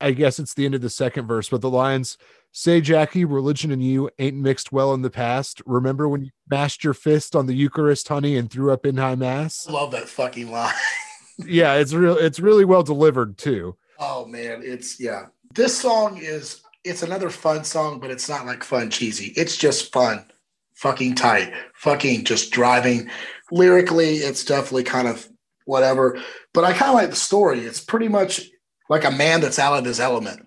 I 0.00 0.12
guess 0.12 0.38
it's 0.38 0.54
the 0.54 0.64
end 0.66 0.74
of 0.74 0.82
the 0.82 0.90
second 0.90 1.26
verse, 1.26 1.48
but 1.48 1.60
the 1.60 1.70
lines 1.70 2.16
say, 2.52 2.80
Jackie, 2.80 3.24
religion 3.24 3.72
and 3.72 3.82
you 3.82 4.10
ain't 4.18 4.36
mixed 4.36 4.70
well 4.70 4.94
in 4.94 5.02
the 5.02 5.10
past. 5.10 5.60
Remember 5.66 6.08
when 6.08 6.24
you 6.24 6.30
mashed 6.48 6.84
your 6.84 6.94
fist 6.94 7.34
on 7.34 7.46
the 7.46 7.54
Eucharist, 7.54 8.06
honey, 8.06 8.36
and 8.36 8.50
threw 8.50 8.72
up 8.72 8.86
in 8.86 8.96
high 8.96 9.16
mass? 9.16 9.66
I 9.68 9.72
love 9.72 9.90
that 9.92 10.08
fucking 10.08 10.50
line. 10.50 10.72
yeah, 11.38 11.74
it's 11.74 11.92
real. 11.92 12.16
It's 12.16 12.38
really 12.38 12.64
well 12.64 12.84
delivered 12.84 13.36
too. 13.36 13.76
Oh 13.98 14.26
man, 14.26 14.60
it's 14.62 15.00
yeah. 15.00 15.26
This 15.54 15.78
song 15.78 16.18
is 16.18 16.62
it's 16.82 17.02
another 17.02 17.30
fun 17.30 17.64
song, 17.64 18.00
but 18.00 18.10
it's 18.10 18.28
not 18.28 18.44
like 18.44 18.64
fun 18.64 18.90
cheesy. 18.90 19.32
It's 19.36 19.56
just 19.56 19.92
fun, 19.92 20.24
fucking 20.74 21.14
tight, 21.14 21.52
fucking 21.74 22.24
just 22.24 22.50
driving. 22.50 23.08
Lyrically, 23.52 24.16
it's 24.16 24.44
definitely 24.44 24.82
kind 24.82 25.06
of 25.06 25.28
whatever. 25.64 26.18
But 26.52 26.64
I 26.64 26.72
kind 26.72 26.90
of 26.90 26.96
like 26.96 27.10
the 27.10 27.16
story. 27.16 27.60
It's 27.60 27.82
pretty 27.82 28.08
much 28.08 28.42
like 28.88 29.04
a 29.04 29.12
man 29.12 29.40
that's 29.40 29.60
out 29.60 29.78
of 29.78 29.84
his 29.84 30.00
element. 30.00 30.46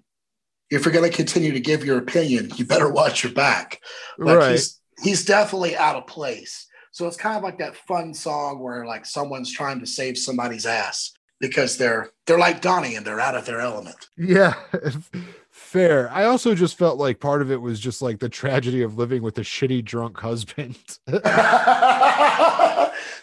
If 0.70 0.84
you're 0.84 0.94
going 0.94 1.10
to 1.10 1.16
continue 1.16 1.54
to 1.54 1.60
give 1.62 1.86
your 1.86 1.98
opinion, 1.98 2.52
you 2.58 2.66
better 2.66 2.90
watch 2.90 3.24
your 3.24 3.32
back. 3.32 3.80
Like 4.18 4.38
right. 4.38 4.52
he's 4.52 4.82
he's 5.02 5.26
definitely 5.26 5.78
out 5.78 5.96
of 5.96 6.08
place. 6.08 6.68
So 6.92 7.08
it's 7.08 7.16
kind 7.16 7.38
of 7.38 7.44
like 7.44 7.60
that 7.60 7.76
fun 7.76 8.14
song 8.14 8.60
where 8.60 8.86
like 8.86 9.06
someone's 9.06 9.54
trying 9.54 9.80
to 9.80 9.86
save 9.86 10.18
somebody's 10.18 10.66
ass 10.66 11.14
because 11.40 11.78
they're 11.78 12.12
they're 12.26 12.40
like 12.40 12.62
Donnie 12.62 12.96
and 12.96 13.06
they're 13.06 13.20
out 13.20 13.36
of 13.36 13.46
their 13.46 13.60
element. 13.60 14.10
Yeah, 14.18 14.56
fair. 15.52 16.10
I 16.12 16.26
also 16.26 16.56
just 16.56 16.78
felt 16.78 16.98
like 16.98 17.20
part 17.20 17.42
of 17.42 17.52
it 17.52 17.62
was 17.62 17.80
just 17.80 18.02
like 18.02 18.20
the 18.20 18.30
tragedy 18.30 18.82
of 18.84 18.98
living 18.98 19.22
with 19.22 19.38
a 19.38 19.42
shitty 19.42 19.84
drunk 19.84 20.18
husband. 20.20 20.78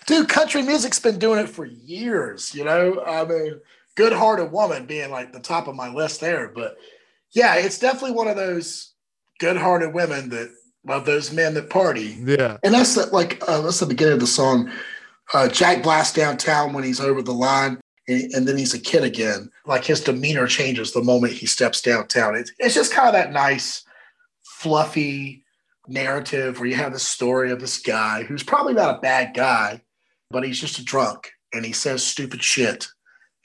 Dude, 0.07 0.29
country 0.29 0.63
music's 0.63 1.01
been 1.01 1.19
doing 1.19 1.39
it 1.41 1.49
for 1.49 1.65
years, 1.65 2.55
you 2.55 2.65
know? 2.65 3.03
I 3.07 3.25
mean, 3.25 3.61
good 3.95 4.13
hearted 4.13 4.53
woman 4.53 4.85
being 4.85 5.11
like 5.11 5.33
the 5.33 5.41
top 5.41 5.69
of 5.69 5.75
my 5.75 5.89
list 5.89 6.21
there. 6.21 6.53
But 6.55 6.77
yeah, 7.33 7.55
it's 7.55 7.79
definitely 7.79 8.13
one 8.13 8.29
of 8.29 8.37
those 8.37 8.93
good 9.39 9.57
hearted 9.57 9.95
women 9.95 10.29
that 10.31 10.51
love 10.87 11.07
those 11.07 11.33
men 11.33 11.55
that 11.55 11.71
party. 11.71 12.19
yeah. 12.23 12.59
And 12.63 12.75
that's 12.75 12.95
the, 12.95 13.07
like, 13.07 13.43
uh, 13.49 13.63
that's 13.63 13.81
the 13.81 13.87
beginning 13.87 14.15
of 14.15 14.21
the 14.21 14.27
song. 14.27 14.71
Uh, 15.33 15.49
Jack 15.49 15.83
Blast 15.83 16.15
downtown 16.15 16.75
when 16.75 16.85
he's 16.85 17.01
over 17.01 17.23
the 17.23 17.33
line. 17.33 17.81
And, 18.07 18.47
then 18.47 18.59
he's 18.59 18.75
a 18.75 18.79
kid 18.79 19.03
again. 19.03 19.51
Like 19.67 19.85
his 19.85 20.03
demeanor 20.03 20.47
changes 20.47 20.93
the 20.93 21.03
moment 21.03 21.33
he 21.33 21.47
steps 21.47 21.81
downtown. 21.81 22.35
It's, 22.35 22.53
it's 22.59 22.75
just 22.75 22.93
kind 22.93 23.09
of 23.09 23.15
that 23.15 23.33
nice, 23.33 23.85
fluffy 24.43 25.45
narrative 25.89 26.59
where 26.59 26.69
you 26.69 26.75
have 26.75 26.93
this 26.93 27.07
story 27.07 27.51
of 27.51 27.61
this 27.61 27.79
guy 27.79 28.23
who's 28.23 28.43
probably 28.43 28.75
not 28.75 28.97
a 28.97 29.01
bad 29.01 29.35
guy, 29.35 29.83
but 30.31 30.45
he's 30.45 30.61
just 30.61 30.79
a 30.79 30.85
drunk 30.85 31.33
and 31.53 31.65
he 31.65 31.73
says 31.73 32.03
stupid 32.03 32.43
shit. 32.43 32.89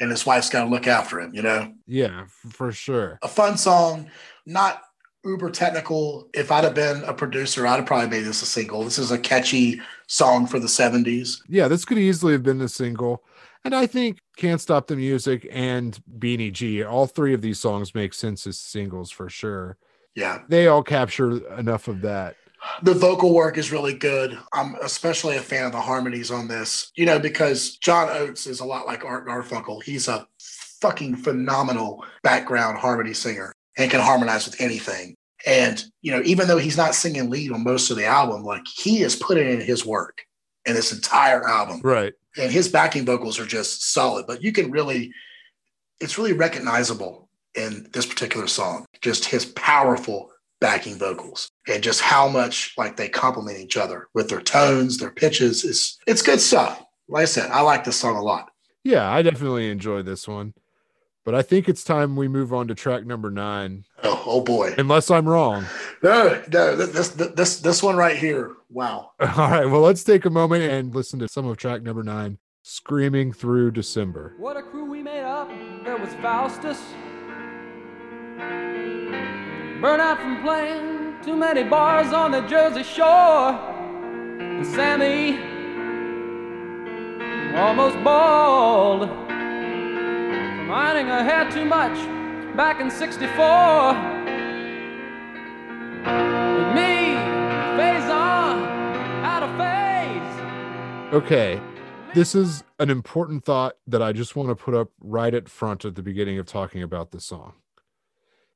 And 0.01 0.11
his 0.11 0.25
wife's 0.25 0.49
got 0.49 0.63
to 0.63 0.69
look 0.69 0.87
after 0.87 1.19
him, 1.19 1.33
you 1.33 1.41
know? 1.41 1.73
Yeah, 1.85 2.25
for 2.49 2.71
sure. 2.71 3.19
A 3.21 3.27
fun 3.27 3.57
song, 3.57 4.09
not 4.45 4.81
uber 5.25 5.51
technical. 5.51 6.29
If 6.33 6.51
I'd 6.51 6.63
have 6.63 6.73
been 6.73 7.03
a 7.03 7.13
producer, 7.13 7.67
I'd 7.67 7.77
have 7.77 7.85
probably 7.85 8.09
made 8.09 8.25
this 8.25 8.41
a 8.41 8.45
single. 8.45 8.83
This 8.83 8.97
is 8.97 9.11
a 9.11 9.17
catchy 9.17 9.81
song 10.07 10.47
for 10.47 10.59
the 10.59 10.67
70s. 10.67 11.41
Yeah, 11.49 11.67
this 11.67 11.83
could 11.83 11.97
easily 11.97 12.33
have 12.33 12.43
been 12.43 12.61
a 12.61 12.69
single. 12.69 13.23
And 13.65 13.75
I 13.75 13.87
think 13.87 14.19
Can't 14.37 14.61
Stop 14.61 14.87
the 14.87 14.95
Music 14.95 15.47
and 15.51 15.99
Beanie 16.17 16.53
G, 16.53 16.83
all 16.83 17.07
three 17.07 17.33
of 17.33 17.41
these 17.41 17.59
songs 17.59 17.93
make 17.93 18.13
sense 18.13 18.47
as 18.47 18.57
singles 18.57 19.11
for 19.11 19.29
sure. 19.29 19.77
Yeah. 20.15 20.39
They 20.47 20.67
all 20.67 20.83
capture 20.83 21.45
enough 21.57 21.87
of 21.87 22.01
that. 22.01 22.35
The 22.83 22.93
vocal 22.93 23.33
work 23.33 23.57
is 23.57 23.71
really 23.71 23.93
good. 23.93 24.37
I'm 24.53 24.75
especially 24.81 25.37
a 25.37 25.41
fan 25.41 25.65
of 25.65 25.71
the 25.71 25.79
harmonies 25.79 26.29
on 26.29 26.47
this, 26.47 26.91
you 26.95 27.05
know, 27.05 27.19
because 27.19 27.77
John 27.77 28.09
Oates 28.09 28.47
is 28.47 28.59
a 28.59 28.65
lot 28.65 28.85
like 28.85 29.05
Art 29.05 29.27
Garfunkel. 29.27 29.83
He's 29.83 30.07
a 30.07 30.27
fucking 30.81 31.17
phenomenal 31.17 32.03
background 32.23 32.77
harmony 32.77 33.13
singer 33.13 33.53
and 33.77 33.89
can 33.89 34.01
harmonize 34.01 34.45
with 34.45 34.59
anything. 34.59 35.15
And, 35.45 35.83
you 36.01 36.11
know, 36.11 36.21
even 36.25 36.47
though 36.47 36.57
he's 36.57 36.77
not 36.77 36.95
singing 36.95 37.29
lead 37.29 37.51
on 37.51 37.63
most 37.63 37.91
of 37.91 37.97
the 37.97 38.05
album, 38.05 38.43
like 38.43 38.63
he 38.67 39.03
is 39.03 39.15
putting 39.15 39.49
in 39.49 39.61
his 39.61 39.85
work 39.85 40.25
in 40.65 40.73
this 40.73 40.91
entire 40.91 41.47
album. 41.47 41.79
Right. 41.81 42.13
And 42.37 42.51
his 42.51 42.67
backing 42.67 43.05
vocals 43.05 43.39
are 43.39 43.45
just 43.45 43.91
solid, 43.91 44.27
but 44.27 44.43
you 44.43 44.51
can 44.51 44.71
really, 44.71 45.11
it's 45.99 46.17
really 46.17 46.33
recognizable 46.33 47.29
in 47.55 47.87
this 47.91 48.05
particular 48.05 48.47
song. 48.47 48.85
Just 49.01 49.25
his 49.25 49.45
powerful 49.45 50.31
backing 50.61 50.95
vocals 50.95 51.49
and 51.67 51.81
just 51.81 52.01
how 52.01 52.27
much 52.27 52.73
like 52.77 52.97
they 52.97 53.09
complement 53.09 53.57
each 53.57 53.77
other 53.77 54.07
with 54.13 54.29
their 54.29 54.41
tones, 54.41 54.97
their 54.97 55.11
pitches. 55.11 55.63
It's 55.63 55.97
it's 56.05 56.21
good 56.21 56.39
stuff. 56.39 56.83
Like 57.07 57.23
I 57.23 57.25
said, 57.25 57.51
I 57.51 57.61
like 57.61 57.83
this 57.83 57.95
song 57.95 58.15
a 58.15 58.21
lot. 58.21 58.49
Yeah, 58.83 59.09
I 59.09 59.21
definitely 59.21 59.69
enjoy 59.71 60.03
this 60.03 60.27
one. 60.27 60.53
But 61.29 61.37
I 61.37 61.43
think 61.43 61.69
it's 61.69 61.83
time 61.83 62.15
we 62.15 62.27
move 62.27 62.51
on 62.55 62.67
to 62.69 62.73
track 62.73 63.05
number 63.05 63.29
nine, 63.29 63.85
Oh, 64.03 64.23
oh 64.25 64.41
boy. 64.41 64.73
unless 64.79 65.11
I'm 65.11 65.29
wrong. 65.29 65.63
No, 66.01 66.41
no, 66.51 66.75
this 66.75 67.09
this 67.09 67.59
this 67.59 67.83
one 67.83 67.95
right 67.97 68.17
here. 68.17 68.55
Wow. 68.71 69.11
All 69.19 69.27
right, 69.51 69.65
well, 69.67 69.81
let's 69.81 70.03
take 70.03 70.25
a 70.25 70.31
moment 70.31 70.63
and 70.63 70.95
listen 70.95 71.19
to 71.19 71.27
some 71.27 71.45
of 71.45 71.55
track 71.57 71.83
number 71.83 72.01
nine, 72.01 72.39
Screaming 72.63 73.31
Through 73.31 73.69
December. 73.73 74.33
What 74.39 74.57
a 74.57 74.63
crew 74.63 74.85
we 74.85 75.03
made 75.03 75.21
up. 75.23 75.49
There 75.83 75.97
was 75.97 76.11
Faustus. 76.15 76.81
Burnout 79.79 80.17
from 80.23 80.41
playing 80.41 81.21
too 81.23 81.35
many 81.35 81.61
bars 81.63 82.11
on 82.11 82.31
the 82.31 82.41
Jersey 82.47 82.81
Shore. 82.81 83.51
And 84.39 84.65
Sammy 84.65 85.37
almost 87.55 88.03
bald 88.03 89.07
from 90.69 90.77
ironing 90.77 91.07
her 91.07 91.23
hair 91.23 91.49
too 91.49 91.65
much 91.65 91.97
back 92.55 92.79
in 92.79 92.91
64. 92.91 93.93
With 96.05 96.75
me, 96.75 97.15
phase 97.75 98.07
on, 98.07 98.61
out 99.25 99.41
of 99.41 99.49
phase. 99.57 101.13
Okay, 101.15 101.59
this 102.13 102.35
is 102.35 102.63
an 102.77 102.91
important 102.91 103.43
thought 103.45 103.77
that 103.87 104.03
I 104.03 104.13
just 104.13 104.35
want 104.35 104.49
to 104.49 104.55
put 104.55 104.75
up 104.75 104.89
right 105.01 105.33
at 105.33 105.49
front 105.49 105.85
at 105.85 105.95
the 105.95 106.03
beginning 106.03 106.37
of 106.37 106.45
talking 106.45 106.83
about 106.83 107.09
the 107.09 107.19
song. 107.19 107.53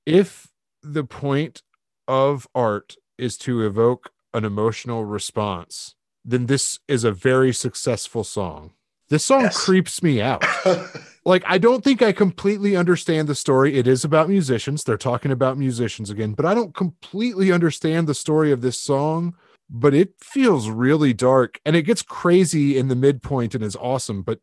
If 0.05 0.51
the 0.84 1.03
point 1.03 1.64
of 2.07 2.47
art 2.53 2.95
is 3.18 3.39
to 3.39 3.66
evoke 3.66 4.11
an 4.36 4.45
emotional 4.45 5.03
response, 5.03 5.95
then 6.24 6.45
this 6.45 6.78
is 6.88 7.03
a 7.03 7.11
very 7.11 7.51
successful 7.53 8.24
song. 8.24 8.74
This 9.09 9.26
song 9.26 9.41
Yes. 9.41 9.66
creeps 9.66 10.03
me 10.03 10.22
out. 10.22 10.45
like 11.26 11.43
I 11.45 11.57
don't 11.57 11.84
think 11.84 12.01
I 12.01 12.11
completely 12.11 12.76
understand 12.76 13.28
the 13.28 13.36
story. 13.36 13.78
It 13.78 13.88
is 13.88 14.03
about 14.03 14.30
musicians. 14.30 14.84
They're 14.84 14.97
talking 14.97 15.32
about 15.32 15.57
musicians 15.57 16.09
again, 16.09 16.34
but 16.34 16.45
I 16.45 16.53
don't 16.53 16.76
completely 16.76 17.51
understand 17.51 18.07
the 18.07 18.15
story 18.15 18.51
of 18.51 18.61
this 18.61 18.80
song. 18.80 19.36
But 19.69 19.93
it 19.93 20.13
feels 20.19 20.69
really 20.69 21.13
dark 21.13 21.59
and 21.65 21.76
it 21.76 21.84
gets 21.84 22.03
crazy 22.03 22.78
in 22.78 22.89
the 22.89 22.95
midpoint 22.95 23.55
and 23.55 23.63
is 23.63 23.78
awesome, 23.78 24.21
but 24.21 24.39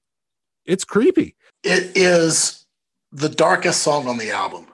it's 0.65 0.83
creepy. 0.83 1.37
it 1.63 1.93
is 1.95 2.67
the 3.13 3.29
darkest 3.29 3.83
song 3.83 4.09
on 4.09 4.19
the 4.19 4.31
album 4.31 4.67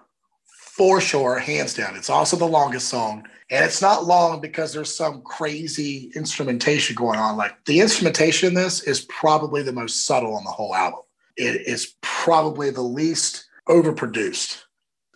for 0.77 1.01
sure, 1.01 1.39
hands 1.39 1.73
down. 1.73 1.97
It's 1.97 2.11
also 2.11 2.37
the 2.37 2.45
longest 2.45 2.89
song. 2.89 3.27
And 3.51 3.65
it's 3.65 3.81
not 3.81 4.05
long 4.05 4.43
because 4.43 4.75
there's 4.75 4.95
some 4.95 5.23
crazy 5.23 6.13
instrumentation 6.15 6.95
going 6.95 7.19
on. 7.19 7.39
Like 7.39 7.65
the 7.65 7.81
instrumentation 7.81 8.49
in 8.49 8.55
this 8.55 8.83
is 8.83 9.07
probably 9.07 9.63
the 9.63 9.73
most 9.73 10.05
subtle 10.05 10.35
on 10.35 10.45
the 10.45 10.51
whole 10.51 10.75
album. 10.75 11.01
It 11.37 11.67
is 11.67 11.95
probably 12.03 12.71
the 12.71 12.83
least 12.83 13.47
overproduced. 13.69 14.63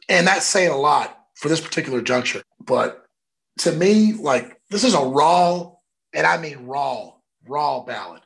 And 0.09 0.27
that's 0.27 0.47
saying 0.47 0.71
a 0.71 0.77
lot 0.77 1.19
for 1.37 1.49
this 1.49 1.61
particular 1.61 2.03
juncture. 2.03 2.43
But 2.61 3.05
to 3.59 3.73
me, 3.73 4.13
like 4.15 4.61
this 4.71 4.85
is 4.85 4.95
a 4.95 5.01
raw, 5.01 5.73
and 6.13 6.27
I 6.27 6.39
mean 6.39 6.67
raw, 6.67 7.13
raw 7.47 7.81
ballad. 7.81 8.23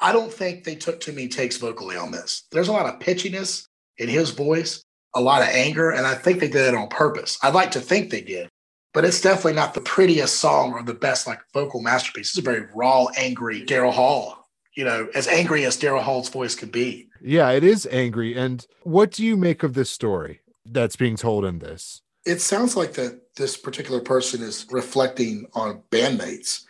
I 0.00 0.12
don't 0.12 0.32
think 0.32 0.64
they 0.64 0.74
took 0.74 1.00
too 1.00 1.12
many 1.12 1.28
takes 1.28 1.56
vocally 1.56 1.96
on 1.96 2.10
this. 2.10 2.44
There's 2.50 2.68
a 2.68 2.72
lot 2.72 2.86
of 2.86 2.98
pitchiness 2.98 3.66
in 3.98 4.08
his 4.08 4.30
voice, 4.30 4.82
a 5.14 5.20
lot 5.20 5.42
of 5.42 5.48
anger, 5.48 5.90
and 5.90 6.06
I 6.06 6.14
think 6.14 6.40
they 6.40 6.48
did 6.48 6.68
it 6.68 6.74
on 6.74 6.88
purpose. 6.88 7.38
I'd 7.42 7.54
like 7.54 7.70
to 7.72 7.80
think 7.80 8.10
they 8.10 8.20
did, 8.20 8.48
but 8.92 9.04
it's 9.04 9.20
definitely 9.20 9.54
not 9.54 9.74
the 9.74 9.80
prettiest 9.80 10.40
song 10.40 10.72
or 10.72 10.82
the 10.82 10.94
best 10.94 11.26
like 11.26 11.40
vocal 11.54 11.80
masterpiece. 11.80 12.30
It's 12.30 12.38
a 12.38 12.42
very 12.42 12.66
raw, 12.74 13.06
angry 13.16 13.64
Daryl 13.64 13.92
Hall. 13.92 14.38
You 14.74 14.84
know, 14.84 15.08
as 15.14 15.28
angry 15.28 15.66
as 15.66 15.76
Daryl 15.76 16.02
Hall's 16.02 16.30
voice 16.30 16.54
could 16.54 16.72
be. 16.72 17.08
Yeah, 17.24 17.50
it 17.50 17.64
is 17.64 17.86
angry. 17.90 18.36
And 18.36 18.66
what 18.82 19.12
do 19.12 19.24
you 19.24 19.36
make 19.36 19.62
of 19.62 19.74
this 19.74 19.90
story 19.90 20.40
that's 20.64 20.96
being 20.96 21.16
told 21.16 21.44
in 21.44 21.58
this? 21.58 22.02
It 22.24 22.40
sounds 22.40 22.76
like 22.76 22.92
that 22.94 23.34
this 23.36 23.56
particular 23.56 24.00
person 24.00 24.42
is 24.42 24.66
reflecting 24.70 25.46
on 25.54 25.82
bandmates 25.90 26.64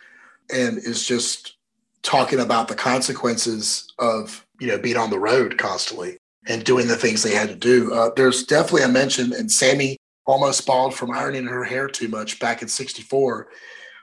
and 0.51 0.77
is 0.77 1.05
just 1.05 1.57
talking 2.01 2.39
about 2.39 2.67
the 2.67 2.75
consequences 2.75 3.87
of 3.99 4.45
you 4.59 4.67
know 4.67 4.77
being 4.77 4.97
on 4.97 5.09
the 5.09 5.19
road 5.19 5.57
constantly 5.57 6.17
and 6.47 6.63
doing 6.63 6.87
the 6.87 6.95
things 6.95 7.23
they 7.23 7.33
had 7.33 7.49
to 7.49 7.55
do. 7.55 7.93
Uh, 7.93 8.09
there's 8.15 8.43
definitely 8.43 8.83
a 8.83 8.87
mention, 8.87 9.33
and 9.33 9.51
Sammy 9.51 9.97
almost 10.25 10.65
bald 10.65 10.93
from 10.93 11.11
ironing 11.11 11.45
her 11.45 11.63
hair 11.63 11.87
too 11.87 12.07
much 12.07 12.39
back 12.39 12.61
in 12.61 12.67
'64. 12.67 13.47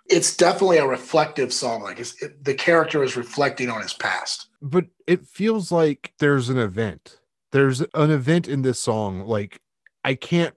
It's 0.08 0.36
definitely 0.36 0.78
a 0.78 0.86
reflective 0.86 1.52
song. 1.52 1.82
Like 1.82 2.00
it, 2.00 2.44
the 2.44 2.54
character 2.54 3.02
is 3.02 3.16
reflecting 3.16 3.70
on 3.70 3.82
his 3.82 3.92
past. 3.92 4.48
But 4.60 4.86
it 5.06 5.26
feels 5.26 5.70
like 5.70 6.12
there's 6.18 6.48
an 6.48 6.58
event. 6.58 7.18
There's 7.52 7.80
an 7.80 8.10
event 8.10 8.48
in 8.48 8.62
this 8.62 8.80
song. 8.80 9.20
Like 9.20 9.60
I 10.04 10.14
can't 10.14 10.54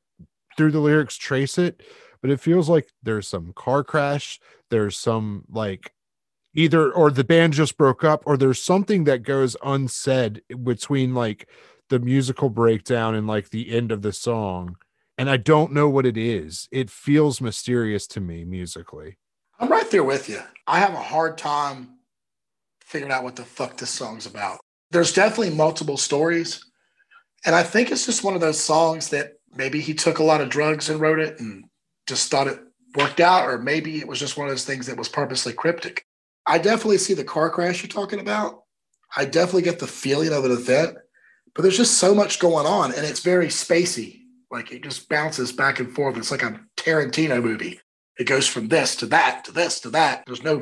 through 0.57 0.71
the 0.71 0.79
lyrics 0.79 1.17
trace 1.17 1.57
it, 1.57 1.81
but 2.21 2.29
it 2.29 2.39
feels 2.39 2.69
like 2.69 2.89
there's 3.01 3.27
some 3.27 3.53
car 3.53 3.83
crash, 3.83 4.39
there's 4.69 4.97
some 4.97 5.45
like 5.49 5.93
either 6.55 6.91
or 6.91 7.09
the 7.09 7.23
band 7.23 7.53
just 7.53 7.77
broke 7.77 8.03
up 8.03 8.23
or 8.25 8.37
there's 8.37 8.61
something 8.61 9.05
that 9.05 9.23
goes 9.23 9.57
unsaid 9.63 10.41
between 10.63 11.13
like 11.15 11.47
the 11.89 11.99
musical 11.99 12.49
breakdown 12.49 13.15
and 13.15 13.27
like 13.27 13.49
the 13.49 13.71
end 13.71 13.91
of 13.91 14.03
the 14.03 14.13
song 14.13 14.77
and 15.17 15.29
I 15.29 15.37
don't 15.37 15.71
know 15.71 15.89
what 15.89 16.05
it 16.05 16.17
is. 16.17 16.67
It 16.71 16.89
feels 16.89 17.41
mysterious 17.41 18.07
to 18.07 18.19
me 18.19 18.43
musically. 18.45 19.17
I'm 19.63 19.69
right 19.69 19.89
there 19.89 20.03
with 20.03 20.27
you. 20.27 20.41
I 20.67 20.79
have 20.79 20.93
a 20.93 20.97
hard 20.97 21.37
time 21.37 21.97
figuring 22.81 23.13
out 23.13 23.23
what 23.23 23.37
the 23.37 23.45
fuck 23.45 23.77
this 23.77 23.91
song's 23.91 24.25
about. 24.25 24.59
There's 24.91 25.13
definitely 25.13 25.55
multiple 25.55 25.95
stories. 25.95 26.65
And 27.45 27.55
I 27.55 27.63
think 27.63 27.89
it's 27.89 28.05
just 28.05 28.25
one 28.25 28.35
of 28.35 28.41
those 28.41 28.59
songs 28.59 29.07
that 29.11 29.35
maybe 29.55 29.79
he 29.79 29.93
took 29.93 30.19
a 30.19 30.23
lot 30.23 30.41
of 30.41 30.49
drugs 30.49 30.89
and 30.89 30.99
wrote 30.99 31.19
it 31.19 31.39
and 31.39 31.63
just 32.07 32.29
thought 32.29 32.47
it 32.47 32.59
worked 32.97 33.21
out, 33.21 33.47
or 33.47 33.57
maybe 33.57 33.99
it 33.99 34.07
was 34.07 34.19
just 34.19 34.35
one 34.35 34.47
of 34.47 34.51
those 34.51 34.65
things 34.65 34.85
that 34.87 34.97
was 34.97 35.07
purposely 35.07 35.53
cryptic. 35.53 36.05
I 36.45 36.57
definitely 36.57 36.97
see 36.97 37.13
the 37.13 37.23
car 37.23 37.49
crash 37.49 37.83
you're 37.83 37.87
talking 37.87 38.19
about. 38.19 38.63
I 39.15 39.23
definitely 39.23 39.61
get 39.61 39.79
the 39.79 39.87
feeling 39.87 40.33
of 40.33 40.43
an 40.43 40.51
event, 40.51 40.97
but 41.55 41.61
there's 41.61 41.77
just 41.77 41.99
so 41.99 42.13
much 42.13 42.39
going 42.39 42.65
on 42.65 42.93
and 42.93 43.05
it's 43.05 43.21
very 43.21 43.47
spacey. 43.47 44.23
Like 44.51 44.73
it 44.73 44.83
just 44.83 45.07
bounces 45.07 45.53
back 45.53 45.79
and 45.79 45.95
forth. 45.95 46.17
It's 46.17 46.31
like 46.31 46.43
a 46.43 46.59
Tarantino 46.75 47.41
movie. 47.41 47.79
It 48.17 48.25
goes 48.25 48.47
from 48.47 48.67
this 48.67 48.95
to 48.97 49.05
that 49.07 49.45
to 49.45 49.51
this 49.51 49.79
to 49.81 49.89
that. 49.91 50.23
There's 50.25 50.43
no 50.43 50.61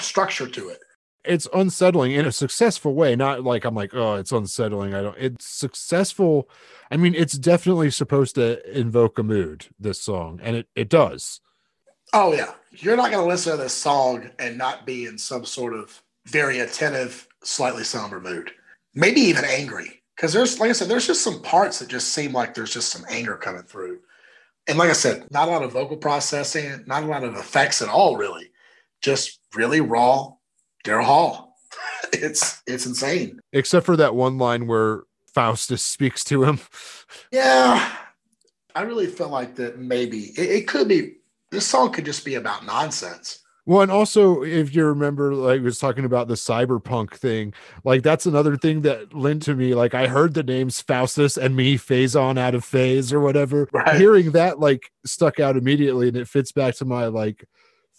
structure 0.00 0.46
to 0.46 0.68
it. 0.68 0.78
It's 1.24 1.48
unsettling 1.54 2.12
in 2.12 2.26
a 2.26 2.32
successful 2.32 2.94
way 2.94 3.14
not 3.14 3.44
like 3.44 3.64
i'm 3.64 3.76
like 3.76 3.94
oh 3.94 4.16
it's 4.16 4.32
unsettling. 4.32 4.94
I 4.94 5.02
don't 5.02 5.18
it's 5.18 5.46
successful. 5.46 6.48
I 6.90 6.96
mean 6.96 7.14
it's 7.14 7.38
definitely 7.38 7.90
supposed 7.90 8.34
to 8.34 8.78
invoke 8.78 9.18
a 9.18 9.22
mood 9.22 9.66
this 9.78 10.00
song 10.00 10.40
and 10.42 10.56
it, 10.56 10.68
it 10.74 10.88
does. 10.88 11.40
Oh 12.12 12.34
yeah. 12.34 12.52
You're 12.72 12.96
not 12.96 13.10
going 13.10 13.22
to 13.22 13.28
listen 13.28 13.52
to 13.52 13.62
this 13.62 13.74
song 13.74 14.30
and 14.38 14.56
not 14.56 14.86
be 14.86 15.04
in 15.06 15.18
some 15.18 15.44
sort 15.44 15.74
of 15.74 16.02
very 16.26 16.60
attentive 16.60 17.28
slightly 17.42 17.84
somber 17.84 18.20
mood. 18.20 18.50
Maybe 18.94 19.20
even 19.20 19.44
angry. 19.44 20.02
Because 20.16 20.32
there's 20.32 20.60
like 20.60 20.70
i 20.70 20.72
said 20.72 20.88
there's 20.88 21.06
just 21.06 21.22
some 21.22 21.40
parts 21.42 21.78
that 21.78 21.88
just 21.88 22.08
seem 22.08 22.32
like 22.32 22.54
there's 22.54 22.72
just 22.72 22.90
some 22.90 23.04
anger 23.08 23.36
coming 23.36 23.62
through 23.62 24.00
and 24.68 24.78
like 24.78 24.90
i 24.90 24.94
said 24.94 25.26
not 25.30 25.48
a 25.48 25.50
lot 25.50 25.62
of 25.62 25.72
vocal 25.72 25.96
processing 25.96 26.84
not 26.86 27.02
a 27.02 27.06
lot 27.06 27.24
of 27.24 27.34
effects 27.36 27.82
at 27.82 27.88
all 27.88 28.16
really 28.16 28.50
just 29.00 29.40
really 29.54 29.80
raw 29.80 30.32
Daryl 30.84 31.04
Hall. 31.04 31.56
it's 32.12 32.62
it's 32.66 32.86
insane. 32.86 33.40
Except 33.52 33.86
for 33.86 33.96
that 33.96 34.14
one 34.14 34.38
line 34.38 34.66
where 34.66 35.02
Faustus 35.34 35.84
speaks 35.84 36.24
to 36.24 36.44
him. 36.44 36.60
Yeah. 37.30 37.94
I 38.74 38.82
really 38.82 39.06
feel 39.06 39.28
like 39.28 39.54
that 39.56 39.78
maybe 39.78 40.32
it, 40.38 40.50
it 40.50 40.68
could 40.68 40.88
be 40.88 41.16
this 41.50 41.66
song 41.66 41.92
could 41.92 42.06
just 42.06 42.24
be 42.24 42.36
about 42.36 42.64
nonsense. 42.64 43.41
Well, 43.64 43.82
and 43.82 43.92
also, 43.92 44.42
if 44.42 44.74
you 44.74 44.84
remember, 44.86 45.34
like 45.34 45.58
we 45.58 45.64
was 45.64 45.78
talking 45.78 46.04
about 46.04 46.26
the 46.26 46.34
cyberpunk 46.34 47.14
thing, 47.14 47.54
like 47.84 48.02
that's 48.02 48.26
another 48.26 48.56
thing 48.56 48.82
that 48.82 49.14
lent 49.14 49.42
to 49.42 49.54
me. 49.54 49.74
Like 49.74 49.94
I 49.94 50.08
heard 50.08 50.34
the 50.34 50.42
names 50.42 50.80
Faustus 50.80 51.36
and 51.36 51.54
me 51.54 51.76
phase 51.76 52.16
on 52.16 52.38
out 52.38 52.56
of 52.56 52.64
phase 52.64 53.12
or 53.12 53.20
whatever. 53.20 53.68
Right. 53.72 53.94
Hearing 54.00 54.32
that 54.32 54.58
like 54.58 54.90
stuck 55.06 55.38
out 55.38 55.56
immediately, 55.56 56.08
and 56.08 56.16
it 56.16 56.26
fits 56.26 56.50
back 56.50 56.74
to 56.76 56.84
my 56.84 57.06
like 57.06 57.44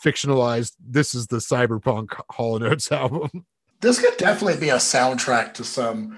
fictionalized 0.04 0.74
this 0.86 1.16
is 1.16 1.28
the 1.28 1.38
cyberpunk 1.38 2.10
Hall 2.30 2.58
and 2.58 2.66
Oates 2.66 2.92
album. 2.92 3.30
This 3.82 4.00
could 4.00 4.16
definitely 4.16 4.62
be 4.62 4.70
a 4.70 4.78
soundtrack 4.78 5.56
to 5.56 5.66
some 5.66 6.18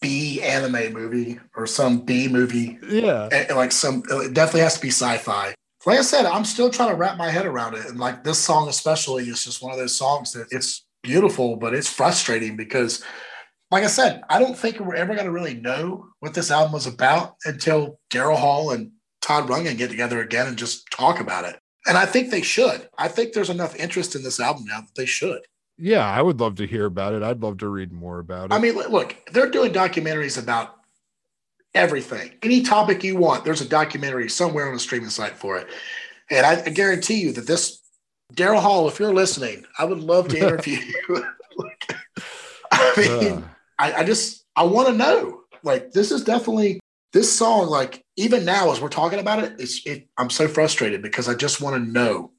B 0.00 0.40
anime 0.40 0.94
movie 0.94 1.38
or 1.54 1.66
some 1.66 2.00
B 2.00 2.28
movie. 2.28 2.78
Yeah. 2.88 3.28
And 3.30 3.54
like 3.58 3.72
some 3.72 4.04
it 4.08 4.32
definitely 4.32 4.62
has 4.62 4.76
to 4.76 4.80
be 4.80 4.88
sci-fi. 4.88 5.54
Like 5.88 6.00
I 6.00 6.02
said, 6.02 6.26
I'm 6.26 6.44
still 6.44 6.68
trying 6.68 6.90
to 6.90 6.96
wrap 6.96 7.16
my 7.16 7.30
head 7.30 7.46
around 7.46 7.72
it. 7.72 7.86
And 7.86 7.98
like 7.98 8.22
this 8.22 8.38
song 8.38 8.68
especially 8.68 9.26
is 9.30 9.42
just 9.42 9.62
one 9.62 9.72
of 9.72 9.78
those 9.78 9.96
songs 9.96 10.32
that 10.32 10.48
it's 10.50 10.84
beautiful, 11.02 11.56
but 11.56 11.72
it's 11.72 11.88
frustrating 11.88 12.58
because 12.58 13.02
like 13.70 13.84
I 13.84 13.86
said, 13.86 14.20
I 14.28 14.38
don't 14.38 14.54
think 14.54 14.80
we're 14.80 14.96
ever 14.96 15.14
going 15.14 15.24
to 15.24 15.32
really 15.32 15.54
know 15.54 16.08
what 16.20 16.34
this 16.34 16.50
album 16.50 16.72
was 16.72 16.86
about 16.86 17.36
until 17.46 17.98
Daryl 18.10 18.36
Hall 18.36 18.72
and 18.72 18.90
Todd 19.22 19.48
Rundgren 19.48 19.78
get 19.78 19.88
together 19.88 20.20
again 20.20 20.46
and 20.46 20.58
just 20.58 20.90
talk 20.90 21.20
about 21.20 21.46
it. 21.46 21.58
And 21.86 21.96
I 21.96 22.04
think 22.04 22.30
they 22.30 22.42
should. 22.42 22.86
I 22.98 23.08
think 23.08 23.32
there's 23.32 23.48
enough 23.48 23.74
interest 23.74 24.14
in 24.14 24.22
this 24.22 24.40
album 24.40 24.66
now 24.66 24.82
that 24.82 24.94
they 24.94 25.06
should. 25.06 25.40
Yeah, 25.78 26.06
I 26.06 26.20
would 26.20 26.38
love 26.38 26.56
to 26.56 26.66
hear 26.66 26.84
about 26.84 27.14
it. 27.14 27.22
I'd 27.22 27.40
love 27.40 27.56
to 27.58 27.68
read 27.68 27.92
more 27.92 28.18
about 28.18 28.50
it. 28.50 28.54
I 28.54 28.58
mean, 28.58 28.74
look, 28.74 29.16
they're 29.32 29.50
doing 29.50 29.72
documentaries 29.72 30.38
about 30.38 30.77
everything. 31.74 32.32
Any 32.42 32.62
topic 32.62 33.04
you 33.04 33.16
want, 33.16 33.44
there's 33.44 33.60
a 33.60 33.68
documentary 33.68 34.28
somewhere 34.28 34.68
on 34.68 34.74
a 34.74 34.78
streaming 34.78 35.10
site 35.10 35.36
for 35.36 35.58
it. 35.58 35.68
And 36.30 36.44
I, 36.44 36.62
I 36.62 36.70
guarantee 36.70 37.20
you 37.20 37.32
that 37.32 37.46
this 37.46 37.82
Daryl 38.34 38.60
Hall, 38.60 38.88
if 38.88 38.98
you're 38.98 39.14
listening, 39.14 39.64
I 39.78 39.84
would 39.84 40.00
love 40.00 40.28
to 40.28 40.38
interview 40.38 40.78
you. 41.08 41.24
I 42.72 42.94
mean, 42.96 43.32
uh. 43.32 43.48
I, 43.78 43.92
I 43.94 44.04
just 44.04 44.44
I 44.56 44.64
want 44.64 44.88
to 44.88 44.94
know. 44.94 45.42
Like, 45.62 45.92
this 45.92 46.12
is 46.12 46.22
definitely 46.22 46.80
this 47.12 47.32
song, 47.36 47.68
like 47.68 48.02
even 48.16 48.44
now 48.44 48.70
as 48.70 48.80
we're 48.80 48.88
talking 48.88 49.18
about 49.18 49.42
it, 49.42 49.54
it's 49.58 49.84
it, 49.86 50.08
I'm 50.18 50.30
so 50.30 50.46
frustrated 50.46 51.02
because 51.02 51.28
I 51.28 51.34
just 51.34 51.60
want 51.60 51.76
to 51.76 51.90
know. 51.90 52.32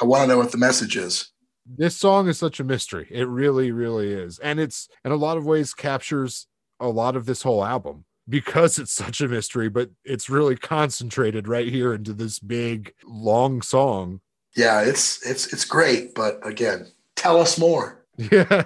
I 0.00 0.04
want 0.04 0.22
to 0.22 0.28
know 0.28 0.38
what 0.38 0.52
the 0.52 0.58
message 0.58 0.96
is. 0.96 1.30
This 1.66 1.96
song 1.96 2.28
is 2.28 2.38
such 2.38 2.60
a 2.60 2.64
mystery. 2.64 3.08
It 3.10 3.26
really, 3.26 3.72
really 3.72 4.12
is. 4.12 4.38
And 4.38 4.60
it's 4.60 4.88
in 5.04 5.10
a 5.10 5.16
lot 5.16 5.36
of 5.36 5.44
ways 5.44 5.74
captures 5.74 6.46
a 6.78 6.88
lot 6.88 7.16
of 7.16 7.26
this 7.26 7.42
whole 7.42 7.64
album 7.64 8.04
because 8.28 8.78
it's 8.78 8.92
such 8.92 9.20
a 9.20 9.28
mystery, 9.28 9.68
but 9.68 9.90
it's 10.04 10.28
really 10.28 10.56
concentrated 10.56 11.48
right 11.48 11.68
here 11.68 11.94
into 11.94 12.12
this 12.12 12.38
big 12.38 12.92
long 13.04 13.62
song. 13.62 14.20
Yeah, 14.54 14.82
it's 14.82 15.24
it's 15.26 15.52
it's 15.52 15.64
great, 15.64 16.14
but 16.14 16.44
again, 16.46 16.86
tell 17.14 17.40
us 17.40 17.58
more. 17.58 18.02
Yeah. 18.32 18.62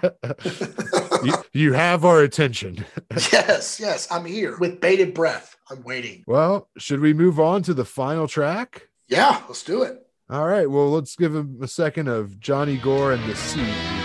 you, 1.25 1.35
you, 1.53 1.73
have 1.73 2.05
our 2.05 2.23
attention. 2.23 2.85
yes, 3.33 3.81
yes. 3.81 4.07
I'm 4.09 4.25
here 4.25 4.57
with 4.59 4.81
bated 4.81 5.13
breath. 5.13 5.57
I'm 5.69 5.83
waiting. 5.83 6.23
Well, 6.29 6.69
should 6.79 7.01
we 7.01 7.13
move 7.13 7.41
on 7.41 7.65
to 7.65 7.75
the 7.75 7.85
final 7.85 8.29
track? 8.29 8.89
Yeah, 9.09 9.43
let's 9.49 9.65
do 9.65 9.83
it. 9.83 10.07
All 10.31 10.47
right. 10.47 10.71
Well, 10.71 10.91
let's 10.91 11.17
give 11.17 11.35
him 11.35 11.59
a 11.61 11.67
second 11.67 12.07
of 12.07 12.39
Johnny 12.39 12.77
Gore 12.77 13.13
and 13.13 13.29
the 13.29 13.35
Sea. 13.35 14.00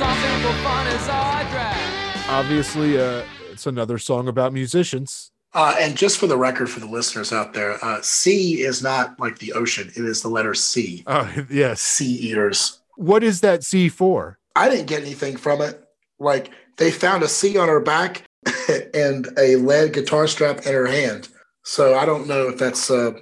Song. 0.00 0.08
To 0.08 0.22
some 0.22 0.40
people, 0.40 0.52
fun 0.64 0.86
is 0.86 1.02
a 1.08 1.46
drag. 1.50 2.30
Obviously, 2.30 2.98
uh, 2.98 3.22
it's 3.52 3.66
another 3.66 3.98
song 3.98 4.28
about 4.28 4.54
musicians. 4.54 5.30
Uh, 5.52 5.76
and 5.78 5.94
just 5.94 6.16
for 6.16 6.26
the 6.26 6.38
record, 6.38 6.70
for 6.70 6.80
the 6.80 6.86
listeners 6.86 7.34
out 7.34 7.52
there, 7.52 7.76
uh, 7.84 8.00
C 8.00 8.62
is 8.62 8.82
not 8.82 9.20
like 9.20 9.40
the 9.40 9.52
ocean. 9.52 9.90
It 9.94 10.06
is 10.06 10.22
the 10.22 10.28
letter 10.28 10.54
C. 10.54 11.04
Oh, 11.06 11.30
yes. 11.50 11.82
C 11.82 12.06
eaters. 12.06 12.80
What 12.96 13.22
is 13.22 13.42
that 13.42 13.62
C 13.62 13.90
for? 13.90 14.38
I 14.56 14.70
didn't 14.70 14.86
get 14.86 15.02
anything 15.02 15.36
from 15.36 15.60
it. 15.60 15.84
Like 16.18 16.50
they 16.78 16.90
found 16.90 17.22
a 17.22 17.28
C 17.28 17.58
on 17.58 17.68
her 17.68 17.80
back 17.80 18.22
and 18.94 19.28
a 19.38 19.56
lead 19.56 19.92
guitar 19.92 20.26
strap 20.28 20.64
in 20.64 20.72
her 20.72 20.86
hand. 20.86 21.28
So 21.64 21.94
I 21.94 22.06
don't 22.06 22.26
know 22.26 22.48
if 22.48 22.58
that's. 22.58 22.90
Uh, 22.90 23.12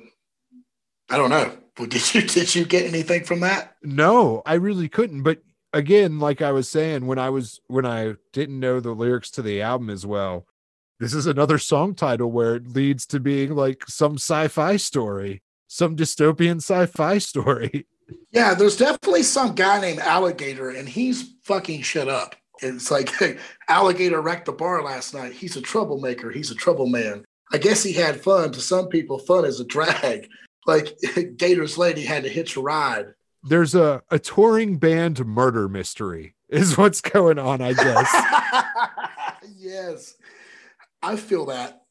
I 1.10 1.16
don't 1.16 1.30
know. 1.30 1.56
Well, 1.76 1.88
did 1.88 2.14
you 2.14 2.22
did 2.26 2.54
you 2.54 2.64
get 2.64 2.86
anything 2.86 3.24
from 3.24 3.40
that? 3.40 3.74
No, 3.82 4.42
I 4.46 4.54
really 4.54 4.88
couldn't. 4.88 5.22
But 5.22 5.42
again, 5.72 6.18
like 6.18 6.42
I 6.42 6.52
was 6.52 6.68
saying, 6.68 7.06
when 7.06 7.18
I 7.18 7.30
was 7.30 7.60
when 7.66 7.86
I 7.86 8.14
didn't 8.32 8.60
know 8.60 8.80
the 8.80 8.92
lyrics 8.92 9.30
to 9.32 9.42
the 9.42 9.62
album 9.62 9.90
as 9.90 10.06
well, 10.06 10.46
this 11.00 11.14
is 11.14 11.26
another 11.26 11.58
song 11.58 11.94
title 11.94 12.30
where 12.30 12.56
it 12.56 12.68
leads 12.68 13.06
to 13.06 13.20
being 13.20 13.54
like 13.54 13.84
some 13.86 14.14
sci-fi 14.14 14.76
story, 14.76 15.42
some 15.66 15.96
dystopian 15.96 16.56
sci-fi 16.56 17.18
story. 17.18 17.86
Yeah, 18.30 18.54
there's 18.54 18.76
definitely 18.76 19.22
some 19.22 19.54
guy 19.54 19.80
named 19.80 20.00
Alligator, 20.00 20.70
and 20.70 20.88
he's 20.88 21.34
fucking 21.42 21.82
shit 21.82 22.08
up. 22.08 22.34
It's 22.60 22.90
like 22.90 23.10
Alligator 23.68 24.20
wrecked 24.20 24.46
the 24.46 24.52
bar 24.52 24.82
last 24.82 25.14
night. 25.14 25.32
He's 25.32 25.56
a 25.56 25.60
troublemaker. 25.60 26.30
He's 26.30 26.50
a 26.50 26.56
trouble 26.56 26.86
man. 26.86 27.24
I 27.52 27.58
guess 27.58 27.82
he 27.82 27.92
had 27.92 28.20
fun. 28.20 28.52
To 28.52 28.60
some 28.60 28.88
people, 28.88 29.18
fun 29.18 29.44
is 29.44 29.60
a 29.60 29.64
drag. 29.64 30.28
Like 30.66 30.98
Gator's 31.38 31.78
lady 31.78 32.04
had 32.04 32.24
to 32.24 32.28
hitch 32.28 32.56
a 32.56 32.60
ride. 32.60 33.14
There's 33.42 33.74
a, 33.74 34.02
a 34.10 34.18
touring 34.18 34.78
band 34.78 35.24
murder 35.24 35.68
mystery, 35.68 36.34
is 36.48 36.76
what's 36.76 37.00
going 37.00 37.38
on, 37.38 37.60
I 37.60 37.72
guess. 37.72 38.14
yes, 39.56 40.14
I 41.02 41.16
feel 41.16 41.46
that. 41.46 41.82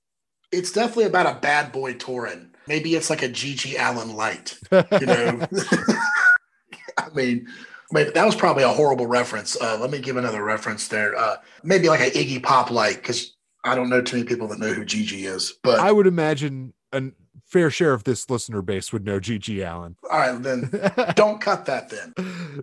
It's 0.52 0.72
definitely 0.72 1.06
about 1.06 1.38
a 1.38 1.40
bad 1.40 1.72
boy 1.72 1.94
touring. 1.94 2.52
Maybe 2.68 2.96
it's 2.96 3.10
like 3.10 3.24
a 3.24 3.30
GG 3.30 3.76
Allen 3.76 4.16
light, 4.16 4.58
you 4.72 5.06
know. 5.06 5.48
I 6.98 7.10
mean, 7.14 7.48
I 7.92 7.96
mean, 7.96 8.12
that 8.14 8.26
was 8.26 8.36
probably 8.36 8.64
a 8.64 8.70
horrible 8.70 9.08
reference. 9.08 9.60
Uh, 9.60 9.78
let 9.80 9.90
me 9.90 10.00
give 10.00 10.18
another 10.18 10.44
reference 10.44 10.88
there. 10.88 11.16
Uh, 11.16 11.38
maybe 11.64 11.88
like 11.88 12.02
an 12.02 12.10
Iggy 12.10 12.44
Pop 12.44 12.72
light, 12.72 12.98
because 12.98 13.36
I 13.64 13.76
don't 13.76 13.90
know 13.90 14.02
too 14.02 14.18
many 14.18 14.28
people 14.28 14.48
that 14.50 14.60
know 14.60 14.74
who 14.74 14.84
GG 14.84 15.26
is. 15.26 15.54
But 15.64 15.80
I 15.80 15.92
would 15.92 16.08
imagine 16.08 16.74
a 16.92 17.04
fair 17.48 17.72
share 17.72 17.94
of 17.94 18.04
this 18.04 18.30
listener 18.30 18.62
base 18.62 18.92
would 18.92 19.06
know 19.06 19.20
GG 19.20 19.64
Allen. 19.64 19.96
all 20.12 20.20
right, 20.20 20.42
then 20.44 20.70
don't 21.16 21.42
cut 21.42 21.66
that 21.66 21.90
then. 21.90 22.14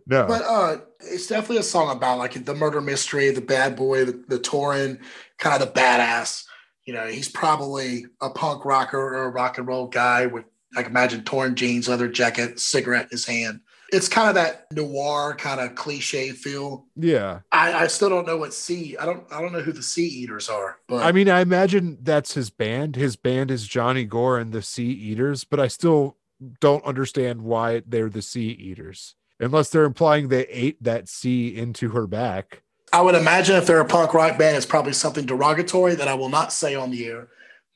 no. 0.06 0.26
But 0.26 0.42
uh, 0.42 0.76
it's 1.00 1.26
definitely 1.26 1.58
a 1.58 1.62
song 1.62 1.94
about 1.96 2.18
like 2.18 2.44
the 2.44 2.54
murder 2.54 2.80
mystery, 2.80 3.30
the 3.30 3.40
bad 3.40 3.76
boy, 3.76 4.04
the, 4.04 4.24
the 4.28 4.38
touring, 4.38 4.98
kind 5.38 5.60
of 5.60 5.66
the 5.66 5.80
badass. 5.80 6.44
You 6.84 6.92
know, 6.92 7.06
he's 7.06 7.30
probably 7.30 8.04
a 8.20 8.28
punk 8.28 8.64
rocker 8.64 9.00
or 9.00 9.24
a 9.24 9.30
rock 9.30 9.56
and 9.56 9.66
roll 9.66 9.86
guy 9.86 10.26
with, 10.26 10.44
I 10.76 10.82
can 10.82 10.92
imagine, 10.92 11.24
torn 11.24 11.54
jeans, 11.54 11.88
leather 11.88 12.08
jacket, 12.08 12.60
cigarette 12.60 13.04
in 13.04 13.10
his 13.10 13.24
hand. 13.24 13.60
It's 13.94 14.08
kind 14.08 14.28
of 14.28 14.34
that 14.34 14.66
noir 14.72 15.34
kind 15.38 15.60
of 15.60 15.74
cliche 15.74 16.30
feel. 16.30 16.86
yeah. 16.96 17.40
I, 17.52 17.72
I 17.72 17.86
still 17.86 18.08
don't 18.08 18.26
know 18.26 18.36
what 18.36 18.52
sea. 18.52 18.96
I 18.96 19.06
don't. 19.06 19.24
I 19.32 19.40
don't 19.40 19.52
know 19.52 19.60
who 19.60 19.72
the 19.72 19.82
C 19.82 20.04
Eaters 20.06 20.48
are. 20.48 20.78
But 20.88 21.04
I 21.04 21.12
mean, 21.12 21.28
I 21.28 21.40
imagine 21.40 21.98
that's 22.02 22.34
his 22.34 22.50
band. 22.50 22.96
His 22.96 23.16
band 23.16 23.50
is 23.50 23.66
Johnny 23.66 24.04
Gore 24.04 24.38
and 24.38 24.52
the 24.52 24.62
C 24.62 24.84
Eaters, 24.84 25.44
but 25.44 25.60
I 25.60 25.68
still 25.68 26.16
don't 26.60 26.84
understand 26.84 27.42
why 27.42 27.82
they're 27.86 28.10
the 28.10 28.22
Sea 28.22 28.50
Eaters. 28.50 29.14
Unless 29.40 29.70
they're 29.70 29.84
implying 29.84 30.28
they 30.28 30.46
ate 30.46 30.82
that 30.82 31.08
sea 31.08 31.56
into 31.56 31.90
her 31.90 32.06
back. 32.06 32.62
I 32.92 33.00
would 33.00 33.16
imagine 33.16 33.56
if 33.56 33.66
they're 33.66 33.80
a 33.80 33.84
punk 33.84 34.14
rock 34.14 34.38
band, 34.38 34.56
it's 34.56 34.66
probably 34.66 34.92
something 34.92 35.26
derogatory 35.26 35.96
that 35.96 36.06
I 36.06 36.14
will 36.14 36.28
not 36.28 36.52
say 36.52 36.74
on 36.74 36.90
the 36.90 37.06
air. 37.06 37.28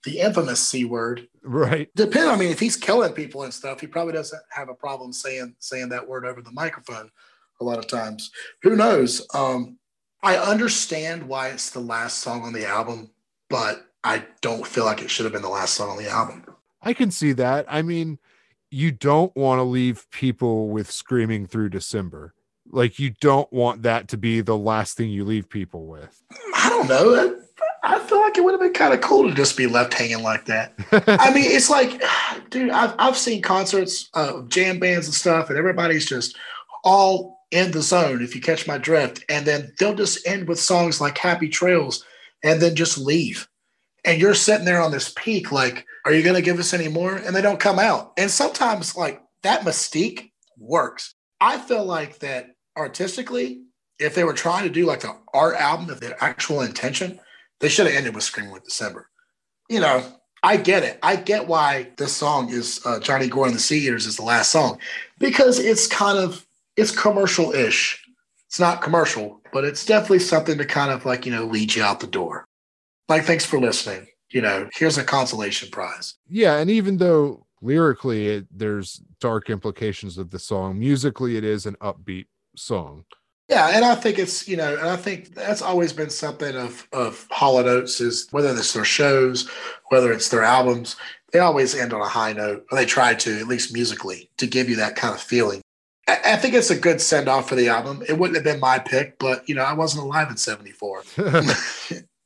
The 0.04 0.20
infamous 0.20 0.60
C 0.60 0.84
word. 0.84 1.28
Right. 1.42 1.88
Depend. 1.94 2.30
I 2.30 2.36
mean, 2.36 2.50
if 2.50 2.60
he's 2.60 2.76
killing 2.76 3.12
people 3.12 3.42
and 3.42 3.52
stuff, 3.52 3.80
he 3.80 3.86
probably 3.86 4.12
doesn't 4.12 4.42
have 4.50 4.68
a 4.68 4.74
problem 4.74 5.12
saying 5.12 5.54
saying 5.58 5.88
that 5.90 6.06
word 6.08 6.24
over 6.24 6.40
the 6.40 6.52
microphone. 6.52 7.10
A 7.60 7.64
lot 7.64 7.78
of 7.78 7.88
times, 7.88 8.30
who 8.62 8.76
knows? 8.76 9.26
Um, 9.34 9.78
I 10.22 10.36
understand 10.36 11.28
why 11.28 11.48
it's 11.48 11.70
the 11.70 11.80
last 11.80 12.18
song 12.20 12.42
on 12.42 12.52
the 12.52 12.66
album, 12.66 13.10
but 13.50 13.86
I 14.04 14.24
don't 14.40 14.66
feel 14.66 14.84
like 14.84 15.02
it 15.02 15.10
should 15.10 15.24
have 15.24 15.32
been 15.32 15.42
the 15.42 15.48
last 15.48 15.74
song 15.74 15.90
on 15.90 15.98
the 15.98 16.08
album. 16.08 16.44
I 16.82 16.92
can 16.92 17.10
see 17.10 17.32
that. 17.32 17.66
I 17.68 17.82
mean, 17.82 18.18
you 18.70 18.92
don't 18.92 19.34
want 19.36 19.58
to 19.58 19.64
leave 19.64 20.08
people 20.10 20.68
with 20.68 20.90
screaming 20.90 21.46
through 21.46 21.70
December. 21.70 22.34
Like 22.70 22.98
you 22.98 23.10
don't 23.20 23.50
want 23.52 23.82
that 23.82 24.08
to 24.08 24.16
be 24.16 24.40
the 24.40 24.56
last 24.56 24.96
thing 24.96 25.10
you 25.10 25.24
leave 25.24 25.48
people 25.48 25.86
with. 25.86 26.22
I 26.54 26.68
don't 26.68 26.88
know. 26.88 27.40
I, 27.82 27.98
feel 27.98 28.20
like 28.20 28.36
it 28.36 28.44
would 28.44 28.52
have 28.52 28.60
been 28.60 28.72
kind 28.72 28.94
of 28.94 29.00
cool 29.00 29.28
to 29.28 29.34
just 29.34 29.56
be 29.56 29.66
left 29.66 29.94
hanging 29.94 30.22
like 30.22 30.46
that. 30.46 30.72
I 30.92 31.32
mean, 31.32 31.44
it's 31.50 31.70
like, 31.70 32.02
dude, 32.50 32.70
I've, 32.70 32.94
I've 32.98 33.16
seen 33.16 33.42
concerts 33.42 34.08
of 34.14 34.48
jam 34.48 34.78
bands 34.78 35.06
and 35.06 35.14
stuff, 35.14 35.50
and 35.50 35.58
everybody's 35.58 36.06
just 36.06 36.36
all 36.84 37.38
in 37.50 37.70
the 37.70 37.82
zone, 37.82 38.22
if 38.22 38.34
you 38.34 38.40
catch 38.40 38.66
my 38.66 38.78
drift. 38.78 39.24
And 39.28 39.46
then 39.46 39.72
they'll 39.78 39.94
just 39.94 40.26
end 40.26 40.48
with 40.48 40.60
songs 40.60 41.00
like 41.00 41.16
Happy 41.18 41.48
Trails 41.48 42.04
and 42.42 42.60
then 42.60 42.74
just 42.74 42.98
leave. 42.98 43.48
And 44.04 44.20
you're 44.20 44.34
sitting 44.34 44.64
there 44.64 44.82
on 44.82 44.92
this 44.92 45.12
peak, 45.16 45.50
like, 45.50 45.84
are 46.04 46.12
you 46.12 46.22
going 46.22 46.36
to 46.36 46.42
give 46.42 46.58
us 46.58 46.72
any 46.72 46.88
more? 46.88 47.16
And 47.16 47.34
they 47.34 47.42
don't 47.42 47.60
come 47.60 47.78
out. 47.78 48.12
And 48.16 48.30
sometimes, 48.30 48.96
like, 48.96 49.20
that 49.42 49.62
mystique 49.62 50.30
works. 50.56 51.14
I 51.40 51.58
feel 51.58 51.84
like 51.84 52.18
that 52.20 52.54
artistically, 52.76 53.62
if 53.98 54.14
they 54.14 54.24
were 54.24 54.32
trying 54.32 54.64
to 54.64 54.70
do 54.70 54.86
like 54.86 55.00
the 55.00 55.16
art 55.34 55.56
album, 55.56 55.90
if 55.90 56.00
their 56.00 56.22
actual 56.22 56.62
intention, 56.62 57.20
they 57.60 57.68
should 57.68 57.86
have 57.86 57.94
ended 57.94 58.14
with 58.14 58.24
Screaming 58.24 58.52
with 58.52 58.64
December. 58.64 59.08
You 59.68 59.80
know, 59.80 60.04
I 60.42 60.56
get 60.56 60.82
it. 60.84 60.98
I 61.02 61.16
get 61.16 61.48
why 61.48 61.90
this 61.96 62.12
song 62.14 62.50
is 62.50 62.80
uh, 62.86 63.00
Johnny 63.00 63.28
Gore 63.28 63.46
and 63.46 63.54
the 63.54 63.60
C 63.60 63.86
Eaters 63.86 64.06
is 64.06 64.16
the 64.16 64.22
last 64.22 64.50
song 64.50 64.78
because 65.18 65.58
it's 65.58 65.86
kind 65.86 66.18
of 66.18 66.46
it's 66.76 66.90
commercial 66.90 67.52
ish. 67.52 68.04
It's 68.46 68.60
not 68.60 68.80
commercial, 68.80 69.40
but 69.52 69.64
it's 69.64 69.84
definitely 69.84 70.20
something 70.20 70.56
to 70.58 70.64
kind 70.64 70.90
of 70.92 71.04
like 71.04 71.26
you 71.26 71.32
know 71.32 71.44
lead 71.44 71.74
you 71.74 71.82
out 71.82 72.00
the 72.00 72.06
door. 72.06 72.46
Like, 73.08 73.24
thanks 73.24 73.44
for 73.44 73.58
listening. 73.58 74.06
You 74.30 74.42
know, 74.42 74.68
here's 74.74 74.98
a 74.98 75.04
consolation 75.04 75.70
prize. 75.70 76.14
yeah, 76.28 76.58
and 76.58 76.70
even 76.70 76.98
though 76.98 77.46
lyrically 77.62 78.28
it, 78.28 78.46
there's 78.56 79.02
dark 79.20 79.50
implications 79.50 80.18
of 80.18 80.30
the 80.30 80.38
song, 80.38 80.78
musically 80.78 81.36
it 81.36 81.44
is 81.44 81.66
an 81.66 81.74
upbeat 81.80 82.26
song. 82.54 83.04
Yeah, 83.48 83.70
and 83.72 83.84
I 83.84 83.94
think 83.94 84.18
it's 84.18 84.46
you 84.46 84.56
know, 84.56 84.76
and 84.76 84.88
I 84.88 84.96
think 84.96 85.34
that's 85.34 85.62
always 85.62 85.92
been 85.92 86.10
something 86.10 86.54
of 86.54 86.86
of 86.92 87.26
Hall 87.30 87.58
and 87.58 87.68
Oates 87.68 88.00
is 88.00 88.28
whether 88.30 88.50
it's 88.50 88.74
their 88.74 88.84
shows, 88.84 89.48
whether 89.88 90.12
it's 90.12 90.28
their 90.28 90.42
albums, 90.42 90.96
they 91.32 91.38
always 91.38 91.74
end 91.74 91.94
on 91.94 92.02
a 92.02 92.08
high 92.08 92.34
note, 92.34 92.66
or 92.70 92.76
they 92.76 92.84
try 92.84 93.14
to 93.14 93.38
at 93.38 93.48
least 93.48 93.72
musically 93.72 94.30
to 94.36 94.46
give 94.46 94.68
you 94.68 94.76
that 94.76 94.96
kind 94.96 95.14
of 95.14 95.20
feeling. 95.20 95.62
I, 96.06 96.20
I 96.24 96.36
think 96.36 96.54
it's 96.54 96.70
a 96.70 96.78
good 96.78 97.00
send 97.00 97.26
off 97.26 97.48
for 97.48 97.54
the 97.54 97.68
album. 97.68 98.02
It 98.06 98.18
wouldn't 98.18 98.36
have 98.36 98.44
been 98.44 98.60
my 98.60 98.78
pick, 98.78 99.18
but 99.18 99.48
you 99.48 99.54
know, 99.54 99.64
I 99.64 99.72
wasn't 99.72 100.04
alive 100.04 100.30
in 100.30 100.36
'74. 100.36 101.04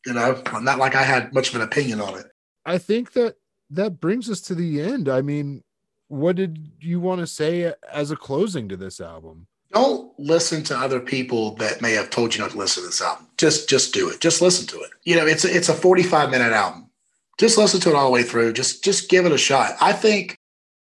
you 0.07 0.13
know, 0.13 0.43
not 0.61 0.79
like 0.79 0.97
I 0.97 1.05
had 1.05 1.33
much 1.33 1.51
of 1.51 1.57
an 1.57 1.63
opinion 1.63 2.01
on 2.01 2.19
it. 2.19 2.27
I 2.65 2.79
think 2.79 3.13
that 3.13 3.37
that 3.71 4.01
brings 4.01 4.29
us 4.29 4.41
to 4.43 4.55
the 4.55 4.81
end. 4.81 5.09
I 5.09 5.23
mean, 5.23 5.63
what 6.09 6.37
did 6.37 6.73
you 6.81 7.01
want 7.01 7.21
to 7.21 7.27
say 7.27 7.73
as 7.91 8.11
a 8.11 8.17
closing 8.17 8.69
to 8.69 8.77
this 8.77 9.01
album? 9.01 9.47
Don't 9.73 10.13
listen 10.19 10.63
to 10.65 10.77
other 10.77 11.01
people 11.01 11.55
that 11.57 11.81
may 11.83 11.93
have 11.93 12.11
told 12.11 12.35
you 12.35 12.41
not 12.41 12.51
to 12.53 12.59
listen 12.59 12.83
to 12.83 12.89
this 12.89 13.03
album. 13.03 13.29
Just 13.39 13.69
just 13.69 13.95
do 13.95 14.09
it. 14.09 14.21
Just 14.21 14.43
listen 14.43 14.67
to 14.69 14.81
it. 14.83 14.91
You 15.05 15.17
know, 15.17 15.27
it's 15.27 15.45
a, 15.45 15.55
it's 15.55 15.69
a 15.69 15.75
45 15.75 16.31
minute 16.31 16.53
album. 16.53 16.91
Just 17.39 17.59
listen 17.59 17.81
to 17.81 17.91
it 17.91 17.95
all 17.95 18.07
the 18.07 18.13
way 18.13 18.23
through. 18.23 18.53
Just 18.53 18.85
just 18.85 19.09
give 19.09 19.27
it 19.27 19.33
a 19.33 19.39
shot. 19.39 19.77
I 19.81 19.93
think 19.93 20.37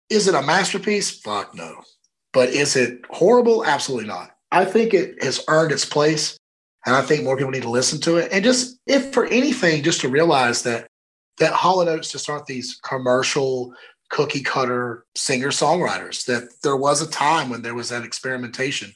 is 0.09 0.29
it 0.29 0.35
a 0.35 0.43
masterpiece? 0.43 1.11
Fuck 1.11 1.55
no. 1.55 1.83
But 2.33 2.51
is 2.51 2.77
it 2.77 3.01
horrible? 3.11 3.65
Absolutely 3.65 4.07
not. 4.07 4.31
I 4.53 4.65
think 4.65 4.95
it 4.95 5.23
has 5.23 5.45
earned 5.49 5.73
its 5.73 5.85
place 5.85 6.39
and 6.87 6.95
I 6.95 7.03
think 7.03 7.25
more 7.25 7.37
people 7.37 7.51
need 7.51 7.63
to 7.63 7.71
listen 7.71 8.01
to 8.03 8.17
it. 8.17 8.31
And 8.33 8.45
just 8.45 8.79
if 8.87 9.13
for 9.13 9.27
anything 9.27 9.83
just 9.83 10.01
to 10.03 10.09
realize 10.09 10.63
that 10.63 10.87
that 11.39 11.53
Hall 11.53 11.81
and 11.81 11.91
Oates 11.91 12.13
just 12.13 12.31
aren't 12.31 12.47
these 12.47 12.79
commercial 12.83 13.75
cookie 14.09 14.43
cutter 14.43 15.05
singer 15.15 15.49
songwriters 15.49 16.25
that 16.27 16.49
there 16.63 16.77
was 16.77 17.03
a 17.03 17.11
time 17.11 17.51
when 17.51 17.63
there 17.63 17.75
was 17.75 17.89
that 17.89 18.05
experimentation 18.05 18.93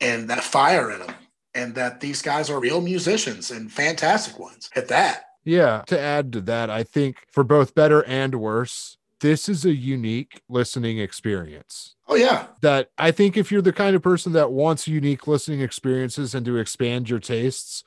and 0.00 0.28
that 0.28 0.44
fire 0.44 0.90
in 0.90 1.00
them 1.00 1.14
and 1.54 1.74
that 1.74 2.00
these 2.00 2.22
guys 2.22 2.48
are 2.50 2.60
real 2.60 2.80
musicians 2.80 3.50
and 3.50 3.72
fantastic 3.72 4.38
ones 4.38 4.70
at 4.76 4.88
that 4.88 5.24
Yeah, 5.44 5.82
to 5.86 5.98
add 5.98 6.32
to 6.34 6.40
that, 6.42 6.68
I 6.70 6.82
think 6.82 7.16
for 7.32 7.42
both 7.44 7.74
better 7.74 8.04
and 8.04 8.34
worse, 8.34 8.98
this 9.20 9.48
is 9.48 9.64
a 9.64 9.74
unique 9.74 10.42
listening 10.48 10.98
experience. 10.98 11.94
oh 12.08 12.14
yeah 12.16 12.46
That 12.60 12.90
I 12.98 13.10
think 13.10 13.36
if 13.36 13.50
you're 13.50 13.62
the 13.62 13.72
kind 13.72 13.96
of 13.96 14.02
person 14.02 14.32
that 14.34 14.52
wants 14.52 14.86
unique 14.86 15.26
listening 15.26 15.60
experiences 15.62 16.34
and 16.34 16.44
to 16.46 16.56
expand 16.58 17.08
your 17.10 17.18
tastes, 17.20 17.82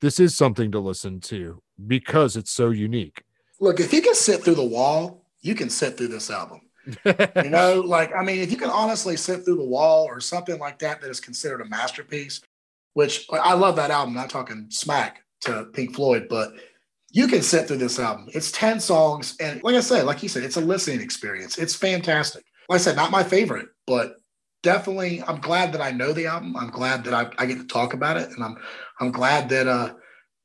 this 0.00 0.18
is 0.18 0.34
something 0.34 0.72
to 0.72 0.78
listen 0.80 1.20
to 1.20 1.62
because 1.86 2.36
it's 2.36 2.50
so 2.50 2.70
unique. 2.70 3.22
look 3.60 3.78
if 3.80 3.92
you 3.92 4.02
can 4.02 4.14
sit 4.14 4.42
through 4.42 4.54
the 4.56 4.64
wall 4.64 5.19
you 5.42 5.54
can 5.54 5.70
sit 5.70 5.96
through 5.96 6.08
this 6.08 6.30
album 6.30 6.60
you 6.86 7.50
know, 7.50 7.80
like 7.86 8.14
I 8.14 8.22
mean, 8.22 8.38
if 8.38 8.50
you 8.50 8.56
can 8.56 8.70
honestly 8.70 9.16
sit 9.16 9.44
through 9.44 9.56
the 9.56 9.64
wall 9.64 10.04
or 10.04 10.20
something 10.20 10.58
like 10.58 10.78
that 10.80 11.00
that 11.00 11.10
is 11.10 11.20
considered 11.20 11.60
a 11.60 11.68
masterpiece, 11.68 12.40
which 12.94 13.26
I 13.32 13.54
love 13.54 13.76
that 13.76 13.90
album. 13.90 14.16
I'm 14.16 14.22
not 14.22 14.30
talking 14.30 14.66
smack 14.70 15.24
to 15.42 15.66
Pink 15.72 15.94
Floyd, 15.94 16.26
but 16.28 16.52
you 17.10 17.26
can 17.26 17.42
sit 17.42 17.66
through 17.66 17.78
this 17.78 17.98
album. 17.98 18.28
It's 18.32 18.52
10 18.52 18.80
songs. 18.80 19.36
And 19.40 19.62
like 19.62 19.74
I 19.74 19.80
said, 19.80 20.06
like 20.06 20.22
you 20.22 20.28
said, 20.28 20.44
it's 20.44 20.56
a 20.56 20.60
listening 20.60 21.00
experience. 21.00 21.58
It's 21.58 21.74
fantastic. 21.74 22.44
Like 22.68 22.80
I 22.80 22.82
said, 22.82 22.96
not 22.96 23.10
my 23.10 23.24
favorite, 23.24 23.68
but 23.86 24.16
definitely 24.62 25.22
I'm 25.26 25.40
glad 25.40 25.72
that 25.72 25.80
I 25.80 25.90
know 25.90 26.12
the 26.12 26.26
album. 26.26 26.56
I'm 26.56 26.70
glad 26.70 27.04
that 27.04 27.14
I, 27.14 27.30
I 27.38 27.46
get 27.46 27.58
to 27.58 27.66
talk 27.66 27.94
about 27.94 28.16
it. 28.16 28.30
And 28.30 28.42
I'm 28.44 28.56
I'm 29.00 29.12
glad 29.12 29.48
that 29.50 29.66
uh 29.66 29.94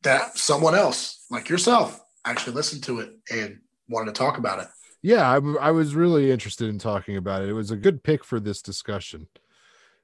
that 0.04 0.38
someone 0.38 0.76
else 0.76 1.26
like 1.30 1.50
yourself 1.50 2.00
actually 2.26 2.54
listened 2.54 2.84
to 2.84 3.00
it 3.00 3.12
and 3.32 3.60
wanted 3.88 4.14
to 4.14 4.20
talk 4.20 4.38
about 4.38 4.60
it. 4.60 4.68
Yeah, 5.06 5.30
I, 5.30 5.68
I 5.68 5.70
was 5.70 5.94
really 5.94 6.32
interested 6.32 6.68
in 6.68 6.80
talking 6.80 7.16
about 7.16 7.44
it. 7.44 7.50
It 7.50 7.54
was 7.54 7.70
a 7.70 7.76
good 7.76 8.02
pick 8.02 8.24
for 8.24 8.40
this 8.40 8.64
discussion. 8.64 9.28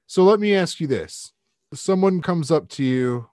So 0.06 0.22
let 0.22 0.38
me 0.38 0.54
ask 0.54 0.78
you 0.78 0.86
this. 0.86 1.32
Someone 1.74 2.22
comes 2.22 2.52
up 2.52 2.68
to 2.68 2.84
you 2.84 3.28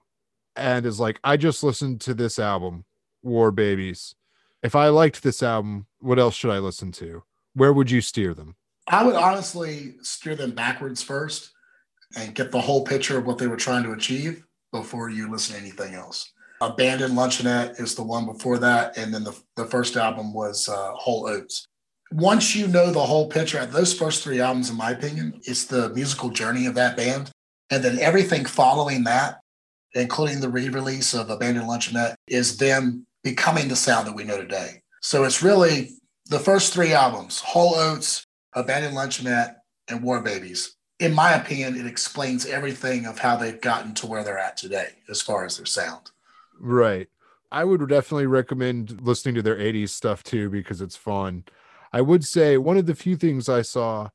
and 0.56 0.84
is 0.84 0.98
like, 0.98 1.20
I 1.22 1.36
just 1.36 1.62
listened 1.62 2.00
to 2.00 2.12
this 2.12 2.40
album, 2.40 2.86
War 3.22 3.52
Babies. 3.52 4.16
If 4.64 4.74
I 4.74 4.88
liked 4.88 5.22
this 5.22 5.44
album, 5.44 5.86
what 6.00 6.18
else 6.18 6.34
should 6.34 6.50
I 6.50 6.58
listen 6.58 6.90
to? 6.90 7.22
Where 7.54 7.72
would 7.72 7.88
you 7.88 8.00
steer 8.00 8.34
them? 8.34 8.56
I 8.88 9.04
would 9.04 9.14
honestly 9.14 9.94
steer 10.02 10.34
them 10.34 10.56
backwards 10.56 11.04
first 11.04 11.52
and 12.16 12.34
get 12.34 12.50
the 12.50 12.60
whole 12.60 12.84
picture 12.84 13.16
of 13.16 13.26
what 13.26 13.38
they 13.38 13.46
were 13.46 13.56
trying 13.56 13.84
to 13.84 13.92
achieve 13.92 14.44
before 14.72 15.08
you 15.08 15.30
listen 15.30 15.54
to 15.54 15.60
anything 15.60 15.94
else. 15.94 16.32
Abandoned 16.60 17.14
Luncheonette 17.14 17.80
is 17.80 17.94
the 17.94 18.02
one 18.02 18.26
before 18.26 18.58
that. 18.58 18.96
And 18.98 19.12
then 19.12 19.24
the, 19.24 19.36
the 19.56 19.64
first 19.64 19.96
album 19.96 20.34
was 20.34 20.68
uh, 20.68 20.92
Whole 20.92 21.26
Oats. 21.26 21.66
Once 22.12 22.54
you 22.54 22.66
know 22.66 22.90
the 22.90 23.00
whole 23.00 23.28
picture, 23.28 23.64
those 23.66 23.94
first 23.94 24.22
three 24.22 24.40
albums, 24.40 24.68
in 24.68 24.76
my 24.76 24.90
opinion, 24.90 25.40
it's 25.44 25.64
the 25.64 25.88
musical 25.90 26.28
journey 26.28 26.66
of 26.66 26.74
that 26.74 26.96
band. 26.96 27.30
And 27.70 27.82
then 27.84 27.98
everything 28.00 28.44
following 28.44 29.04
that, 29.04 29.40
including 29.94 30.40
the 30.40 30.48
re 30.48 30.68
release 30.68 31.14
of 31.14 31.30
Abandoned 31.30 31.68
Luncheonette, 31.68 32.16
is 32.26 32.58
them 32.58 33.06
becoming 33.22 33.68
the 33.68 33.76
sound 33.76 34.06
that 34.06 34.14
we 34.16 34.24
know 34.24 34.38
today. 34.38 34.82
So 35.00 35.24
it's 35.24 35.42
really 35.42 35.90
the 36.26 36.38
first 36.38 36.74
three 36.74 36.92
albums 36.92 37.40
Whole 37.40 37.76
Oats, 37.76 38.24
Abandoned 38.54 38.96
Luncheonette, 38.96 39.54
and 39.88 40.02
War 40.02 40.20
Babies. 40.20 40.76
In 40.98 41.14
my 41.14 41.32
opinion, 41.32 41.78
it 41.78 41.86
explains 41.86 42.44
everything 42.44 43.06
of 43.06 43.18
how 43.18 43.36
they've 43.36 43.60
gotten 43.60 43.94
to 43.94 44.06
where 44.06 44.22
they're 44.22 44.38
at 44.38 44.56
today 44.56 44.90
as 45.08 45.22
far 45.22 45.46
as 45.46 45.56
their 45.56 45.66
sound. 45.66 46.10
Right. 46.60 47.08
I 47.50 47.64
would 47.64 47.86
definitely 47.88 48.26
recommend 48.26 49.00
listening 49.02 49.34
to 49.36 49.42
their 49.42 49.56
80s 49.56 49.88
stuff 49.88 50.22
too 50.22 50.50
because 50.50 50.80
it's 50.80 50.96
fun. 50.96 51.44
I 51.92 52.00
would 52.00 52.24
say 52.24 52.56
one 52.56 52.76
of 52.76 52.86
the 52.86 52.94
few 52.94 53.16
things 53.16 53.48
I 53.48 53.62
saw 53.62 54.10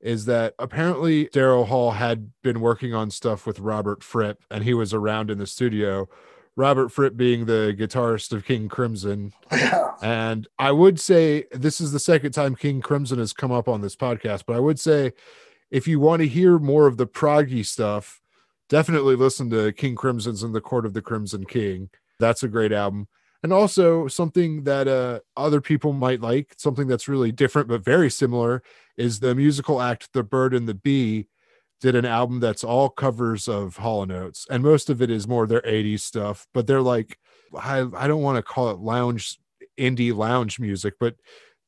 is 0.00 0.24
that 0.26 0.54
apparently 0.58 1.26
Daryl 1.26 1.66
Hall 1.66 1.90
had 1.90 2.30
been 2.42 2.60
working 2.60 2.94
on 2.94 3.10
stuff 3.10 3.46
with 3.46 3.58
Robert 3.58 4.02
Fripp 4.02 4.42
and 4.50 4.64
he 4.64 4.72
was 4.72 4.94
around 4.94 5.30
in 5.30 5.38
the 5.38 5.46
studio. 5.46 6.08
Robert 6.56 6.90
Fripp 6.90 7.16
being 7.16 7.44
the 7.44 7.74
guitarist 7.78 8.32
of 8.32 8.44
King 8.44 8.68
Crimson. 8.68 9.32
Yeah. 9.52 9.92
And 10.00 10.46
I 10.60 10.70
would 10.70 11.00
say 11.00 11.46
this 11.50 11.80
is 11.80 11.90
the 11.90 11.98
second 11.98 12.30
time 12.30 12.54
King 12.54 12.80
Crimson 12.80 13.18
has 13.18 13.32
come 13.32 13.50
up 13.50 13.66
on 13.66 13.80
this 13.80 13.96
podcast, 13.96 14.44
but 14.46 14.54
I 14.54 14.60
would 14.60 14.78
say 14.78 15.12
if 15.72 15.88
you 15.88 15.98
want 15.98 16.20
to 16.20 16.28
hear 16.28 16.60
more 16.60 16.86
of 16.86 16.96
the 16.96 17.06
proggy 17.06 17.66
stuff, 17.66 18.20
definitely 18.68 19.16
listen 19.16 19.50
to 19.50 19.72
King 19.72 19.94
Crimson's 19.94 20.42
and 20.42 20.54
the 20.54 20.60
Court 20.60 20.86
of 20.86 20.94
the 20.94 21.02
Crimson 21.02 21.44
King. 21.44 21.90
That's 22.18 22.42
a 22.42 22.48
great 22.48 22.72
album. 22.72 23.08
And 23.42 23.52
also 23.52 24.08
something 24.08 24.64
that 24.64 24.88
uh, 24.88 25.20
other 25.36 25.60
people 25.60 25.92
might 25.92 26.20
like, 26.20 26.54
something 26.58 26.88
that's 26.88 27.08
really 27.08 27.30
different 27.30 27.68
but 27.68 27.84
very 27.84 28.10
similar, 28.10 28.62
is 28.96 29.20
the 29.20 29.34
musical 29.34 29.80
act 29.80 30.12
The 30.12 30.24
Bird 30.24 30.54
and 30.54 30.68
the 30.68 30.74
Bee 30.74 31.28
did 31.80 31.94
an 31.94 32.04
album 32.04 32.40
that's 32.40 32.64
all 32.64 32.88
covers 32.88 33.46
of 33.46 33.76
Hall 33.76 34.02
and 34.02 34.12
Oates, 34.12 34.46
and 34.50 34.62
most 34.62 34.90
of 34.90 35.00
it 35.00 35.10
is 35.10 35.28
more 35.28 35.46
their 35.46 35.62
80s 35.62 36.00
stuff, 36.00 36.46
but 36.52 36.66
they're 36.66 36.82
like, 36.82 37.18
I, 37.56 37.86
I 37.96 38.08
don't 38.08 38.22
want 38.22 38.36
to 38.36 38.42
call 38.42 38.70
it 38.70 38.80
lounge, 38.80 39.38
indie 39.78 40.14
lounge 40.14 40.58
music, 40.58 40.94
but 40.98 41.14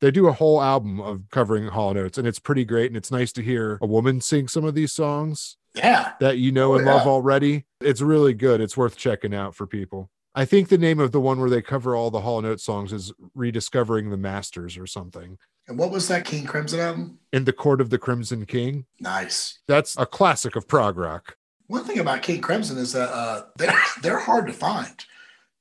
they 0.00 0.10
do 0.10 0.26
a 0.28 0.32
whole 0.32 0.62
album 0.62 1.00
of 1.00 1.22
covering 1.30 1.68
Hall 1.68 1.90
and 1.90 1.98
Oates, 1.98 2.18
and 2.18 2.26
it's 2.26 2.38
pretty 2.38 2.64
great. 2.64 2.86
And 2.88 2.96
it's 2.96 3.10
nice 3.10 3.32
to 3.32 3.42
hear 3.42 3.78
a 3.82 3.86
woman 3.86 4.20
sing 4.20 4.48
some 4.48 4.64
of 4.64 4.74
these 4.74 4.92
songs 4.92 5.56
Yeah. 5.74 6.12
that 6.20 6.38
you 6.38 6.52
know 6.52 6.72
Oh, 6.72 6.76
and 6.76 6.86
love 6.86 7.06
already. 7.06 7.64
It's 7.80 8.00
really 8.00 8.34
good. 8.34 8.60
It's 8.60 8.76
worth 8.76 8.96
checking 8.96 9.34
out 9.34 9.54
for 9.54 9.66
people. 9.66 10.10
I 10.34 10.44
think 10.44 10.68
the 10.68 10.78
name 10.78 11.00
of 11.00 11.10
the 11.12 11.20
one 11.20 11.40
where 11.40 11.50
they 11.50 11.60
cover 11.62 11.96
all 11.96 12.10
the 12.10 12.20
Hall 12.20 12.38
and 12.38 12.46
Oates 12.46 12.62
songs 12.64 12.92
is 12.92 13.12
Rediscovering 13.34 14.10
the 14.10 14.16
Masters 14.16 14.78
or 14.78 14.86
something. 14.86 15.38
And 15.66 15.76
what 15.78 15.90
was 15.90 16.08
that 16.08 16.24
King 16.24 16.46
Crimson 16.46 16.80
album? 16.80 17.18
In 17.32 17.44
the 17.44 17.52
Court 17.52 17.80
of 17.80 17.90
the 17.90 17.98
Crimson 17.98 18.46
King. 18.46 18.86
Nice. 19.00 19.58
That's 19.68 19.96
a 19.98 20.06
classic 20.06 20.56
of 20.56 20.66
prog 20.68 20.96
rock. 20.98 21.36
One 21.66 21.84
thing 21.84 21.98
about 21.98 22.22
King 22.22 22.40
Crimson 22.40 22.78
is 22.78 22.92
that 22.92 23.10
uh, 23.10 23.42
they're 23.56 23.78
they're 24.02 24.18
hard 24.18 24.46
to 24.48 24.52
find 24.52 25.04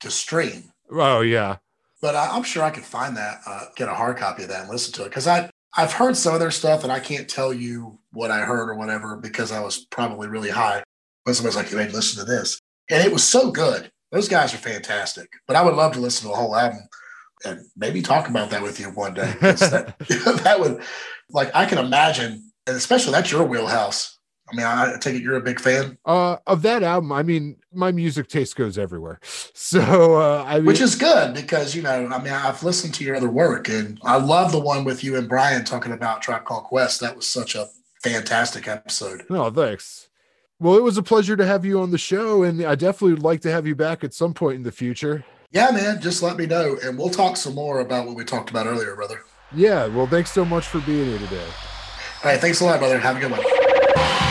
to 0.00 0.10
stream, 0.10 0.72
Oh 0.90 1.20
yeah. 1.20 1.56
But 2.00 2.14
I, 2.14 2.28
I'm 2.30 2.42
sure 2.42 2.62
I 2.62 2.70
could 2.70 2.84
find 2.84 3.16
that, 3.16 3.40
uh, 3.46 3.66
get 3.76 3.88
a 3.88 3.94
hard 3.94 4.16
copy 4.16 4.42
of 4.42 4.48
that 4.48 4.62
and 4.62 4.70
listen 4.70 4.92
to 4.94 5.02
it 5.02 5.08
because 5.10 5.26
I 5.26 5.50
I've 5.76 5.92
heard 5.92 6.16
some 6.16 6.34
of 6.34 6.40
their 6.40 6.50
stuff 6.50 6.82
and 6.82 6.92
I 6.92 6.98
can't 6.98 7.28
tell 7.28 7.54
you 7.54 7.98
what 8.12 8.30
I 8.30 8.40
heard 8.40 8.68
or 8.68 8.74
whatever 8.74 9.16
because 9.16 9.52
I 9.52 9.60
was 9.60 9.86
probably 9.86 10.28
really 10.28 10.50
high 10.50 10.82
But 11.24 11.36
somebody's 11.36 11.56
like, 11.56 11.70
"You 11.70 11.76
made 11.76 11.92
listen 11.92 12.24
to 12.24 12.30
this," 12.30 12.60
and 12.90 13.04
it 13.04 13.12
was 13.12 13.24
so 13.24 13.50
good. 13.50 13.90
Those 14.10 14.28
guys 14.28 14.52
are 14.52 14.58
fantastic. 14.58 15.28
But 15.46 15.56
I 15.56 15.62
would 15.62 15.74
love 15.74 15.92
to 15.92 16.00
listen 16.00 16.22
to 16.22 16.28
the 16.28 16.34
whole 16.34 16.56
album 16.56 16.80
and 17.44 17.60
maybe 17.76 18.02
talk 18.02 18.28
about 18.28 18.50
that 18.50 18.62
with 18.62 18.80
you 18.80 18.86
one 18.86 19.14
day. 19.14 19.32
That, 19.40 19.94
that 20.44 20.58
would, 20.58 20.82
like, 21.30 21.50
I 21.54 21.64
can 21.64 21.78
imagine, 21.78 22.50
and 22.66 22.76
especially 22.76 23.12
that's 23.12 23.30
your 23.30 23.44
wheelhouse. 23.44 24.18
I 24.50 24.56
mean, 24.56 24.66
I, 24.66 24.94
I 24.94 24.98
take 24.98 25.14
it 25.14 25.22
you're 25.22 25.36
a 25.36 25.42
big 25.42 25.60
fan. 25.60 25.96
Uh 26.04 26.38
of 26.46 26.62
that 26.62 26.82
album, 26.82 27.12
I 27.12 27.22
mean, 27.22 27.59
my 27.72 27.92
music 27.92 28.28
taste 28.28 28.56
goes 28.56 28.76
everywhere. 28.78 29.20
So 29.54 30.16
uh 30.16 30.44
I 30.46 30.56
mean 30.56 30.64
which 30.66 30.80
is 30.80 30.96
good 30.96 31.32
because 31.34 31.76
you 31.76 31.82
know 31.82 32.08
i 32.08 32.20
mean 32.20 32.32
i've 32.32 32.62
listened 32.64 32.92
to 32.94 33.04
your 33.04 33.14
other 33.14 33.30
work 33.30 33.68
and 33.68 34.00
i 34.02 34.16
love 34.16 34.50
the 34.50 34.58
one 34.58 34.82
with 34.84 35.04
you 35.04 35.16
and 35.16 35.28
brian 35.28 35.64
talking 35.64 35.92
about 35.92 36.22
tribe 36.22 36.44
called 36.44 36.64
quest 36.64 36.98
that 37.00 37.14
was 37.14 37.26
such 37.28 37.54
a 37.54 37.68
fantastic 38.02 38.66
episode 38.66 39.22
no 39.30 39.48
thanks. 39.50 40.08
Well, 40.58 40.76
it 40.76 40.82
was 40.82 40.98
a 40.98 41.02
pleasure 41.02 41.36
to 41.36 41.46
have 41.46 41.64
you 41.64 41.80
on 41.80 41.90
the 41.90 41.96
show, 41.96 42.42
and 42.42 42.62
I 42.62 42.74
definitely 42.74 43.12
would 43.14 43.22
like 43.22 43.40
to 43.42 43.50
have 43.50 43.66
you 43.66 43.74
back 43.74 44.04
at 44.04 44.12
some 44.12 44.34
point 44.34 44.56
in 44.56 44.62
the 44.64 44.72
future. 44.72 45.24
yeah 45.52 45.70
man 45.70 46.00
just 46.00 46.22
let 46.22 46.36
me 46.36 46.46
know 46.46 46.76
and 46.82 46.98
we'll 46.98 47.10
talk 47.10 47.36
some 47.36 47.54
more 47.54 47.78
about 47.80 48.06
what 48.06 48.16
we 48.16 48.24
talked 48.24 48.50
about 48.50 48.66
earlier 48.66 48.94
brother 48.96 49.20
Yeah, 49.54 49.86
well, 49.86 50.06
thanks 50.08 50.32
so 50.32 50.44
much 50.44 50.66
for 50.66 50.80
being 50.80 51.06
here 51.06 51.18
today. 51.18 51.46
all 52.24 52.30
right 52.32 52.40
thanks 52.40 52.60
a 52.60 52.64
lot 52.64 52.78
brother 52.80 52.98
have 52.98 53.16
a 53.16 53.20
good 53.20 53.30
one 53.30 54.29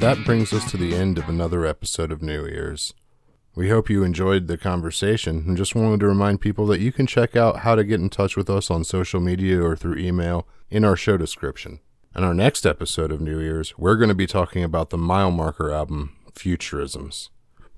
And 0.00 0.16
that 0.16 0.24
brings 0.24 0.54
us 0.54 0.70
to 0.70 0.78
the 0.78 0.94
end 0.94 1.18
of 1.18 1.28
another 1.28 1.66
episode 1.66 2.10
of 2.10 2.22
New 2.22 2.46
Ears. 2.46 2.94
We 3.54 3.68
hope 3.68 3.90
you 3.90 4.02
enjoyed 4.02 4.46
the 4.46 4.56
conversation 4.56 5.44
and 5.46 5.58
just 5.58 5.74
wanted 5.74 6.00
to 6.00 6.08
remind 6.08 6.40
people 6.40 6.66
that 6.68 6.80
you 6.80 6.90
can 6.90 7.06
check 7.06 7.36
out 7.36 7.58
how 7.58 7.74
to 7.74 7.84
get 7.84 8.00
in 8.00 8.08
touch 8.08 8.34
with 8.34 8.48
us 8.48 8.70
on 8.70 8.82
social 8.82 9.20
media 9.20 9.62
or 9.62 9.76
through 9.76 9.98
email 9.98 10.48
in 10.70 10.86
our 10.86 10.96
show 10.96 11.18
description. 11.18 11.80
In 12.16 12.24
our 12.24 12.32
next 12.32 12.64
episode 12.64 13.12
of 13.12 13.20
New 13.20 13.40
Ears, 13.40 13.76
we're 13.76 13.96
going 13.96 14.08
to 14.08 14.14
be 14.14 14.26
talking 14.26 14.64
about 14.64 14.88
the 14.88 14.96
mile 14.96 15.30
marker 15.30 15.70
album, 15.70 16.16
Futurisms. 16.32 17.28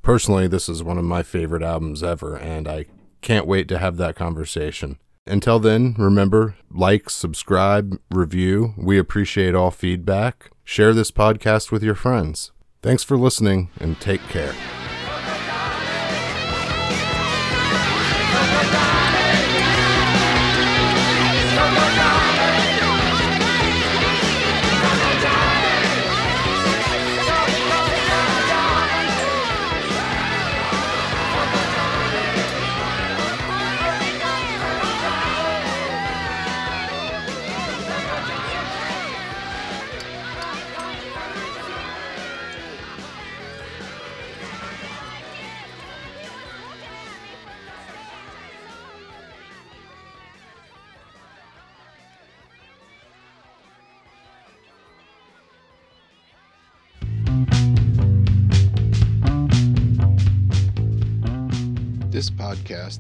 Personally, 0.03 0.47
this 0.47 0.69
is 0.69 0.81
one 0.81 0.99
of 0.99 1.05
my 1.05 1.25
favorite 1.25 1.65
albums 1.65 2.05
ever, 2.05 2.37
and 2.37 2.69
I 2.69 2.87
can't 3.21 3.49
wait 3.49 3.67
to 3.67 3.79
have 3.79 3.97
that 3.97 4.15
conversation. 4.15 5.01
Until 5.27 5.59
then, 5.59 5.95
remember 5.99 6.57
like, 6.71 7.11
subscribe, 7.11 8.01
review. 8.11 8.75
We 8.77 8.99
appreciate 8.99 9.55
all 9.55 9.71
feedback. 9.71 10.51
Share 10.65 10.93
this 10.93 11.11
podcast 11.11 11.71
with 11.71 11.83
your 11.83 11.95
friends. 11.95 12.53
Thanks 12.83 13.05
for 13.05 13.17
listening 13.17 13.71
and 13.79 14.01
take 14.01 14.23
care. 14.29 14.55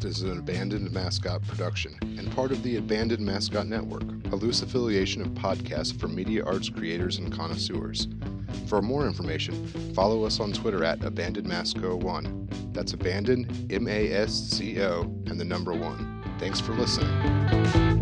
Podcast 0.02 0.06
is 0.08 0.22
an 0.22 0.38
Abandoned 0.38 0.92
Mascot 0.92 1.42
production 1.46 1.96
and 2.02 2.30
part 2.32 2.50
of 2.50 2.62
the 2.62 2.76
Abandoned 2.76 3.24
Mascot 3.24 3.66
Network, 3.66 4.02
a 4.32 4.36
loose 4.36 4.62
affiliation 4.62 5.22
of 5.22 5.28
podcasts 5.28 5.98
for 5.98 6.08
media 6.08 6.44
arts 6.44 6.68
creators 6.68 7.18
and 7.18 7.32
connoisseurs. 7.32 8.08
For 8.66 8.82
more 8.82 9.06
information, 9.06 9.66
follow 9.94 10.24
us 10.24 10.40
on 10.40 10.52
Twitter 10.52 10.84
at 10.84 11.00
AbandonedMasco1. 11.00 12.72
That's 12.72 12.92
Abandoned, 12.92 13.72
M 13.72 13.88
A 13.88 14.12
S 14.12 14.32
C 14.32 14.82
O, 14.82 15.02
and 15.26 15.38
the 15.38 15.44
number 15.44 15.72
one. 15.72 16.22
Thanks 16.38 16.60
for 16.60 16.72
listening. 16.72 18.01